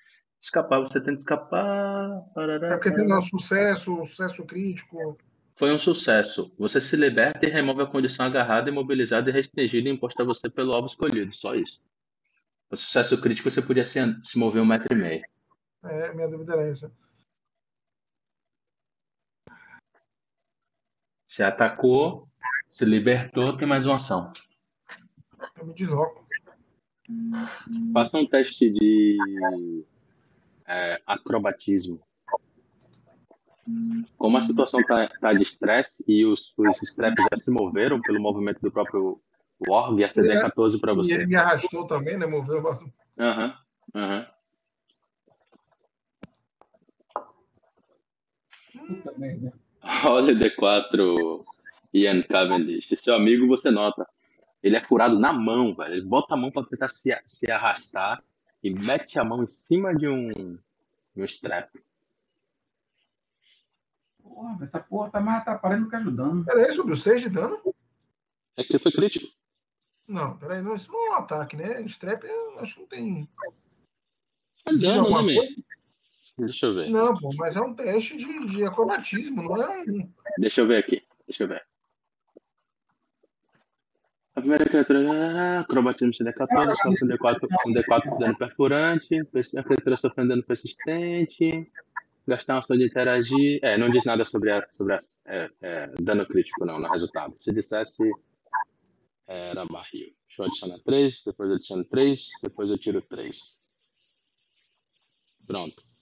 [0.42, 2.20] Escapar, você tenta escapar.
[2.34, 5.16] parará, É porque tem o sucesso, o sucesso crítico.
[5.56, 6.52] Foi um sucesso.
[6.58, 10.72] Você se liberta e remove a condição agarrada, imobilizada e restringida imposta a você pelo
[10.72, 11.34] alvo escolhido.
[11.34, 11.80] Só isso.
[12.70, 15.22] O sucesso crítico você podia se, se mover um metro e meio.
[15.84, 16.92] É, minha dúvida era essa.
[21.34, 22.28] Você atacou,
[22.68, 24.32] se libertou, tem mais uma ação.
[25.58, 26.24] Eu me desloco.
[27.92, 29.84] Faça um teste de
[30.64, 32.00] é, acrobatismo.
[34.16, 38.60] Como a situação está de estresse e os, os straps já se moveram pelo movimento
[38.60, 39.20] do próprio
[39.68, 41.14] Warg, a CD é 14 para E você.
[41.14, 42.26] ele me arrastou também, né?
[42.26, 42.94] Moveu bastante.
[43.18, 43.58] Aham,
[43.92, 44.26] aham.
[48.86, 49.63] Puta merda.
[50.06, 51.44] Olha o D4,
[51.92, 52.88] Ian Cavendish.
[52.96, 54.06] Seu amigo, você nota.
[54.62, 55.94] Ele é furado na mão, velho.
[55.94, 58.22] Ele bota a mão para tentar se, se arrastar
[58.62, 60.58] e mete a mão em cima de um,
[61.14, 61.70] de um strap.
[64.22, 66.44] Porra, essa porra tá mais atrapalhando do que ajudando.
[66.44, 67.60] Peraí, subiu 6 de dano?
[68.56, 69.26] É que foi crítico.
[70.08, 71.82] Não, peraí, não, isso não é um ataque, né?
[71.82, 73.28] Strap, eu acho que não tem.
[74.66, 75.64] É dano, né, mesmo?
[76.36, 76.90] Deixa eu ver.
[76.90, 80.08] Não, pô, mas é um teste de, de acrobatismo, não é um.
[80.38, 81.02] Deixa eu ver aqui.
[81.26, 81.64] Deixa eu ver.
[84.34, 85.60] A primeira criatura.
[85.60, 89.20] Acrobatismo CD14, sofre um D4, um D4 de dano perfurante.
[89.56, 91.70] A criatura sofrendo dano persistente.
[92.26, 93.60] Gastar uma ação de interagir.
[93.62, 97.34] É, não diz nada sobre, a, sobre a, é, é, dano crítico, não, no resultado.
[97.36, 98.02] Se dissesse.
[99.26, 100.12] Era barril.
[100.26, 103.62] Deixa eu adicionar 3, depois eu adiciono 3, depois eu tiro 3.
[105.46, 105.93] Pronto.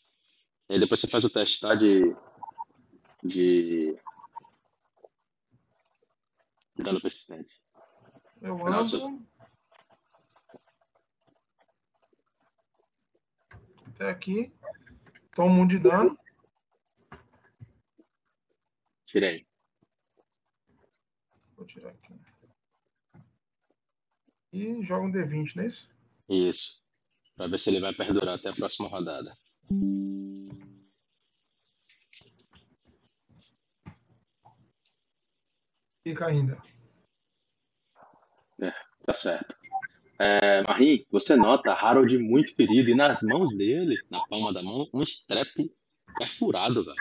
[0.73, 1.75] E aí depois você faz o teste, tá?
[1.75, 2.17] De.
[3.23, 3.95] De.
[6.77, 7.63] Dano persistente.
[8.41, 9.23] Eu ando.
[13.89, 14.51] Até aqui.
[15.35, 16.19] Tomo um de dano.
[19.05, 19.47] Tirei.
[21.55, 22.15] Vou tirar aqui.
[24.55, 25.91] E joga um D20, não é isso?
[26.31, 26.83] Isso.
[27.37, 29.37] Pra ver se ele vai perdurar até a próxima rodada.
[36.03, 36.61] Fica ainda.
[39.05, 39.57] Tá certo.
[40.19, 44.89] É, Marim, você nota Harold muito ferido e nas mãos dele, na palma da mão,
[44.95, 45.49] um strap
[46.17, 46.97] perfurado, velho.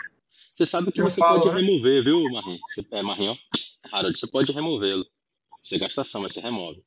[0.54, 1.60] Você sabe que Eu você falo, pode né?
[1.60, 2.58] remover, viu, Marim?
[2.68, 3.36] Você, é, Marim, ó.
[3.92, 5.04] Harold, você pode removê-lo.
[5.62, 6.84] Você gasta ação, mas você remove.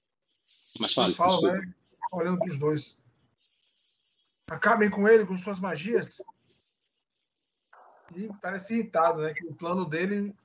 [0.79, 1.57] Mas fale, Eu falo, desculpa.
[1.65, 1.73] né?
[2.11, 2.97] Olhando pros dois.
[4.49, 6.21] Acabem com ele, com suas magias.
[8.15, 9.33] E parece irritado, né?
[9.33, 10.35] Que o plano dele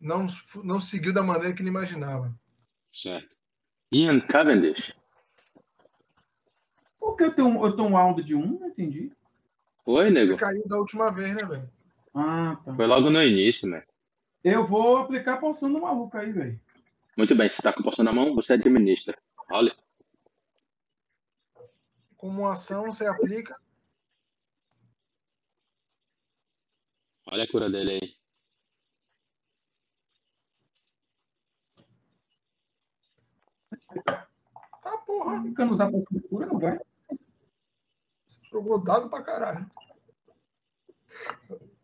[0.00, 0.26] não,
[0.64, 2.34] não seguiu da maneira que ele imaginava.
[2.92, 3.28] Certo.
[3.92, 4.94] Ian Cavendish.
[6.98, 8.58] Por que eu tenho, um- eu tenho um round de um?
[8.58, 9.10] Não entendi.
[9.86, 10.36] Oi, Você nego.
[10.36, 11.70] caiu da última vez, né, velho?
[12.14, 12.74] Ah, tá.
[12.74, 13.84] Foi logo no início, né?
[14.44, 16.60] Eu vou aplicar a poção do maluco aí, velho.
[17.16, 19.16] Muito bem, você tá com a poção na mão, você administra.
[19.50, 19.74] Olha.
[22.16, 23.56] Como ação, você aplica.
[27.26, 28.17] Olha a cura dele aí.
[34.04, 35.42] Tá, porra.
[35.42, 36.78] Ficando usar de cura, não vai.
[38.50, 39.70] Jogou dado pra caralho.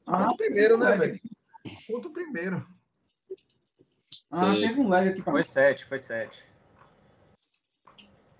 [0.06, 1.20] Ah, Ponto primeiro, né, velho?
[1.86, 2.66] Ponto primeiro.
[4.30, 4.60] Ah, Sim.
[4.60, 6.44] teve um lag aqui pra Foi 7, foi 7.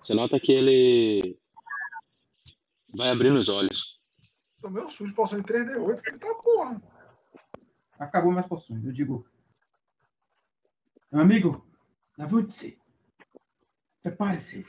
[0.01, 1.39] Você nota que ele
[2.93, 4.01] vai abrindo os olhos.
[4.61, 6.03] Tomei um sujo, poção de 3D8.
[6.03, 6.81] Falei, tá, porra.
[7.97, 8.83] Acabou minhas poções.
[8.85, 9.27] Eu digo.
[11.11, 11.65] Meu amigo,
[12.17, 12.77] levante-se.
[14.05, 14.63] Prepare-se.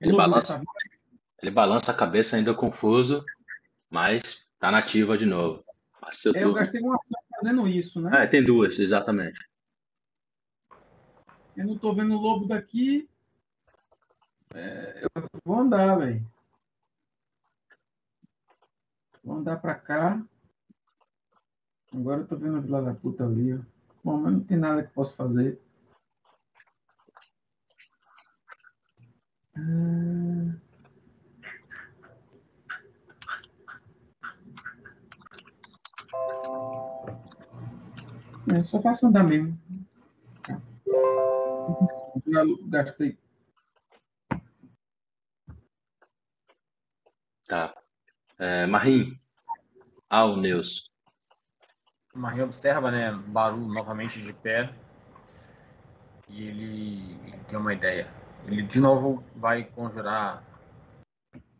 [0.00, 0.64] Ele Lobo balança.
[1.42, 3.22] Ele balança a cabeça ainda confuso,
[3.90, 5.62] mas tá nativa de novo.
[6.10, 8.24] Seu Eu gastei uma ação fazendo isso, né?
[8.24, 9.38] É, tem duas, exatamente.
[11.54, 13.06] Eu não tô vendo o lobo daqui.
[14.54, 16.26] É, eu vou andar, velho.
[19.22, 20.22] Vou andar pra cá.
[21.94, 23.60] Agora eu tô vendo a Vila da Puta ali.
[24.02, 25.60] Bom, mas não tem nada que eu possa fazer.
[29.58, 29.88] Ah.
[38.54, 39.58] É, só faço andar mesmo.
[42.26, 43.18] Já gastei.
[47.46, 47.74] Tá.
[48.38, 49.18] É, Marim.
[50.08, 50.90] Alneus.
[52.14, 54.74] O Marinho observa, né, Baru novamente de pé.
[56.28, 58.10] E ele, ele tem uma ideia.
[58.50, 60.42] Ele de novo vai conjurar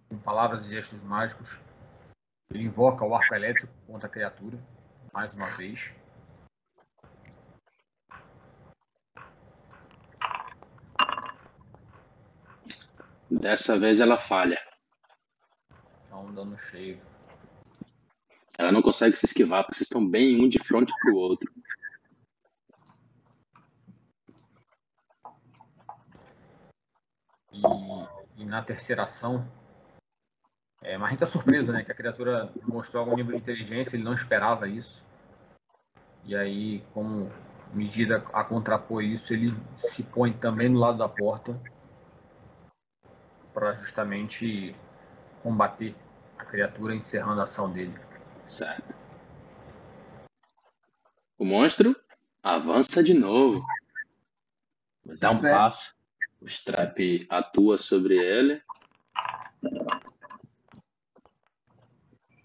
[0.08, 1.60] com palavras e gestos mágicos.
[2.50, 4.58] Ele invoca o arco elétrico contra a criatura,
[5.12, 5.92] mais uma vez.
[13.30, 14.58] Dessa vez ela falha.
[16.08, 16.98] Dá um dano cheio.
[18.58, 21.52] Ela não consegue se esquivar, porque vocês estão bem um de frente pro outro.
[27.58, 29.46] E, e na terceira ação,
[30.80, 31.82] é, mas a gente tá surpreso, né?
[31.82, 35.04] Que a criatura mostrou algum nível de inteligência, ele não esperava isso.
[36.24, 37.30] E aí, como
[37.72, 41.60] medida a contrapor isso, ele se põe também no lado da porta
[43.52, 44.74] para justamente
[45.42, 45.94] combater
[46.38, 47.94] a criatura, encerrando a ação dele.
[48.46, 48.94] Certo.
[51.36, 51.96] O monstro
[52.42, 53.64] avança de novo.
[55.04, 55.54] Dá um Strap.
[55.54, 55.97] passo.
[56.40, 56.98] O Strap
[57.28, 58.62] atua sobre ele.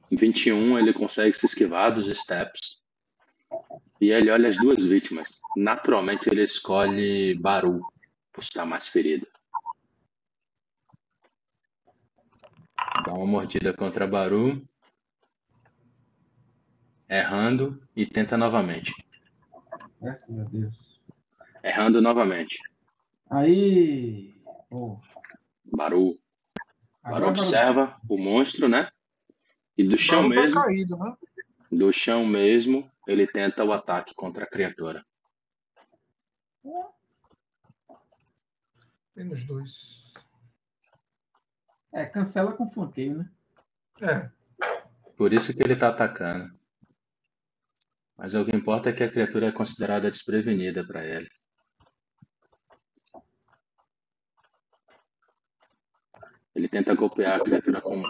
[0.09, 2.81] Em 21 ele consegue se esquivar dos steps.
[3.99, 5.39] E ele olha as duas vítimas.
[5.55, 7.81] Naturalmente ele escolhe Baru,
[8.31, 9.27] por estar mais ferido.
[13.05, 14.61] Dá uma mordida contra Baru.
[17.09, 18.93] Errando e tenta novamente.
[20.01, 21.01] Graças a Deus.
[21.63, 22.59] Errando novamente.
[23.33, 24.31] Aí.
[24.69, 24.99] pô,
[25.65, 26.19] Baru.
[27.01, 28.91] Baru agora observa o monstro, né?
[29.75, 31.17] E do chão Baru tá mesmo, caído, né?
[31.71, 35.03] do chão mesmo, ele tenta o ataque contra a criatura.
[39.15, 40.13] Menos dois.
[41.91, 43.31] É, cancela com flanqueio, né?
[44.01, 44.29] É.
[45.17, 46.53] Por isso que ele tá atacando.
[48.15, 51.29] Mas o que importa é que a criatura é considerada desprevenida para ele.
[56.55, 58.01] Ele tenta golpear a criatura com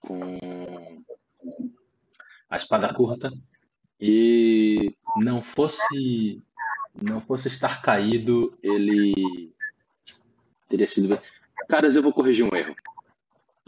[0.00, 1.04] com
[2.48, 3.32] a espada curta
[4.00, 6.42] e não fosse
[7.00, 9.52] não fosse estar caído, ele
[10.68, 11.20] teria sido.
[11.68, 12.74] Caras, eu vou corrigir um erro.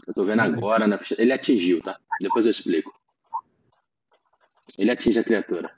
[0.05, 1.15] Eu tô vendo agora na ficha.
[1.17, 1.97] Ele atingiu, tá?
[2.19, 2.93] Depois eu explico.
[4.77, 5.73] Ele atinge a criatura.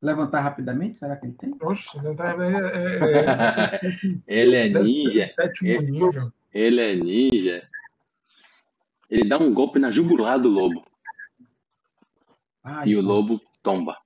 [0.00, 1.54] Levantar rapidamente, será que ele tem?
[1.60, 2.30] Oxe, não tá.
[2.30, 3.24] É, é,
[4.14, 5.24] é, Ele é ninja.
[5.62, 6.32] Ele- nível.
[6.54, 7.68] Ele é ninja.
[9.10, 10.86] Ele dá um golpe na jugular do lobo.
[12.62, 13.98] Ai, E o lobo tomba.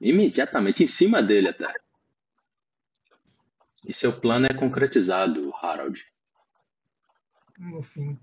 [0.00, 1.72] Imediatamente em cima dele até.
[3.84, 6.04] E seu plano é concretizado, Harold.
[7.58, 8.18] No fim.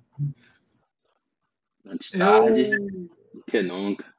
[1.85, 2.87] Antes tarde Eu,
[3.33, 4.16] do que nunca.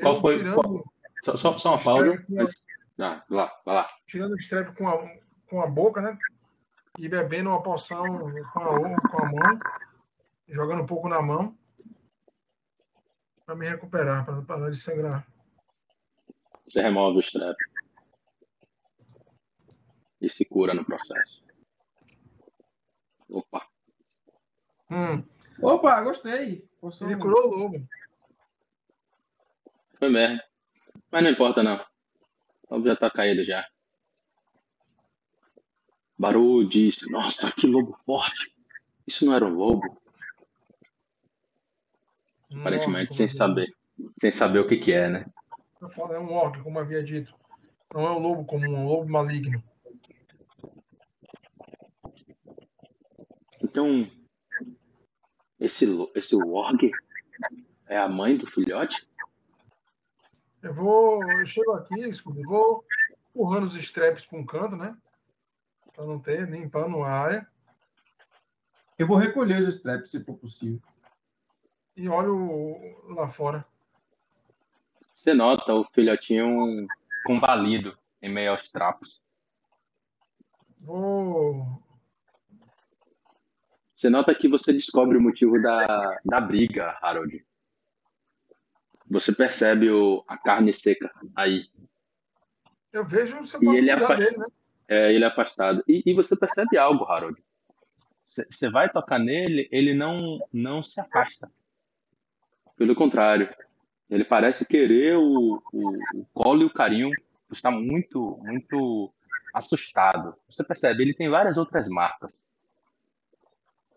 [0.00, 0.84] Qual foi- tirando,
[1.24, 2.24] Só, só, só uma pausa.
[2.98, 3.88] Ah, vai lá, vai lá.
[4.06, 4.98] tirando o strap com a,
[5.48, 6.18] com a boca, né?
[6.96, 8.18] E bebendo uma poção
[8.52, 9.58] com a, com a mão,
[10.48, 11.56] jogando um pouco na mão,
[13.44, 15.26] para me recuperar, para parar de sangrar.
[16.66, 17.56] Você remove o strap.
[20.20, 21.44] E se cura no processo.
[23.28, 23.66] Opa.
[24.90, 25.22] Hum,
[25.60, 26.66] Opa, gostei.
[26.80, 27.88] Poção- ele curou o lobo.
[29.98, 30.40] Foi mesmo.
[31.10, 31.84] Mas não importa, não.
[32.68, 33.66] O já tá caído já.
[36.18, 38.54] Baru disse: Nossa, que lobo forte.
[39.06, 40.00] Isso não era um lobo?
[42.52, 43.76] Um Aparentemente, sem como saber.
[44.14, 45.26] Sem saber o que que é, né?
[45.80, 47.34] Eu falo, é um orc, como havia dito.
[47.94, 49.62] Não é um lobo comum, é um lobo maligno.
[53.62, 54.06] Então,
[55.58, 56.92] esse, esse warg
[57.86, 59.06] é a mãe do filhote?
[60.66, 61.22] Eu vou.
[61.22, 62.84] Eu chego aqui, Scooby, vou
[63.30, 64.96] empurrando os straps para um canto, né?
[65.94, 67.46] Para não ter, limpando a área.
[68.98, 70.82] Eu vou recolher os straps, se for possível.
[71.96, 73.64] E olho lá fora.
[75.12, 76.88] Você nota o filhotinho
[77.24, 79.22] combalido em meio aos trapos.
[80.80, 81.80] Vou.
[83.94, 87.46] Você nota que você descobre o motivo da, da briga, Harold.
[89.08, 91.68] Você percebe o, a carne seca aí.
[92.92, 94.46] Eu vejo eu E ele cuidar afa- dele, né?
[94.88, 95.82] É, ele é afastado.
[95.86, 97.42] E, e você percebe algo, Harold.
[98.24, 101.50] Você vai tocar nele, ele não, não se afasta.
[102.76, 103.48] Pelo contrário,
[104.10, 107.10] ele parece querer o, o, o colo e o carinho.
[107.50, 109.12] Está muito, muito
[109.54, 110.34] assustado.
[110.48, 112.48] Você percebe, ele tem várias outras marcas.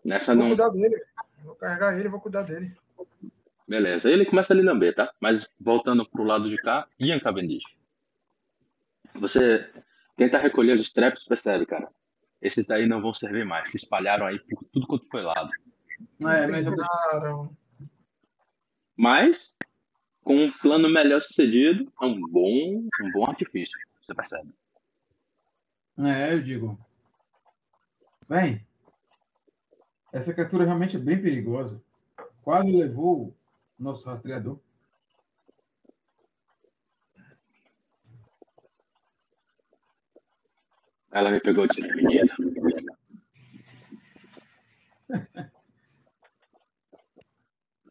[0.04, 0.50] Nessa Vou não.
[0.50, 1.04] cuidar dele.
[1.42, 2.76] Vou carregar ele, vou cuidar dele.
[3.70, 4.08] Beleza.
[4.08, 5.14] Aí ele começa a lhe lamber, tá?
[5.20, 7.62] Mas voltando pro lado de cá, Ian Cavendish.
[9.14, 9.70] Você
[10.16, 11.88] tenta recolher os straps, percebe, cara?
[12.42, 13.70] Esses daí não vão servir mais.
[13.70, 15.48] Se espalharam aí por tudo quanto foi lado.
[16.18, 17.10] É, melhor deixar.
[17.12, 17.56] Tentaram.
[18.96, 19.56] Mas,
[20.24, 23.78] com um plano melhor sucedido, é um bom, um bom artifício.
[24.02, 24.52] Você percebe?
[25.96, 26.76] É, eu digo.
[28.28, 28.66] Bem,
[30.12, 31.80] essa criatura realmente é bem perigosa.
[32.42, 33.32] Quase levou
[33.80, 34.58] nosso rastreador.
[41.10, 42.32] Ela me pegou desprevenida.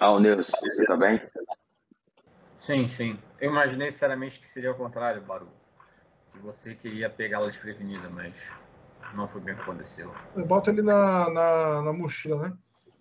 [0.01, 1.19] Ah, o Neus, você tá bem?
[2.57, 3.19] Sim, sim.
[3.37, 5.49] Eu imaginei sinceramente que seria o contrário, Baru.
[6.31, 8.41] Que você queria pegá-la desprevenida, mas
[9.13, 10.15] não foi bem o que aconteceu.
[10.37, 12.57] Eu boto ele na, na, na mochila, né?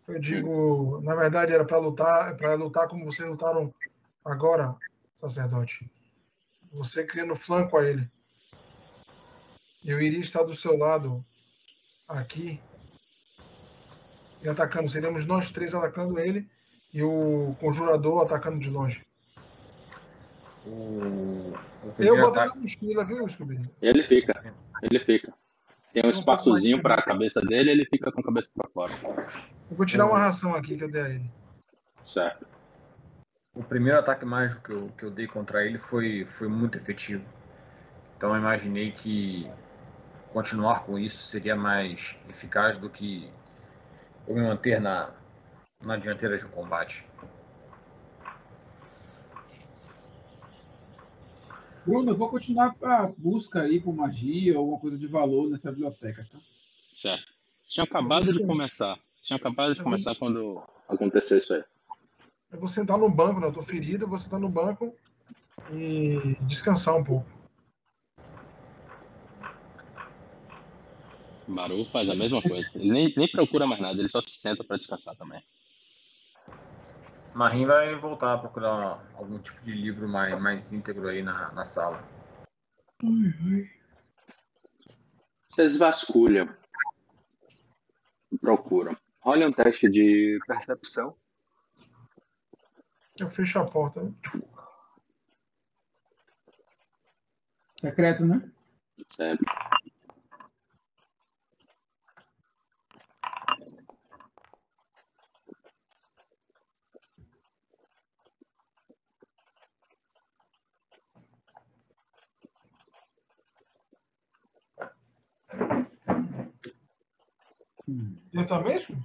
[0.09, 3.73] Eu digo, na verdade era para lutar, para lutar como vocês lutaram
[4.25, 4.75] agora,
[5.21, 5.87] sacerdote.
[6.73, 8.11] Você criando flanco a ele.
[9.85, 11.23] Eu iria estar do seu lado
[12.09, 12.59] aqui
[14.43, 14.89] e atacando.
[14.89, 16.49] Seríamos nós três atacando ele
[16.93, 19.07] e o conjurador atacando de longe.
[20.67, 21.53] O,
[21.85, 23.61] Eu primeiro boto na mochila, viu, Scooby?
[23.81, 25.35] Ele fica, ele fica.
[25.93, 28.93] Tem um espaçozinho para a cabeça dele, ele fica com a cabeça para fora.
[29.71, 31.31] Eu vou tirar uma ração aqui que eu dei a ele.
[32.05, 32.47] Certo.
[33.55, 37.25] o primeiro ataque mágico que eu, que eu dei contra ele foi, foi muito efetivo.
[38.17, 39.51] Então eu imaginei que
[40.33, 43.31] continuar com isso seria mais eficaz do que
[44.27, 45.11] eu me manter na,
[45.83, 47.05] na dianteira de um combate.
[51.89, 55.71] Bruno, eu vou continuar a busca aí por magia ou alguma coisa de valor nessa
[55.73, 56.39] biblioteca, tá?
[56.95, 57.33] Certo.
[57.65, 58.99] Tinham acabado de começar.
[59.23, 61.65] Tinham acabado de começar quando aconteceu isso aí.
[62.53, 63.47] Eu vou sentar no banco, né?
[63.47, 64.95] Eu tô ferido, eu vou sentar no banco
[65.73, 67.27] e descansar um pouco.
[71.47, 72.71] Baru faz a mesma coisa.
[72.75, 75.43] Ele nem, nem procura mais nada, ele só se senta para descansar também.
[77.35, 81.65] Marim vai voltar a procurar algum tipo de livro mais, mais íntegro aí na, na
[81.65, 82.03] sala.
[85.49, 86.49] Vocês vasculham
[88.41, 88.97] procuram.
[89.25, 91.17] Olha um teste de percepção.
[93.19, 94.01] Eu fecho a porta.
[97.81, 98.51] Secreto, né?
[99.11, 99.47] Sempre.
[117.89, 118.17] Hum.
[118.33, 119.03] Eu também, Scooby?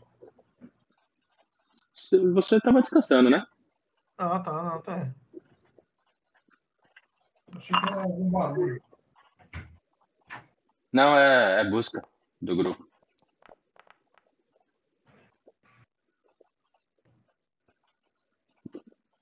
[1.94, 3.46] Se- Você estava descansando, né?
[4.18, 5.14] Ah, tá, não, tá.
[7.56, 8.84] Achei que era algum barulho.
[10.92, 12.04] Não, é, é busca
[12.42, 12.88] do grupo.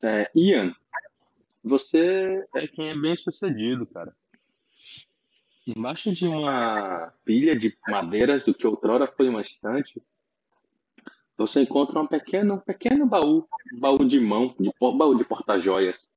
[0.03, 0.73] É, Ian,
[1.63, 4.15] você é quem é bem sucedido, cara.
[5.67, 10.01] Embaixo de uma pilha de madeiras do que outrora foi uma estante,
[11.37, 15.23] você encontra um pequeno, um pequeno baú, um baú de mão, de, po- baú de
[15.23, 16.09] porta-joias.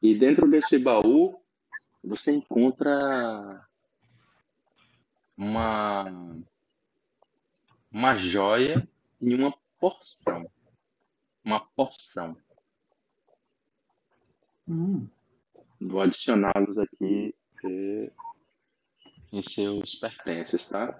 [0.00, 1.40] E dentro desse baú,
[2.02, 3.66] você encontra
[5.36, 6.04] uma,
[7.90, 8.86] uma joia
[9.20, 10.50] e uma porção.
[11.42, 12.36] Uma porção.
[14.68, 15.06] Hum.
[15.80, 17.34] Vou adicioná-los aqui
[17.64, 17.93] eh,
[19.34, 20.96] em seus pertences, tá?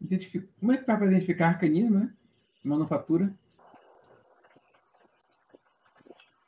[0.00, 0.48] Identific...
[0.58, 2.14] Como é que faz para identificar arcanismo, né?
[2.64, 3.32] Manufatura.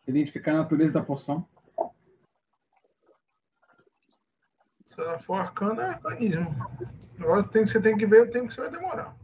[0.06, 1.48] Identificar a natureza da poção.
[4.92, 6.56] Se ela for arcana, é arcanismo.
[7.20, 9.19] Agora tem, você tem que ver o tempo que você vai demorar.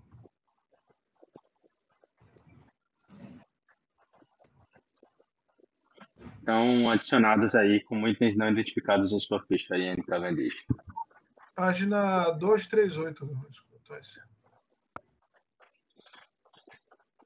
[6.47, 10.55] Estão adicionados aí como itens não identificados em sua ficha, Ian Cavendish.
[11.57, 13.29] Página 238.
[13.89, 14.21] Thais.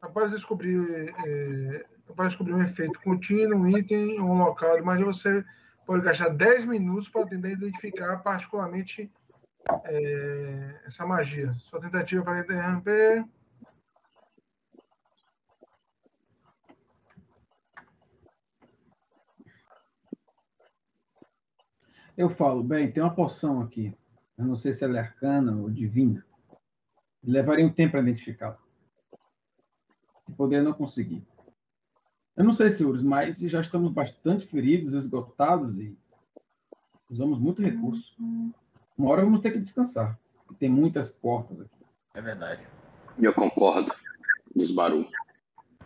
[0.00, 5.44] Após descobrir, é, após descobrir um efeito contínuo, um item, um local, imagina você
[5.86, 9.12] pode gastar 10 minutos para tentar identificar particularmente
[9.84, 11.52] é, essa magia.
[11.68, 13.22] Sua tentativa para interromper.
[22.20, 23.96] Eu falo, bem, tem uma poção aqui.
[24.36, 26.22] Eu não sei se ela é arcana ou divina.
[27.24, 28.58] Levaria um tempo para identificá-la.
[30.28, 31.26] E poderia não conseguir.
[32.36, 35.96] Eu não sei, senhores, mas já estamos bastante feridos, esgotados e
[37.08, 38.14] usamos muito recurso.
[38.98, 40.18] Uma hora vamos ter que descansar.
[40.58, 41.86] Tem muitas portas aqui.
[42.12, 42.66] É verdade.
[43.18, 43.94] Eu concordo.
[44.54, 45.08] Desbarulho.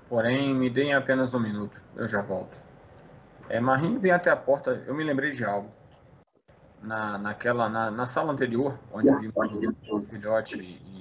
[0.09, 1.81] Porém, me deem apenas um minuto.
[1.95, 2.57] Eu já volto.
[3.49, 4.83] É, Marim vem até a porta.
[4.85, 5.84] Eu me lembrei de algo.
[6.87, 10.95] Na, naquela, na, na sala anterior, onde vimos o, o filhote e,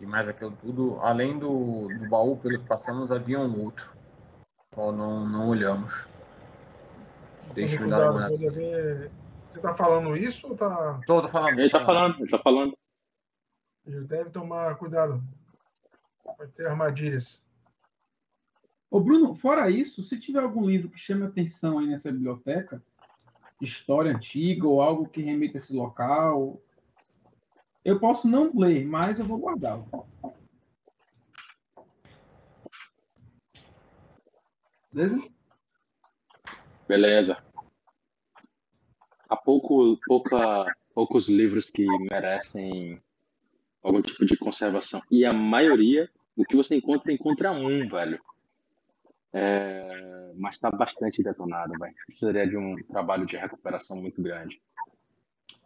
[0.00, 3.96] e mais aquilo tudo, além do, do baú pelo que passamos, havia um outro.
[4.74, 6.04] Qual não, não olhamos.
[7.54, 9.10] Deixa eu dar uma olhada.
[9.50, 11.00] Você está falando isso ou tá...
[11.06, 11.58] Tô, tô falando.
[11.58, 12.78] Ele tô tá falando, ele tá falando.
[13.84, 15.22] deve tomar cuidado?
[16.22, 17.42] Pode ter armadilhas.
[18.90, 22.82] Ô, Bruno, fora isso, se tiver algum livro que chame a atenção aí nessa biblioteca,
[23.60, 26.60] história antiga ou algo que remeta a esse local,
[27.84, 29.86] eu posso não ler, mas eu vou guardá-lo.
[34.92, 35.28] Beleza?
[36.86, 37.44] Beleza.
[39.28, 40.64] Há pouco, pouca,
[40.94, 43.00] poucos livros que merecem
[43.82, 45.02] algum tipo de conservação.
[45.10, 48.20] E a maioria, o que você encontra, encontra um, velho.
[49.32, 51.94] É, mas está bastante detonado, velho.
[52.06, 54.60] Precisaria de um trabalho de recuperação muito grande.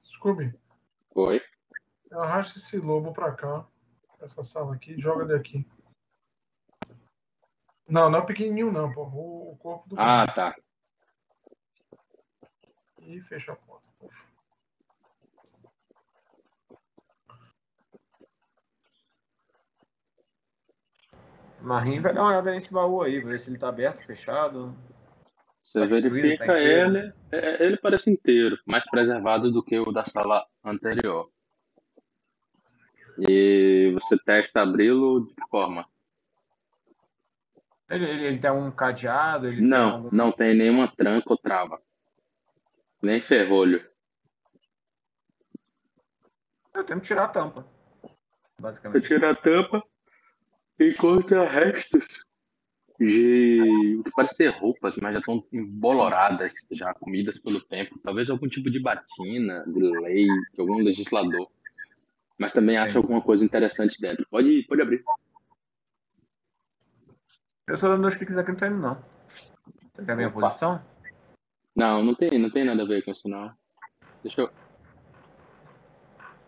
[0.05, 0.52] Scooby,
[1.14, 1.40] Oi?
[2.12, 3.66] arrasta esse lobo pra cá.
[4.20, 5.01] Essa sala aqui.
[5.01, 5.66] Joga ele aqui.
[7.89, 9.02] Não, não é pequenininho não, pô.
[9.02, 9.97] O, corpo do...
[9.98, 10.55] Ah, tá.
[13.01, 13.72] E fecha a porta.
[21.62, 24.76] Marim vai dar uma olhada nesse baú aí, ver se ele tá aberto, fechado.
[25.62, 30.05] Você Tá verifica tá ele, é, ele parece inteiro, mais preservado do que o da
[30.05, 31.30] sala anterior.
[33.28, 35.86] E você testa abri-lo de que forma?
[37.89, 41.36] Ele, ele, ele tem um cadeado, ele tem Não, algum- não tem nenhuma tranca ou
[41.39, 41.80] trava.
[43.01, 43.86] Nem ferrolho.
[46.74, 47.62] Eu tento tirar a tampa.
[48.02, 48.09] Você
[48.59, 49.06] Basicamente.
[49.06, 49.84] tira a tampa
[50.91, 52.07] encontra restos
[52.99, 57.99] de o que parece ser roupas, mas já estão emboloradas, já comidas pelo tempo.
[58.03, 61.51] Talvez algum tipo de batina, de lei, de algum legislador.
[62.39, 64.27] Mas também acha alguma coisa interessante dentro.
[64.31, 65.03] Pode, pode abrir.
[67.67, 68.95] Eu só dando dois cliques aqui, não tá indo não.
[69.95, 70.41] Você quer a minha Opa.
[70.41, 70.85] posição?
[71.75, 73.53] Não, não tem, não tem nada a ver com isso, não.
[74.23, 74.51] Deixa eu.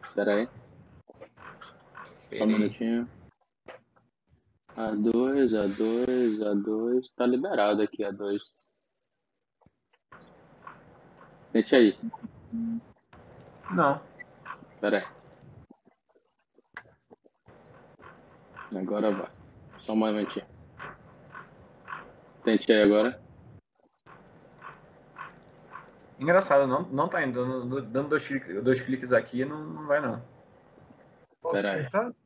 [0.05, 0.49] Espera aí,
[2.39, 3.09] só um minutinho.
[4.77, 7.15] A2, A2, A2.
[7.17, 8.41] Tá liberado aqui, A2.
[11.53, 11.99] Tente aí,
[13.71, 14.01] Não.
[14.73, 15.15] espera aí.
[18.77, 19.31] Agora vai.
[19.79, 20.45] Só um momentinho.
[22.43, 23.23] Tente aí agora.
[26.19, 27.81] Engraçado, não, não tá indo.
[27.83, 30.21] Dando, dois, cliques, dois cliques aqui, não, não vai não.
[31.41, 31.85] Posso Pera aí.
[31.85, 32.09] tentar?
[32.09, 32.24] Espera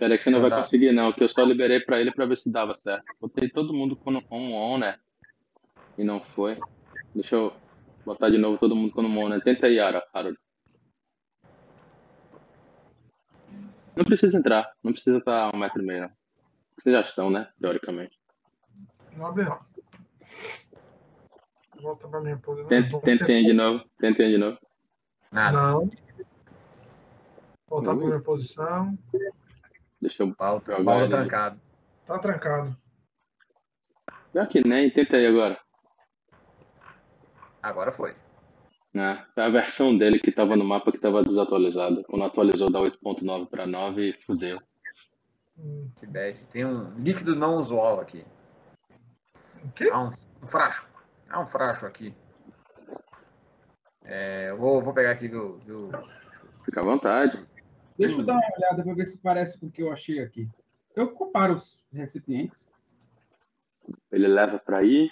[0.00, 0.56] aí que você não vai Dá.
[0.58, 3.04] conseguir, não, que eu só liberei pra ele pra ver se dava certo.
[3.20, 4.98] Botei todo mundo com on, on, né?
[5.96, 6.58] E não foi.
[7.14, 7.52] Deixa eu
[8.04, 9.40] botar de novo todo mundo com on, né?
[9.40, 10.38] Tenta aí, Ara, Harold.
[13.96, 16.02] Não precisa entrar, não precisa estar a um metro e meio.
[16.02, 16.10] não.
[16.76, 17.48] Vocês já estão, né?
[17.60, 18.18] Teoricamente.
[19.16, 19.60] Não abre não.
[21.80, 22.68] Volta pra minha posição.
[22.68, 24.58] Tent- Vou Tentem de novo, tentem de novo.
[25.30, 25.56] Nada.
[25.56, 25.90] Não.
[27.68, 27.98] Voltar Ui.
[27.98, 28.98] para minha posição.
[30.04, 31.08] Deixa eu Paulo, jogar Paulo ele.
[31.08, 31.60] trancado.
[32.04, 32.76] Tá trancado.
[34.30, 35.58] Pior que nem, tenta aí agora.
[37.62, 38.14] Agora foi.
[38.92, 39.24] Né?
[39.34, 42.04] Foi a versão dele que estava no mapa que estava desatualizada.
[42.04, 44.60] Quando atualizou da 8.9 para 9, fudeu.
[45.58, 46.38] Hum, Que bad.
[46.52, 48.26] Tem um líquido não usual aqui.
[49.64, 49.88] O quê?
[49.90, 50.10] Há um,
[50.42, 50.86] um frasco.
[51.30, 52.14] Há um frasco aqui.
[54.04, 55.56] É, eu vou, vou pegar aqui do.
[55.60, 55.90] do...
[56.62, 57.42] Fica à vontade.
[57.96, 60.48] Deixa eu dar uma olhada para ver se parece com o que eu achei aqui.
[60.96, 62.68] Eu comparo os recipientes.
[64.10, 65.10] Ele leva para aí.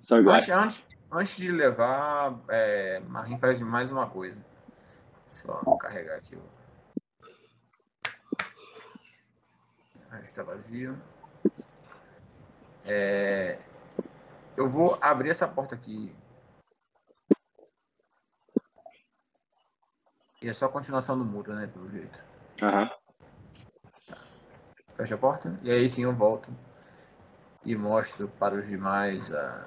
[0.00, 0.48] São iguais.
[0.48, 4.38] Antes, antes, antes de levar, é, Marim faz mais uma coisa.
[5.42, 6.38] Só carregar aqui.
[10.10, 10.96] Ah, está vazio.
[12.86, 13.58] É,
[14.56, 16.14] eu vou abrir essa porta aqui.
[20.42, 21.66] E é só a continuação do muro, né?
[21.66, 22.22] Pelo jeito.
[22.62, 22.90] Aham.
[24.96, 25.58] Fecha a porta.
[25.62, 26.50] E aí sim eu volto.
[27.64, 29.66] E mostro para os demais a.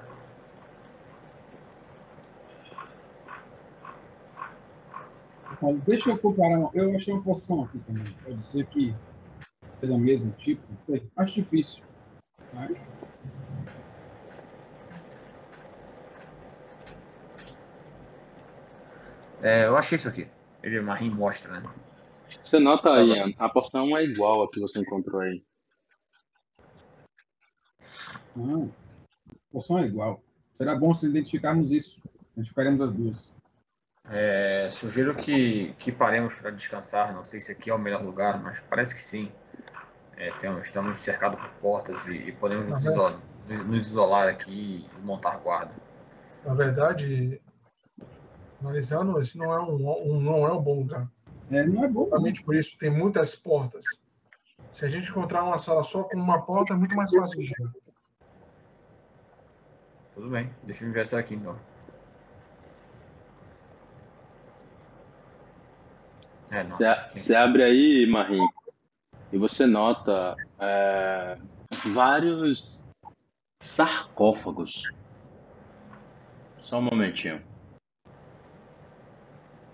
[5.85, 6.57] Deixa eu comparar.
[6.57, 8.13] uma- Eu achei uma poção aqui também.
[8.23, 8.95] Pode ser que
[9.79, 10.63] seja o mesmo tipo.
[11.17, 11.83] Acho difícil.
[12.53, 12.87] Mas.
[19.41, 20.27] É, eu achei isso aqui.
[20.61, 21.63] Ele Marim mostra, né?
[22.43, 25.43] Você nota aí, Ian, a porção é igual a que você encontrou aí.
[28.35, 28.71] Não.
[29.29, 30.21] A poção é igual.
[30.53, 32.01] Será bom se identificarmos isso.
[32.33, 33.33] Identificaremos as duas.
[34.11, 37.13] É, sugiro que, que paremos para descansar.
[37.13, 39.31] Não sei se aqui é o melhor lugar, mas parece que sim.
[40.17, 45.05] É, temos, estamos cercados por portas e, e podemos nos, isolar, nos isolar aqui e
[45.05, 45.73] montar guarda.
[46.45, 47.41] Na verdade,
[48.61, 49.75] analisando, esse não é um,
[50.15, 51.07] um- não é um bom lugar.
[51.49, 52.01] É, não é bom.
[52.01, 52.09] não.
[52.09, 53.83] Justamente por isso, tem muitas portas.
[54.73, 57.47] Se a gente encontrar uma sala só com uma porta, é muito mais fácil de
[57.47, 57.71] chegar.
[60.13, 61.57] Tudo bem, deixa eu ver essa aqui então.
[66.51, 66.63] É,
[67.13, 68.47] você abre aí, Marim,
[69.31, 71.37] e você nota é,
[71.93, 72.83] vários
[73.61, 74.81] sarcófagos.
[76.59, 77.41] Só um momentinho.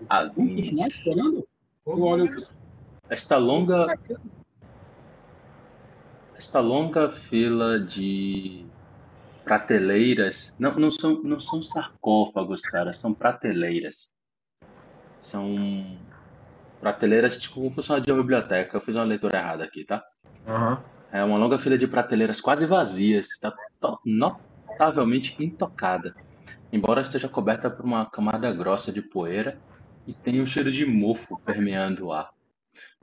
[0.08, 1.48] Vamos continuar explorando?
[1.86, 2.36] Eu olho.
[3.08, 3.86] Esta longa,
[6.34, 8.66] esta longa fila de
[9.44, 14.12] prateleiras, não, não, são, não são sarcófagos, cara, são prateleiras.
[15.20, 15.98] São
[16.80, 18.76] prateleiras tipo como fosse uma de uma biblioteca.
[18.76, 20.04] Eu fiz uma leitura errada aqui, tá?
[20.46, 20.82] Aham.
[21.12, 23.54] É uma longa fila de prateleiras quase vazias, está
[24.04, 26.14] notavelmente intocada,
[26.72, 29.56] embora esteja coberta por uma camada grossa de poeira
[30.06, 32.30] e tenha um cheiro de mofo permeando o ar.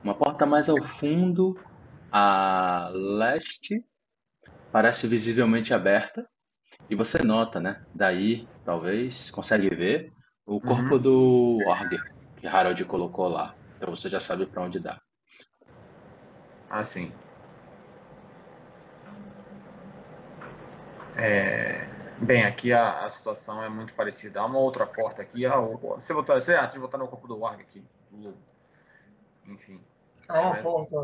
[0.02, 1.54] Uma porta mais ao fundo,
[2.10, 3.84] a leste,
[4.70, 6.28] parece visivelmente aberta
[6.88, 7.80] e você nota, né?
[7.94, 10.12] Daí, talvez, consegue ver
[10.46, 11.98] o corpo do Org
[12.36, 13.54] que Harold colocou lá.
[13.76, 15.00] Então você já sabe para onde dá.
[16.70, 17.12] Ah, sim.
[21.16, 24.40] É, Bem, aqui a, a situação é muito parecida.
[24.40, 25.44] Há uma outra porta aqui.
[25.44, 27.84] Ah, o- você botar, você, ah, você no corpo do Warg aqui.
[29.46, 29.80] Enfim,
[30.28, 30.62] Há uma É.
[30.62, 30.96] porta.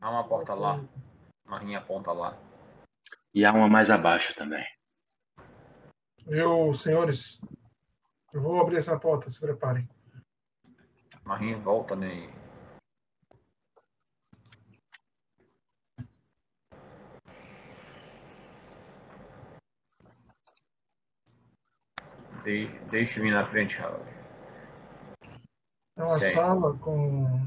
[0.00, 0.82] há uma porta lá.
[1.44, 2.38] Marinha aponta lá.
[3.34, 4.64] E há uma mais abaixo também.
[6.26, 7.40] Eu, senhores,
[8.32, 9.86] eu vou abrir essa porta, se preparem.
[11.24, 12.30] Marinha volta, né?
[22.44, 24.04] Deixe-me na frente, Harold.
[25.96, 26.34] É uma Sim.
[26.34, 27.40] sala com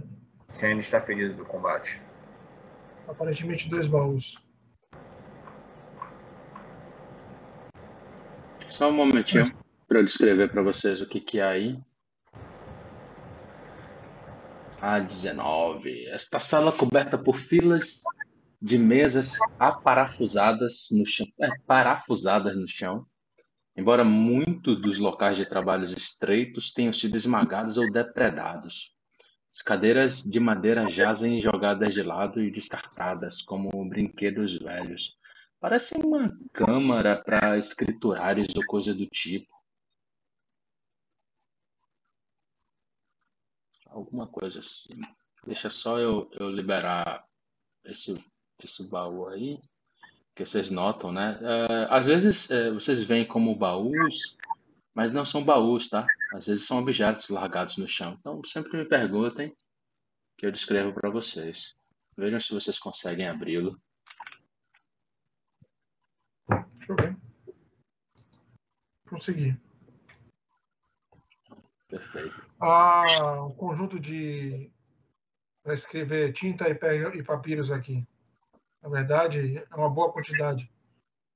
[0.47, 2.01] Você ainda está ferido do combate.
[3.07, 4.41] aparentemente dois baús.
[8.69, 9.45] Só um momentinho
[9.87, 11.79] para eu descrever para vocês o que, que é aí.
[14.81, 16.07] A 19.
[16.07, 18.01] Esta sala coberta por filas
[18.61, 23.05] de mesas aparafusadas no chão, é, parafusadas no chão.
[23.75, 28.95] Embora muitos dos locais de trabalhos estreitos tenham sido esmagados ou depredados.
[29.51, 35.17] As cadeiras de madeira jazem jogadas de lado e descartadas como brinquedos velhos.
[35.59, 39.53] Parece uma câmara para escriturários ou coisa do tipo.
[43.87, 45.01] Alguma coisa assim.
[45.45, 47.25] Deixa só eu, eu liberar
[47.83, 48.13] esse,
[48.63, 49.59] esse baú aí,
[50.35, 51.39] que vocês notam, né?
[51.41, 54.37] É, às vezes é, vocês veem como baús,
[54.93, 56.05] mas não são baús, tá?
[56.33, 58.17] Às vezes são objetos largados no chão.
[58.19, 59.55] Então sempre me perguntem
[60.37, 61.75] que eu descrevo para vocês.
[62.17, 63.79] Vejam se vocês conseguem abri-lo.
[66.49, 67.17] Deixa eu ver.
[69.09, 69.57] Consegui.
[71.87, 72.45] Perfeito.
[72.59, 74.69] Ah, um conjunto de
[75.63, 78.05] para escrever tinta e, e papiros aqui.
[78.85, 80.71] Na verdade, é uma boa quantidade.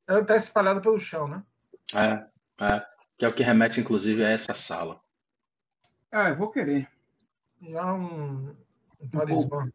[0.08, 1.44] Ela está espalhada pelo chão, né?
[1.92, 2.86] É, é.
[3.18, 5.02] Que é o que remete, inclusive, a essa sala.
[6.12, 6.88] Ah, eu vou querer.
[7.60, 8.56] E há um,
[9.02, 9.68] um talismã.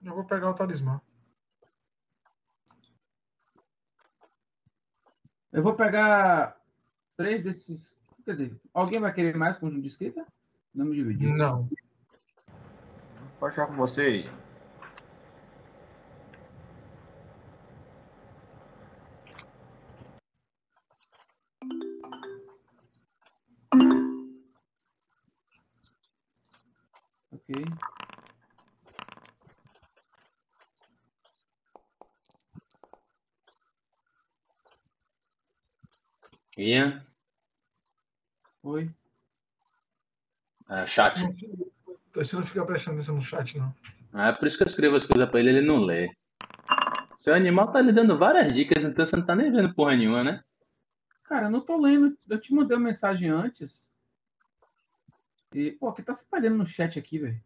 [0.00, 1.00] Eu vou pegar o talismã.
[5.52, 6.56] Eu vou pegar
[7.16, 7.92] três desses.
[8.24, 10.24] Quer dizer, alguém vai querer mais conjunto de escrita?
[10.72, 11.34] Vamos dividir.
[11.34, 11.68] Não.
[13.40, 14.49] Pode jogar com você aí.
[27.50, 27.66] Ok.
[36.56, 37.04] Ian,
[38.62, 38.88] Oi.
[40.68, 41.20] é, chat.
[42.14, 43.74] Você não fica prestando atenção no chat, não.
[44.14, 46.14] É por isso que eu escrevo as coisas pra ele, ele não lê.
[47.16, 50.22] Seu animal tá lhe dando várias dicas, então você não tá nem vendo porra nenhuma,
[50.22, 50.44] né?
[51.24, 52.16] Cara, eu não tô lendo.
[52.28, 53.89] Eu te mandei uma mensagem antes.
[55.54, 57.42] E, pô, que tá se espalhando no chat aqui, velho?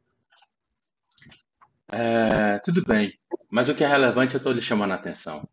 [1.89, 3.19] É, tudo bem,
[3.51, 5.49] mas o que é relevante eu tô lhe chamando a atenção.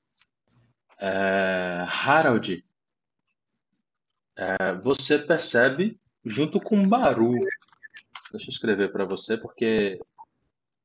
[1.00, 1.86] É,
[4.36, 7.40] é, você percebe junto com Baru.
[8.32, 10.00] Deixa eu escrever para você porque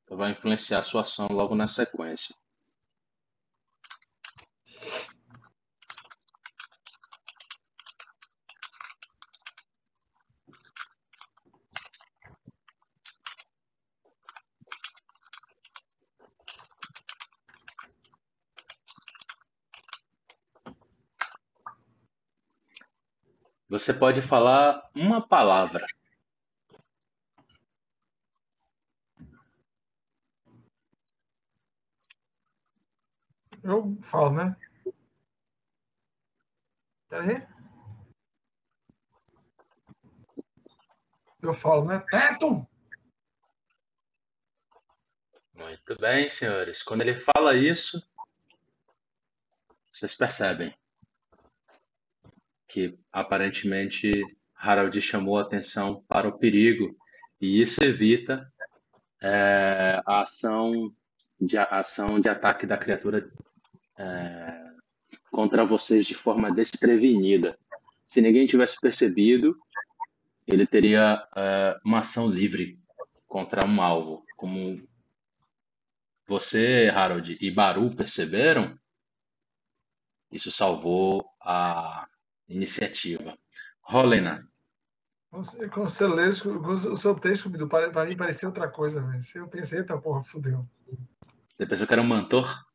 [0.09, 2.35] vai influenciar a sua ação logo na sequência.
[23.69, 25.85] Você pode falar uma palavra.
[33.61, 34.55] Eu falo, né?
[37.09, 37.45] Peraí.
[41.41, 41.99] Eu falo, né?
[42.09, 42.65] Teto!
[45.53, 46.81] Muito bem, senhores.
[46.81, 48.09] Quando ele fala isso,
[49.91, 50.73] vocês percebem
[52.67, 54.21] que aparentemente
[54.55, 56.95] Harald chamou a atenção para o perigo
[57.39, 58.51] e isso evita
[59.21, 60.91] é, a ação
[61.39, 63.29] de, a ação de ataque da criatura
[63.97, 64.67] é,
[65.31, 67.57] contra vocês de forma desprevenida.
[68.05, 69.57] Se ninguém tivesse percebido,
[70.45, 72.79] ele teria é, uma ação livre
[73.27, 74.25] contra um alvo.
[74.35, 74.81] Como
[76.25, 78.77] você, Harold e Baru perceberam,
[80.31, 82.05] isso salvou a
[82.47, 83.37] iniciativa.
[83.81, 84.45] Rolena,
[85.71, 89.23] quando você lê o seu texto, para mim parecia outra coisa, velho.
[89.35, 90.67] Eu pensei, tá porra, fudeu.
[91.53, 92.65] você pensou que era um mantor?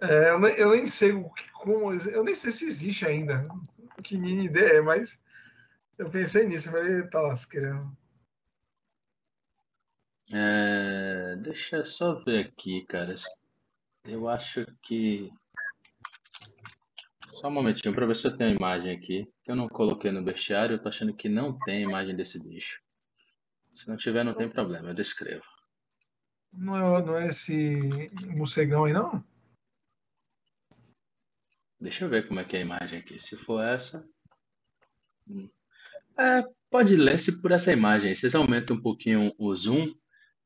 [0.00, 3.42] É, eu, nem, eu nem sei o que, como, eu nem sei se existe ainda.
[4.02, 5.18] Que mini ideia é, mas
[5.96, 6.68] eu pensei nisso.
[6.68, 7.84] Eu falei, tá lasqueira.
[10.30, 13.14] É, deixa eu só ver aqui, cara.
[14.04, 15.32] Eu acho que.
[17.34, 19.28] Só um momentinho para ver se eu tenho a imagem aqui.
[19.42, 22.80] Que eu não coloquei no bestiário, eu tô achando que não tem imagem desse bicho.
[23.74, 25.44] Se não tiver, não tem problema, eu descrevo.
[26.52, 29.22] Não é, não é esse morcegão aí, não?
[31.80, 33.18] Deixa eu ver como é que é a imagem aqui.
[33.18, 34.08] Se for essa.
[35.28, 35.48] hum.
[36.16, 38.14] É, pode ler-se por essa imagem.
[38.14, 39.92] Vocês aumentam um pouquinho o zoom,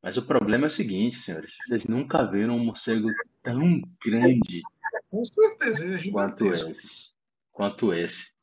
[0.02, 1.54] mas o problema é o seguinte, senhores.
[1.66, 3.10] Vocês nunca viram um morcego
[3.42, 4.62] tão grande
[5.08, 6.70] Com certeza, ele é quanto gigantesco.
[6.70, 7.12] esse.
[7.50, 8.36] Quanto esse.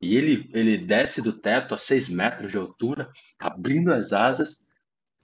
[0.00, 4.66] E ele, ele desce do teto a 6 metros de altura, abrindo as asas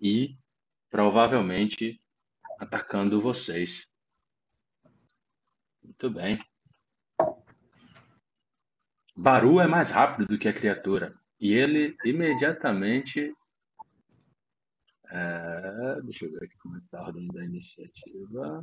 [0.00, 0.36] e
[0.90, 2.00] provavelmente
[2.58, 3.92] atacando vocês.
[5.82, 6.38] Muito bem.
[9.16, 11.12] Baru é mais rápido do que a criatura.
[11.40, 13.32] E ele imediatamente.
[15.10, 18.62] é, deixa eu ver aqui como é que tá a ordem da iniciativa.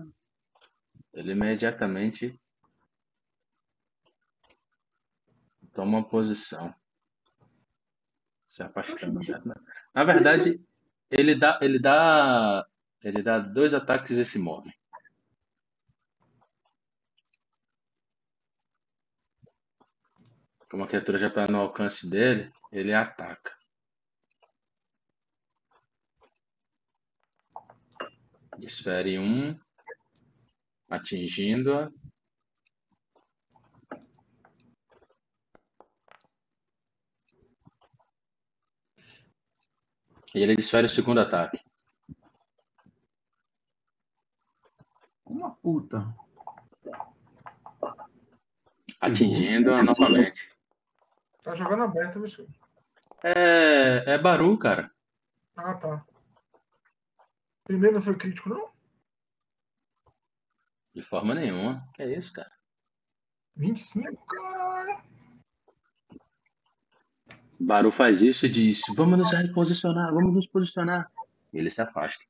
[1.15, 2.37] Ele imediatamente
[5.73, 6.75] toma uma posição.
[8.45, 9.19] Se afastando.
[9.93, 10.61] Na verdade,
[11.09, 12.67] Ele dá, ele dá,
[13.01, 14.69] ele dá dois ataques e se move.
[20.69, 23.55] Como a criatura já está no alcance dele, ele ataca.
[28.57, 29.57] Desfere um,
[30.95, 31.91] atingindo-a.
[40.33, 41.63] E ele desfere o segundo ataque.
[45.25, 46.13] Uma puta.
[48.99, 50.53] Atingindo-a novamente.
[51.41, 52.45] Tá jogando aberto, bicho.
[53.23, 54.91] É, é Baru, cara.
[55.55, 56.05] Ah, tá.
[57.63, 58.74] Primeiro não foi crítico, não?
[60.95, 61.85] De forma nenhuma.
[61.93, 62.49] Que é isso, cara?
[63.57, 65.03] 25, caralho.
[67.59, 71.11] Baru faz isso e diz: Vamos nos reposicionar, vamos nos posicionar.
[71.51, 72.23] E ele se afasta.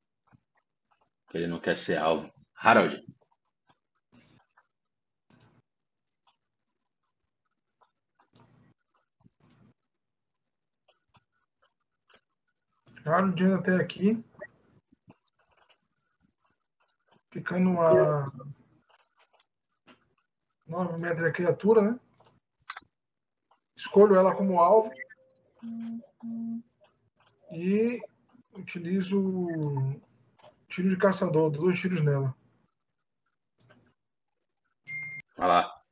[1.32, 2.34] Ele não quer ser alvo.
[2.56, 3.06] Harold.
[13.06, 14.24] Harold até aqui.
[17.36, 18.32] Ficando a
[20.66, 22.00] 9 metros da criatura, né?
[23.76, 24.90] Escolho ela como alvo.
[27.52, 28.00] E
[28.54, 29.20] utilizo
[30.70, 32.34] tiro de caçador, dois tiros nela.
[35.36, 35.84] Vai lá.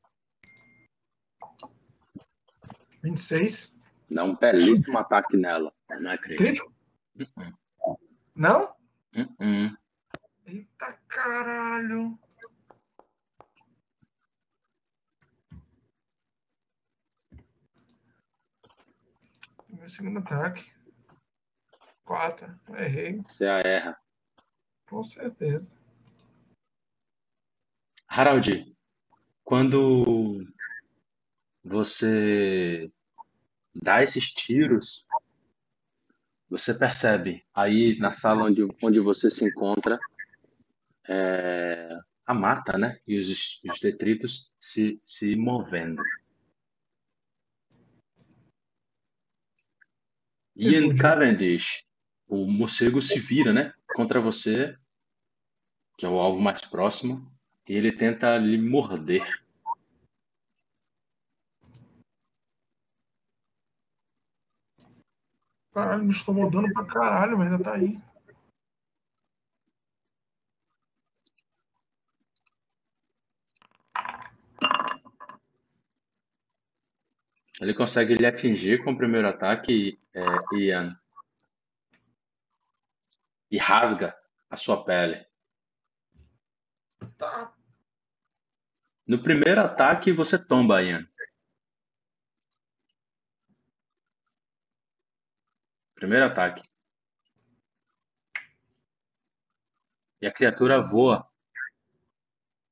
[3.02, 3.76] 26.
[4.10, 5.74] Dá um belíssimo ataque nela.
[5.90, 6.74] Não é crítico.
[7.14, 7.44] Crítico?
[8.34, 8.74] Não?
[9.14, 9.78] Uh-uh.
[10.46, 12.18] Eita caralho.
[19.70, 20.72] Meu segundo ataque.
[22.04, 22.60] Quatro.
[22.76, 23.98] Errei, Você a erra.
[24.88, 25.72] com certeza.
[28.08, 28.76] Harold,
[29.44, 30.44] quando
[31.64, 32.92] você
[33.74, 35.06] dá esses tiros,
[36.50, 39.98] você percebe aí na sala onde, onde você se encontra
[41.08, 41.90] é,
[42.26, 43.00] a mata, né?
[43.08, 46.02] E os, os detritos se, se movendo.
[50.56, 50.96] Ian.
[50.96, 51.86] Cavendish,
[52.28, 53.74] o morcego se vira, né?
[53.96, 54.78] Contra você,
[55.98, 57.32] que é o alvo mais próximo,
[57.68, 59.44] e ele tenta lhe morder.
[65.74, 68.00] Caralho, me estou mudando pra caralho, mas ainda tá aí.
[77.62, 80.22] Ele consegue lhe atingir com o primeiro ataque, é,
[80.58, 80.90] Ian,
[83.50, 84.18] e rasga
[84.50, 85.26] a sua pele.
[87.18, 87.54] Tá.
[89.06, 91.08] No primeiro ataque, você tomba, Ian.
[95.94, 96.64] Primeiro ataque.
[100.22, 101.30] E a criatura voa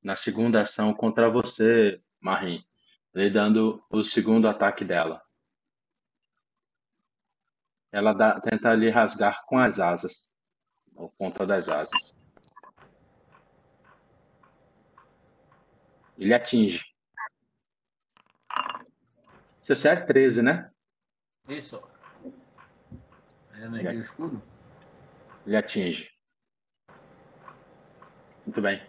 [0.01, 2.65] na segunda ação contra você, Marim,
[3.13, 5.21] lhe dando o segundo ataque dela.
[7.91, 10.33] Ela dá- tenta lhe rasgar com as asas,
[10.95, 12.17] ou ponta das asas.
[16.17, 16.83] Ele atinge.
[19.61, 20.71] Seu CA é 13, né?
[21.47, 21.81] Isso.
[23.59, 24.41] Eu neguei o escudo?
[25.45, 26.11] Ele atinge.
[28.45, 28.87] Muito bem.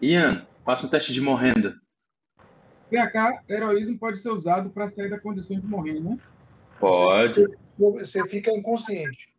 [0.00, 1.74] Ian, faça um teste de morrendo.
[2.90, 6.18] PH, heroísmo pode ser usado para sair da condição de morrer, né?
[6.78, 7.46] Pode.
[7.78, 9.32] Você fica inconsciente.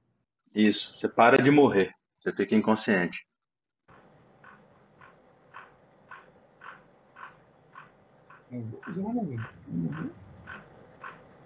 [0.55, 0.95] Isso.
[0.95, 1.93] Você para de morrer.
[2.19, 3.27] Você fica inconsciente.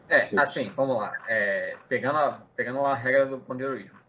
[0.07, 0.39] É, Sim.
[0.39, 1.13] assim, vamos lá.
[1.27, 3.99] É, pegando, a, pegando a regra do ponderoísmo.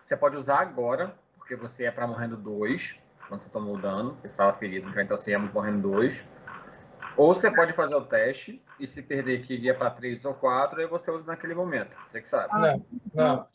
[0.00, 2.96] Você pode usar agora, porque você é para morrendo 2,
[3.28, 6.24] quando você tomou o dano, você estava ferido, já então você ia morrendo 2.
[7.16, 10.80] Ou você pode fazer o teste, e se perder que iria para 3 ou 4,
[10.80, 11.90] aí você usa naquele momento.
[12.06, 12.52] Você que sabe.
[12.60, 13.46] Não, não.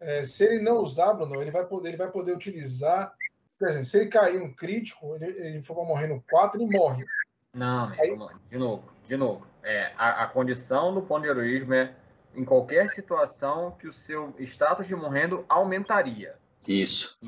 [0.00, 3.14] É, se ele não usar, Bruno, ele vai poder, ele vai poder utilizar.
[3.58, 7.04] Por exemplo, se ele cair um crítico, ele, ele for morrer no 4, ele morre.
[7.52, 8.16] Não, Aí-.
[8.48, 9.46] De novo, de novo.
[9.62, 11.94] É, a, a condição do ponto de heroísmo é
[12.34, 16.36] em qualquer situação que o seu status de morrendo aumentaria.
[16.66, 17.18] Isso.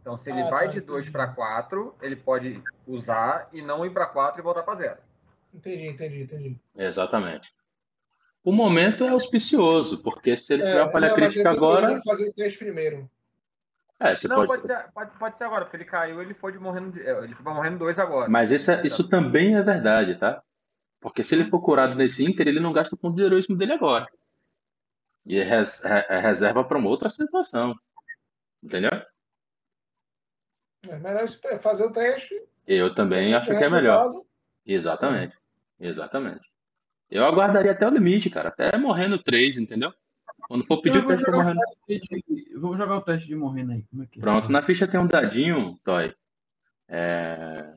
[0.00, 1.12] Então, se ele Ah, vai tá, de 2 entendi.
[1.12, 4.98] para 4, ele pode usar e não ir para 4 e voltar para zero.
[5.52, 6.60] Entendi, entendi, entendi.
[6.76, 7.52] Exatamente.
[8.44, 11.80] O momento é auspicioso, porque se ele É, tiver uma mas crítica agora.
[11.82, 13.08] ele tem que fazer o teste primeiro.
[14.00, 14.48] É, você Não, pode.
[14.48, 16.90] pode ser, pode, pode ser agora, porque ele caiu, ele foi de morrendo.
[16.90, 18.28] De, é, ele foi morrendo dois agora.
[18.28, 20.42] Mas isso, é- isso também é verdade, tá?
[21.00, 23.72] Porque se ele for curado nesse Inter, ele não gasta o ponto de heroísmo dele
[23.74, 24.08] agora.
[25.24, 27.76] E é res- é- é reserva para uma outra situação.
[28.60, 28.90] Entendeu?
[30.88, 31.28] É melhor
[31.60, 32.40] fazer o teste.
[32.66, 33.98] Eu também acho que é melhor.
[33.98, 34.26] resultado.
[34.66, 35.36] Exatamente.
[35.82, 36.40] Exatamente.
[37.10, 38.48] Eu aguardaria até o limite, cara.
[38.48, 39.92] Até morrendo três, entendeu?
[40.48, 41.60] Quando for pedir Eu o teste pra morrendo.
[41.88, 43.84] de, vou jogar o teste de morrendo aí.
[43.98, 44.20] É é?
[44.20, 46.14] Pronto, na ficha tem um dadinho, Toy.
[46.88, 47.74] É,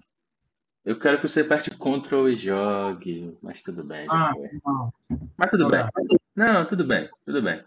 [0.86, 4.50] Eu quero que você aperte Ctrl e jogue, mas tudo bem, já Ah, foi.
[4.64, 4.94] não.
[5.38, 5.84] Mas tudo bem.
[6.36, 7.64] Não, tudo bem, tudo bem.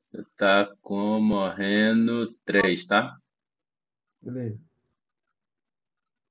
[0.00, 3.16] Você tá com morrendo três, tá?
[4.22, 4.67] Beleza.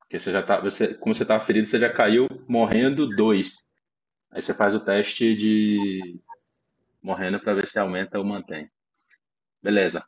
[0.08, 3.64] Porque você já tá, você, como você tá ferido, você já caiu morrendo dois.
[4.32, 6.20] Aí você faz o teste de
[7.02, 8.70] morrendo para ver se aumenta ou mantém.
[9.62, 10.06] Beleza.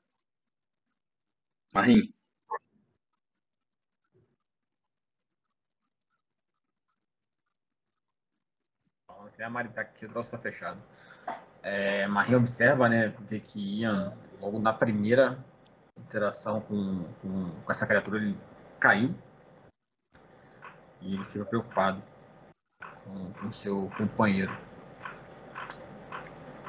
[1.74, 2.14] Marim,
[9.40, 10.78] Tem a Mari tá aqui, o troço tá fechado.
[11.64, 15.40] É, Marie observa, né, vê que Ian, logo na primeira
[15.98, 18.38] interação com, com, com essa criatura, ele
[18.82, 19.16] caiu.
[21.02, 22.02] E ele fica preocupado
[23.04, 24.52] com, com seu companheiro.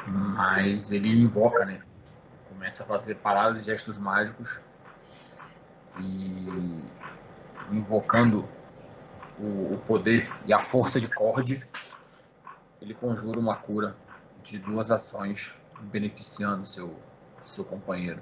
[0.07, 1.83] Mas ele invoca, né?
[2.49, 4.61] Começa a fazer palavras e gestos mágicos.
[5.99, 6.83] E
[7.71, 8.49] invocando
[9.39, 11.63] o, o poder e a força de Cord,
[12.81, 13.97] ele conjura uma cura
[14.43, 16.99] de duas ações, beneficiando seu,
[17.45, 18.21] seu companheiro.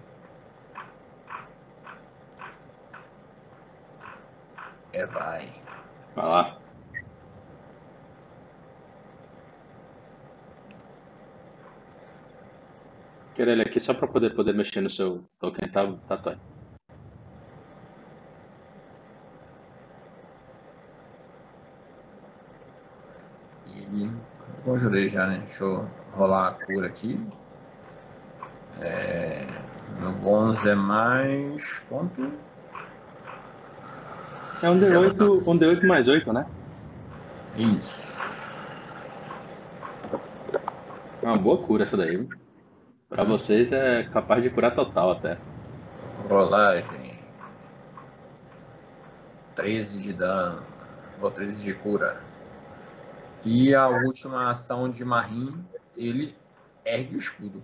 [4.92, 5.67] É, vai.
[6.14, 6.58] Vai lá.
[13.34, 15.86] Quero ele aqui só para poder poder mexer no seu token, tá,
[16.18, 16.36] tá?
[23.66, 24.10] E
[24.64, 25.38] conjurei já, né?
[25.38, 27.16] Deixa eu rolar a cura aqui.
[28.80, 29.46] É,
[30.00, 31.78] meu bônus é mais.
[31.88, 32.47] Quanto?
[34.62, 36.46] É um D8, um D8 mais 8, né?
[37.56, 38.08] Isso.
[41.22, 42.16] É uma boa cura essa daí.
[42.16, 42.28] viu?
[43.08, 45.38] Pra vocês é capaz de curar total até.
[46.28, 47.18] Rolagem.
[49.54, 50.62] 13 de dano.
[51.20, 52.20] Ou 13 de cura.
[53.44, 55.64] E a última ação de Marim,
[55.96, 56.34] ele
[56.84, 57.62] ergue o escudo.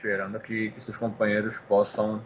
[0.00, 2.24] Esperando que, que seus companheiros possam.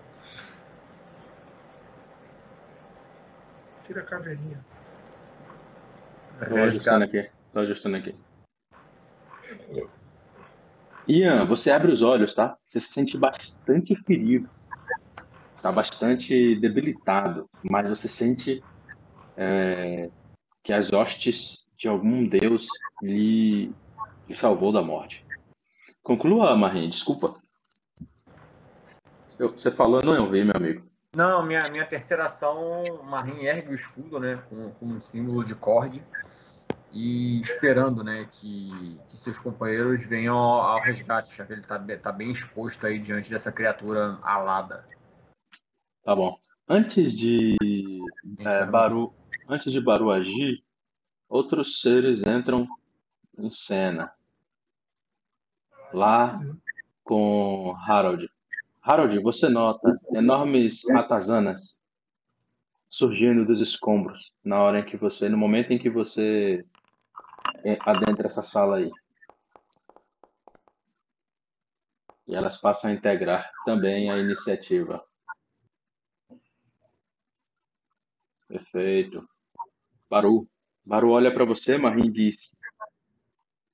[3.84, 4.64] Tira a caveirinha.
[6.48, 7.28] Tô ajustando aqui.
[7.52, 8.16] Tô ajustando aqui.
[11.08, 12.56] Ian, você abre os olhos, tá?
[12.64, 14.48] Você se sente bastante ferido.
[15.60, 17.50] Tá bastante debilitado.
[17.60, 18.64] Mas você sente
[19.36, 20.12] é,
[20.62, 22.68] que as hostes de algum deus
[23.02, 23.74] lhe,
[24.28, 25.26] lhe salvou da morte.
[26.04, 27.34] Conclua, Marim, desculpa.
[29.38, 30.88] Eu- Você falou, eu não ouvi, meu amigo.
[31.14, 34.42] Não, minha, minha terceira ação, Marim ergue o escudo, né?
[34.48, 36.04] Com, com um símbolo de corde.
[36.92, 38.28] E esperando, né?
[38.32, 42.86] Que, que seus companheiros venham ao, ao resgate, já que ele tá, tá bem exposto
[42.86, 44.88] aí diante dessa criatura alada.
[46.04, 46.36] Tá bom.
[46.68, 47.56] Antes de
[48.40, 49.14] é, Baru,
[49.48, 50.62] antes de Baru agir,
[51.28, 52.66] outros seres entram
[53.38, 54.12] em cena.
[55.92, 56.40] Lá
[57.02, 58.28] com Harold.
[58.86, 61.80] Harold, você nota enormes ratazanas
[62.90, 66.62] surgindo dos escombros na hora em que você, no momento em que você
[67.64, 68.90] é, adentra essa sala aí.
[72.28, 75.02] E elas passam a integrar também a iniciativa.
[78.46, 79.26] Perfeito.
[80.10, 80.46] Baru.
[80.84, 82.54] Baru olha para você, Marim diz: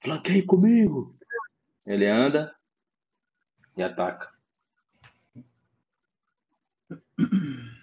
[0.00, 1.16] Flanqueie comigo.
[1.84, 2.54] Ele anda
[3.76, 4.39] e ataca.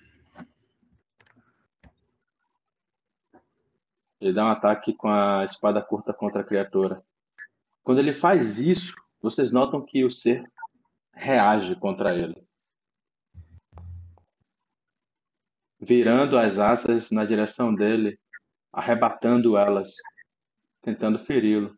[4.20, 7.04] Ele dá um ataque com a espada curta contra a criatura.
[7.84, 10.44] Quando ele faz isso, vocês notam que o ser
[11.14, 12.46] reage contra ele.
[15.80, 18.20] Virando as asas na direção dele,
[18.74, 19.96] arrebatando elas,
[20.82, 21.78] tentando feri-lo.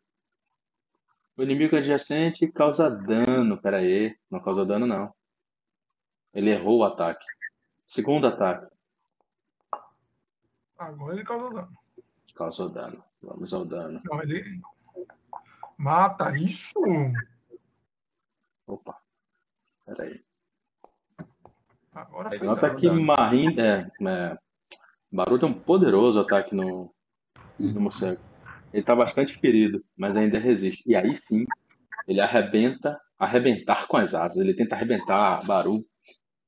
[1.35, 3.61] O inimigo adjacente causa dano.
[3.61, 5.13] Pera aí, não causa dano não.
[6.33, 7.25] Ele errou o ataque.
[7.89, 8.71] Segundo ataque.
[10.77, 11.77] Agora ele causou dano.
[12.35, 13.03] Causou dano.
[13.19, 13.99] Vamos ao dano.
[14.05, 14.61] Não, ele.
[15.75, 16.79] Mata isso!
[18.67, 18.95] Opa.
[19.87, 20.21] Peraí.
[21.91, 23.59] Agora Ele foi Nota que Marim.
[23.59, 24.37] É, é,
[25.11, 26.93] Baru tem um poderoso ataque no,
[27.57, 28.21] no morcego.
[28.71, 30.83] Ele tá bastante ferido, mas ainda resiste.
[30.87, 31.43] E aí sim,
[32.07, 34.37] ele arrebenta, arrebentar com as asas.
[34.37, 35.81] Ele tenta arrebentar Baru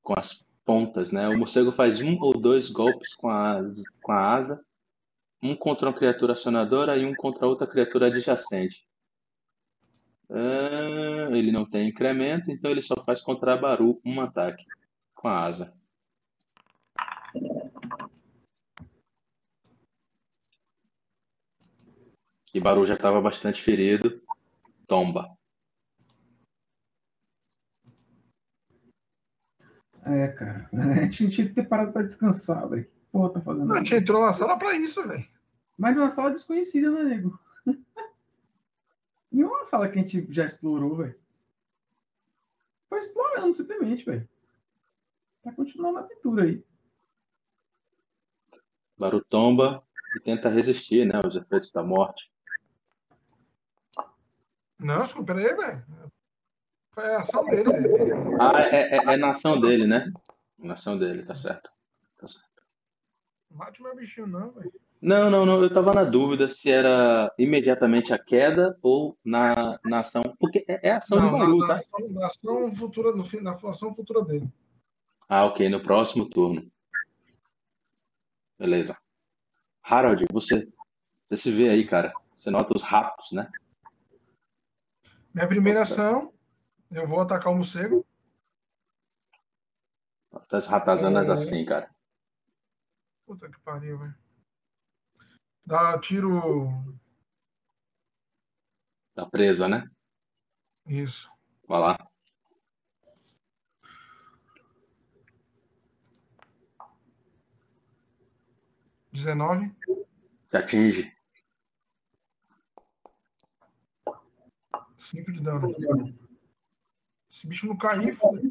[0.04, 1.28] com as pontas, né?
[1.28, 4.64] O morcego faz um ou dois golpes com, as, com a asa,
[5.42, 8.86] um contra uma criatura acionadora e um contra outra criatura adjacente.
[10.30, 14.64] Ah, ele não tem incremento, então ele só faz contra Baru um ataque
[15.14, 15.76] com a asa.
[22.54, 24.22] E Baru já estava bastante ferido.
[24.86, 25.36] Tomba.
[30.04, 30.68] É, cara.
[30.72, 32.84] A gente tinha que ter parado pra descansar, velho.
[32.84, 33.72] Que porra tá fazendo?
[33.72, 35.26] A gente entrou na sala pra isso, velho.
[35.78, 37.38] Mas numa sala desconhecida, né, nego?
[39.32, 41.18] Em uma sala que a gente já explorou, velho.
[42.88, 44.28] Foi explorando simplesmente, velho.
[45.42, 46.62] Tá continuando a aventura aí.
[48.98, 49.82] Baru tomba
[50.14, 52.30] e tenta resistir, né, aos efeitos da morte.
[54.78, 56.11] Não, desculpa, peraí, velho.
[56.92, 57.72] Foi a ação dele.
[57.72, 58.42] velho.
[58.42, 60.12] Ah, é, é, é na ação dele, né?
[60.58, 61.70] Na ação dele, tá certo.
[62.18, 62.48] Tá certo.
[63.50, 64.72] Mate meu bichinho, não, velho.
[65.00, 65.62] Não, não, não.
[65.62, 70.22] Eu tava na dúvida se era imediatamente a queda ou na, na ação.
[70.38, 71.74] Porque é, é ação Não, na, Baru, na tá?
[71.74, 74.48] ação, na ação futura, no fim, na ação futura dele.
[75.28, 75.68] Ah, ok.
[75.68, 76.70] No próximo turno.
[78.58, 78.96] Beleza.
[79.82, 80.68] Harold, você,
[81.24, 82.12] você se vê aí, cara.
[82.36, 83.50] Você nota os ratos, né?
[85.34, 86.32] Minha primeira ação,
[86.92, 88.06] eu vou atacar o morcego.
[90.48, 91.32] Tá as ratazanas É.
[91.32, 91.90] assim, cara.
[93.24, 94.14] Puta que pariu, velho.
[95.64, 96.70] Dá tiro.
[99.14, 99.88] Tá presa, né?
[100.86, 101.30] Isso.
[101.66, 102.12] Vai lá.
[109.12, 109.70] dezenove.
[110.48, 111.14] Se atinge.
[114.98, 115.68] 5 de dano.
[117.32, 118.42] Esse bicho não cair, foda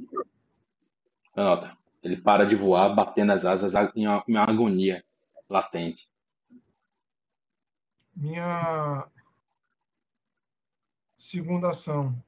[1.36, 1.78] Nota.
[2.02, 5.06] Ele para de voar, batendo as asas em uma, agonia
[5.48, 6.10] latente.
[8.16, 9.08] Minha
[11.16, 12.22] segunda ação.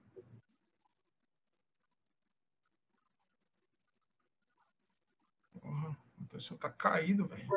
[5.60, 7.50] Porra, o pessoal tá caído, velho.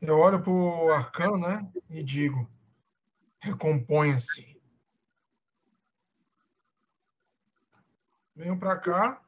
[0.00, 1.72] Eu olho pro arcano, né?
[1.90, 2.48] E digo:
[3.48, 4.60] recomponha-se.
[8.34, 9.22] Venho pra cá.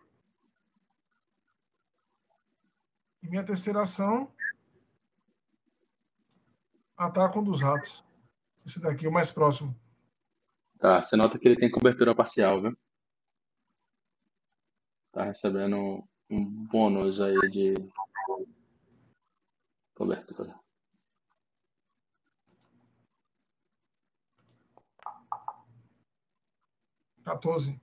[3.22, 4.32] E minha terceira ação.
[6.96, 8.04] Ataco um dos ratos.
[8.64, 9.74] Esse daqui, o mais próximo.
[10.78, 12.76] Tá, você nota que ele tem cobertura parcial, viu?
[15.12, 17.74] Tá recebendo um bônus aí de
[19.94, 20.59] cobertura.
[27.24, 27.80] Quatorze.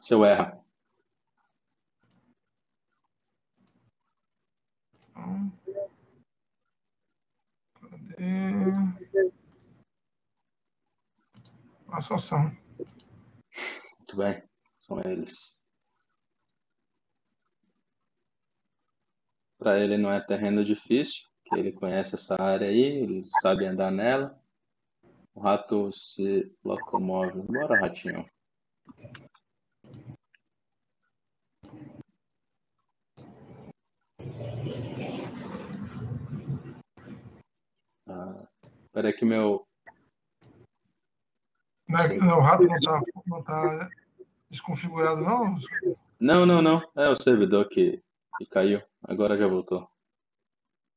[0.00, 0.60] Seu erra.
[5.10, 5.52] Então,
[7.90, 9.32] cadê?
[11.92, 12.56] Ação.
[13.98, 14.42] Muito bem.
[14.78, 15.64] São eles.
[19.58, 23.90] Para ele não é terreno difícil, que ele conhece essa área aí, ele sabe andar
[23.90, 24.38] nela.
[25.34, 27.42] O rato se locomove.
[27.42, 28.24] Bora, ratinho.
[38.08, 38.46] Ah,
[38.92, 39.66] peraí que meu.
[41.88, 43.90] Não é- não, o rato não tá, não tá
[44.48, 45.56] desconfigurado, não?
[46.20, 46.80] Não, não, não.
[46.96, 48.00] É o servidor que,
[48.38, 48.82] que caiu.
[49.02, 49.88] Agora já voltou.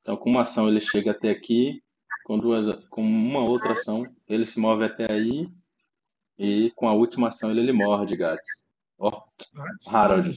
[0.04, 1.82] Então, com uma ação ele chega até aqui.
[2.24, 5.50] Com duas, com uma outra ação ele se move até aí.
[6.38, 8.62] E com a última ação ele, ele morde, gatos.
[8.98, 9.24] Ó,
[9.90, 10.28] Harold.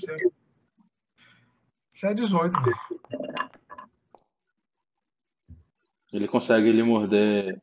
[1.92, 2.62] Isso é 18.
[2.62, 2.78] velho.
[6.14, 7.62] ele consegue lhe morder.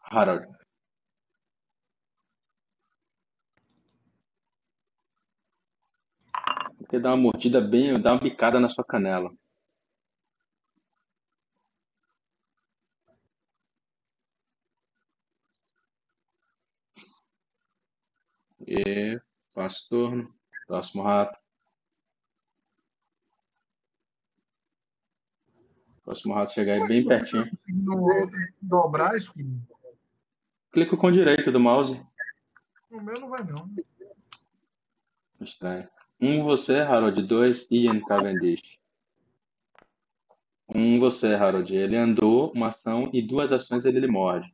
[0.00, 0.48] Harold.
[6.78, 9.32] Porque dá uma mordida bem, dá uma bicada na sua canela.
[18.66, 19.20] E
[19.54, 20.34] passo turno.
[20.66, 21.38] Próximo rato.
[26.04, 27.50] Próximo rato chegar aí bem pertinho.
[28.60, 29.32] Dobrar isso?
[30.72, 32.04] Clico com direito do mouse.
[32.90, 33.70] O meu não vai, não.
[35.40, 35.88] Estranho.
[36.20, 37.22] Um você, Harold.
[37.22, 38.78] Dois, Ian Cavendish.
[40.68, 41.74] Um você, Harold.
[41.74, 44.52] Ele andou uma ação e duas ações ele, ele morde.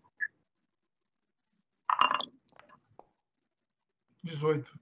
[4.22, 4.78] 18.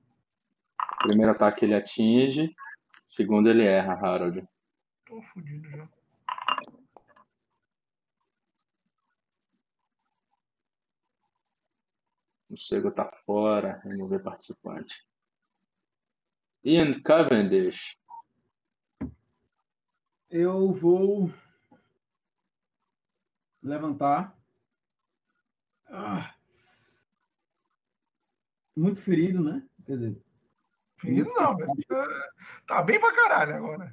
[0.99, 2.55] Primeiro ataque ele atinge.
[3.07, 4.47] Segundo ele erra, Harold.
[5.05, 5.89] Tô fudido já.
[12.51, 13.81] O cego tá fora.
[13.85, 15.07] Remover participante.
[16.65, 18.01] Ian Cavendish.
[20.29, 21.33] Eu vou
[23.63, 24.37] levantar.
[25.87, 26.36] Ah.
[28.77, 29.63] Muito ferido, né?
[29.87, 30.23] Quer dizer,
[30.99, 32.29] Ferido não, mas é,
[32.67, 33.93] tá bem pra caralho agora.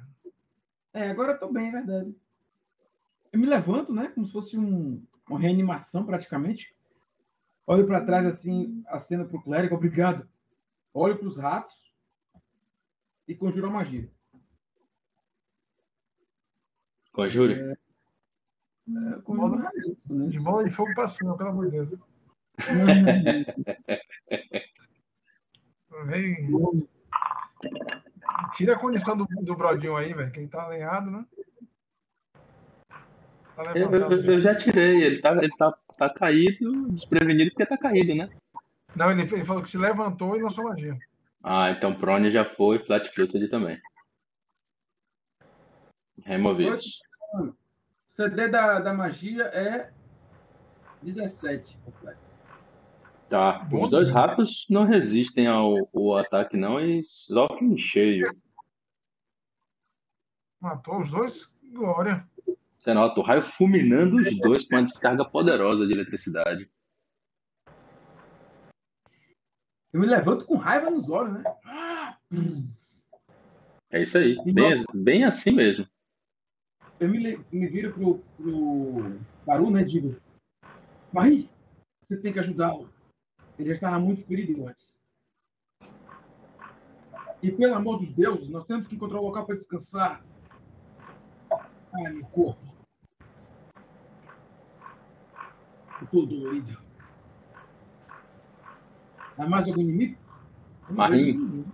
[0.92, 2.16] é, agora eu tô bem, é verdade.
[3.32, 4.08] Eu me levanto, né?
[4.08, 6.74] Como se fosse um, uma reanimação, praticamente.
[7.66, 10.28] Olho para trás, assim, aceno pro clérigo, obrigado.
[10.92, 11.76] Olho para os ratos
[13.28, 14.10] e conjuro a magia.
[17.12, 17.54] Conjure.
[17.54, 17.76] É,
[19.24, 20.26] conjuro a magia, né?
[20.28, 21.90] De bola de fogo pra cima, pelo amor de Deus.
[26.06, 26.86] Vem.
[28.54, 30.30] Tira a condição do, do Brodinho aí, velho.
[30.32, 31.24] Quem tá alinhado, né?
[33.56, 35.02] Tá Eu, eu- eu já tirei.
[35.04, 38.28] Ele tá, ele tá, tá caído, desprevenido porque tá caído, né?
[38.96, 40.98] Não, ele, ele falou que se levantou e lançou magia.
[41.42, 43.80] Ah, então Prone já foi, Flat Footed também.
[46.24, 47.00] Removidos.
[48.08, 49.90] CD da, da magia é
[51.02, 51.76] 17.
[51.84, 52.18] completo.
[53.28, 53.66] Tá.
[53.72, 58.30] Os dois ratos não resistem ao, ao ataque, não, e sofrem em cheio.
[60.60, 61.52] Matou os dois?
[61.72, 62.26] Glória.
[62.76, 66.70] Você nota o raio fulminando os dois com uma descarga poderosa de eletricidade.
[69.92, 71.44] Eu me levanto com raiva nos olhos, né?
[73.90, 74.36] É isso aí.
[74.52, 75.86] Bem, bem assim mesmo.
[76.98, 79.82] Eu me, me viro pro, pro Baru, né?
[79.82, 80.16] e Digo,
[81.12, 81.48] Marie,
[82.08, 82.93] você tem que ajudá-lo.
[83.58, 84.98] Ele já estava muito ferido antes.
[87.42, 90.24] E pelo amor dos deuses, nós temos que encontrar um local para descansar.
[91.94, 92.74] Ai, meu corpo.
[96.10, 96.78] Tô dolorido.
[99.36, 100.16] Há mais algum inimigo?
[100.88, 101.64] Marinho.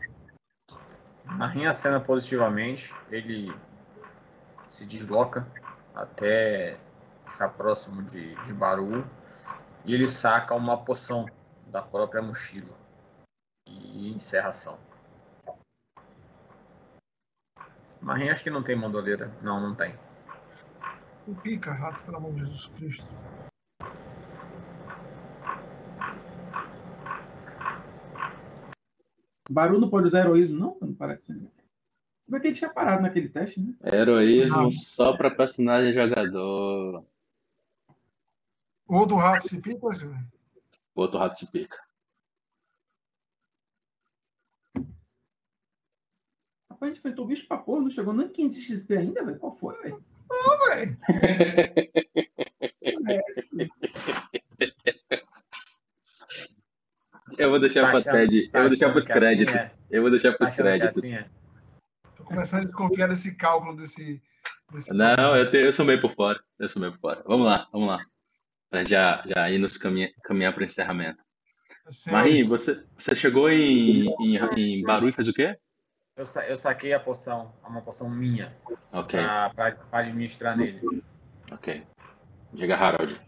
[1.24, 3.54] Marinho acena positivamente, ele
[4.68, 5.46] se desloca
[5.94, 6.78] até
[7.26, 9.04] ficar próximo de, de Baru
[9.84, 11.26] e ele saca uma poção
[11.70, 12.76] da própria mochila
[13.66, 14.78] e encerra a ação.
[18.00, 19.30] Marinho acho que não tem mandoleira.
[19.42, 19.94] Não, não tem.
[21.26, 23.06] O pica, rato, pelo amor de Jesus Cristo.
[29.50, 30.78] Baru não pode usar heroísmo, não?
[30.80, 31.34] Não parece ser.
[32.22, 33.74] Se bem que ele tinha parado naquele teste, né?
[33.92, 34.70] Heroísmo Não.
[34.70, 37.04] só pra personagem jogador.
[38.86, 40.16] O outro rato se pica, senhor?
[41.00, 41.78] O outro rato se pica.
[46.70, 49.38] Rapaz, a gente enfrentou o bicho pra porra, não chegou nem 500 XP ainda, velho.
[49.38, 50.04] Qual foi, velho?
[50.28, 50.98] Não, velho.
[57.38, 58.48] Eu vou deixar Tá pra achando- TED.
[58.50, 59.74] tá Eu vou deixar pros que assim créditos.
[59.90, 60.98] Eu vou deixar Tá pros que é créditos.
[60.98, 61.30] assim, é?
[62.16, 64.22] Tô começando a desconfiar desse cálculo desse.
[64.72, 66.42] desse Não, eu, te- eu sou meio por fora.
[66.58, 67.22] Eu sou meio por fora.
[67.26, 68.04] Vamos lá, vamos lá.
[68.70, 71.20] Pra já, já ir nos caminha, caminhar pro encerramento.
[71.90, 75.58] Senhores, Marinho, você, você chegou em, em, em Baru e fez o quê?
[76.16, 78.56] Eu, sa- eu saquei a poção, uma poção minha,
[78.92, 81.02] Ok, pra, pra, pra administrar nele.
[81.50, 81.84] ok.
[82.52, 83.20] Diga, Harold.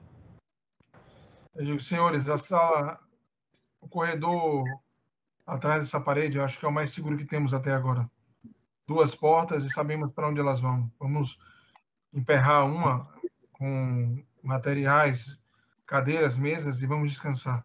[1.56, 3.00] Eu digo, senhores, a sala,
[3.80, 4.64] o corredor
[5.44, 8.08] atrás dessa parede, eu acho que é o mais seguro que temos até agora.
[8.86, 10.90] Duas portas e sabemos para onde elas vão.
[11.00, 11.36] Vamos
[12.12, 13.02] emperrar uma
[13.52, 15.38] com materiais,
[15.86, 17.64] cadeiras, mesas e vamos descansar.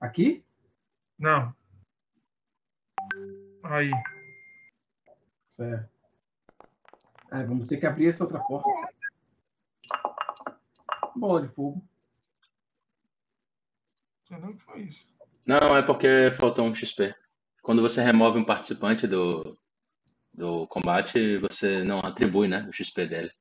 [0.00, 0.44] Aqui?
[1.18, 1.54] Não.
[3.62, 3.90] Aí.
[5.46, 5.88] Certo.
[7.30, 8.68] Ah, vamos ter que abrir essa outra porta.
[11.16, 11.82] Bola de fogo.
[14.30, 15.06] Não sei nem o que foi isso.
[15.46, 17.14] Não, é porque faltou um XP.
[17.62, 19.58] Quando você remove um participante do,
[20.32, 23.32] do combate, você não atribui, né, o XP dele.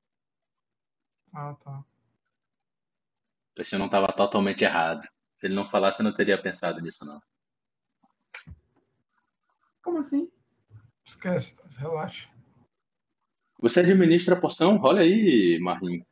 [1.34, 1.84] Ah, tá.
[3.58, 5.02] Esse não estava totalmente errado.
[5.36, 7.22] Se ele não falasse, eu não teria pensado nisso, não.
[9.84, 10.32] Como assim?
[11.06, 12.30] Esquece, relaxa.
[13.60, 14.80] Você administra a poção?
[14.82, 16.06] Olha aí, Marinho.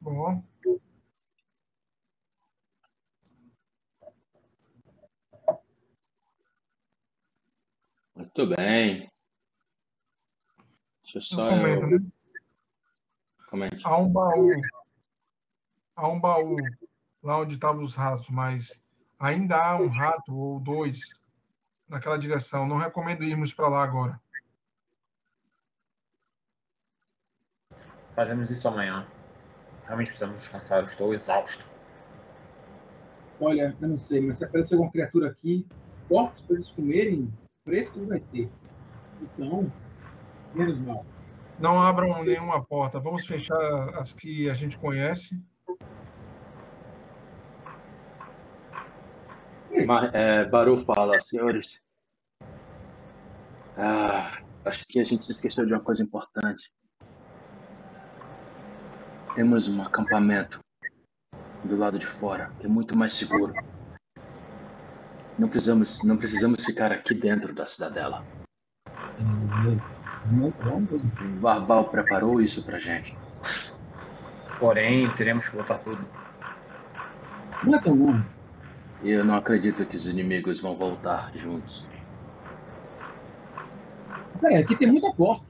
[0.00, 0.42] Bom,
[8.36, 9.10] Muito bem.
[11.02, 11.90] Deixa eu eu só comento, eu...
[11.90, 11.98] né?
[13.48, 13.80] Comente.
[13.82, 14.50] Há um baú.
[15.96, 16.56] Há um baú
[17.22, 18.82] lá onde estavam os ratos, mas
[19.18, 21.14] ainda há um rato ou dois
[21.88, 22.68] naquela direção.
[22.68, 24.20] Não recomendo irmos para lá agora.
[28.14, 29.06] Fazemos isso amanhã.
[29.84, 31.64] Realmente precisamos descansar, eu estou exausto.
[33.40, 35.66] Olha, eu não sei, mas se aparecer alguma criatura aqui,
[36.06, 37.32] porcos para eles comerem,
[37.66, 38.48] frescos vai ter.
[39.20, 39.70] Então,
[40.54, 41.04] menos mal.
[41.58, 43.00] Não abram nenhuma porta.
[43.00, 43.58] Vamos fechar
[43.98, 45.38] as que a gente conhece.
[50.12, 51.82] É, Baru fala, senhores.
[53.76, 56.72] Ah, acho que a gente esqueceu de uma coisa importante.
[59.34, 60.60] Temos um acampamento
[61.64, 63.52] do lado de fora, que é muito mais seguro.
[65.38, 68.24] Não precisamos, não precisamos ficar aqui dentro da cidadela.
[71.40, 73.16] Varbal preparou isso pra gente.
[74.58, 76.06] Porém, teremos que voltar tudo.
[77.64, 78.26] Não é tão longe.
[79.02, 81.86] E eu não acredito que os inimigos vão voltar juntos.
[84.40, 85.44] Peraí, aqui tem muita porta.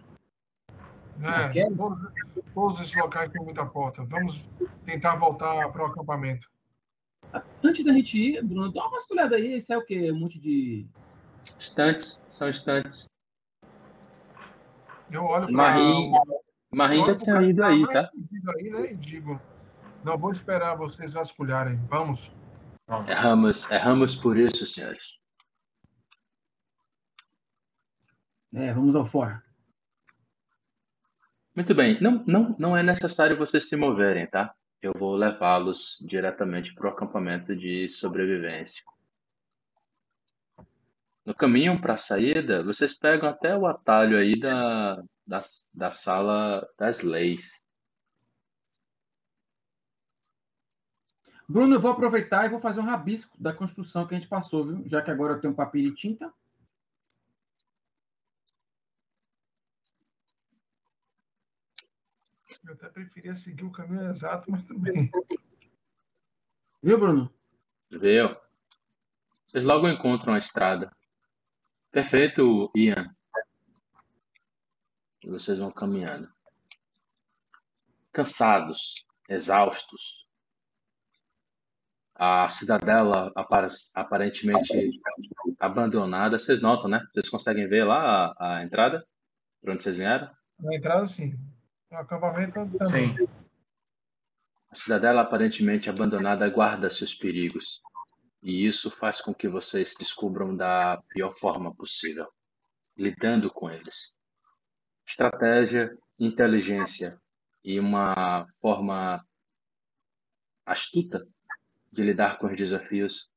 [1.23, 1.73] É, Quer?
[1.77, 2.13] todos,
[2.55, 4.05] todos esses locais têm muita porta.
[4.05, 4.45] Vamos
[4.85, 6.49] tentar voltar para o acampamento.
[7.62, 9.59] Antes da gente ir, Bruno, dá uma vasculhada aí.
[9.59, 10.11] Isso é o quê?
[10.11, 10.86] Um monte de.
[11.59, 13.09] Estantes, são estantes.
[15.11, 16.12] Eu olho para Marim,
[16.73, 18.11] Marim já tinha ido aí, tá?
[18.57, 19.40] aí, né, e digo,
[20.05, 21.77] não vou esperar vocês vasculharem.
[21.89, 22.32] Vamos.
[22.86, 23.09] Vamos.
[23.09, 25.19] Erramos, erramos por isso, senhores.
[28.55, 29.43] É, vamos ao fora.
[31.55, 32.01] Muito bem.
[32.01, 34.55] Não, não, não é necessário vocês se moverem, tá?
[34.87, 38.85] Eu vou levá-los diretamente para o acampamento de sobrevivência.
[41.25, 45.41] No caminho para a saída, vocês pegam até o atalho aí da, da,
[45.75, 47.67] da sala das leis.
[51.49, 54.67] Bruno, eu vou aproveitar e vou fazer um rabisco da construção que a gente passou,
[54.67, 54.89] viu?
[54.89, 56.33] Já que agora eu tenho papel e tinta.
[62.66, 65.10] Eu até preferia seguir o caminho exato, mas tudo bem.
[66.82, 67.32] Viu, Bruno?
[67.90, 68.36] Viu?
[69.47, 70.90] Vocês logo encontram a estrada.
[71.93, 73.14] Perfeito, Ian.
[75.22, 76.28] E vocês vão caminhando.
[78.12, 80.26] Cansados, exaustos.
[82.14, 85.01] A cidadela apar- aparentemente
[85.60, 86.38] abandonada.
[86.38, 87.06] Vocês notam, né?
[87.12, 89.06] Vocês conseguem ver lá a, a entrada?
[89.60, 90.28] Por onde vocês vieram?
[90.59, 91.38] Na entrada, sim.
[91.91, 93.17] No acampamento também.
[93.17, 93.29] Sim.
[94.71, 97.83] A cidadela aparentemente abandonada guarda seus perigos.
[98.43, 102.29] E isso faz com que vocês descubram da pior forma possível,
[102.97, 104.17] lidando com eles.
[105.07, 107.21] Estratégia, inteligência
[107.65, 109.25] e uma forma
[110.65, 111.27] astuta
[111.93, 113.31] de lidar com os desafios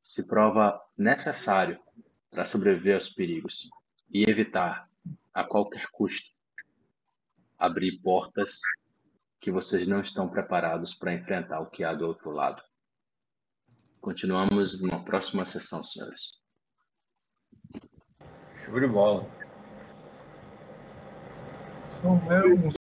[0.00, 1.80] se prova necessário
[2.30, 3.70] para sobreviver aos perigos
[4.10, 4.88] e evitar,
[5.32, 6.30] a qualquer custo,
[7.62, 8.58] abrir portas
[9.40, 12.60] que vocês não estão preparados para enfrentar o que há do outro lado.
[14.00, 16.32] Continuamos numa próxima sessão, senhores.
[18.64, 19.24] Show de bola.
[22.00, 22.16] São
[22.66, 22.81] uns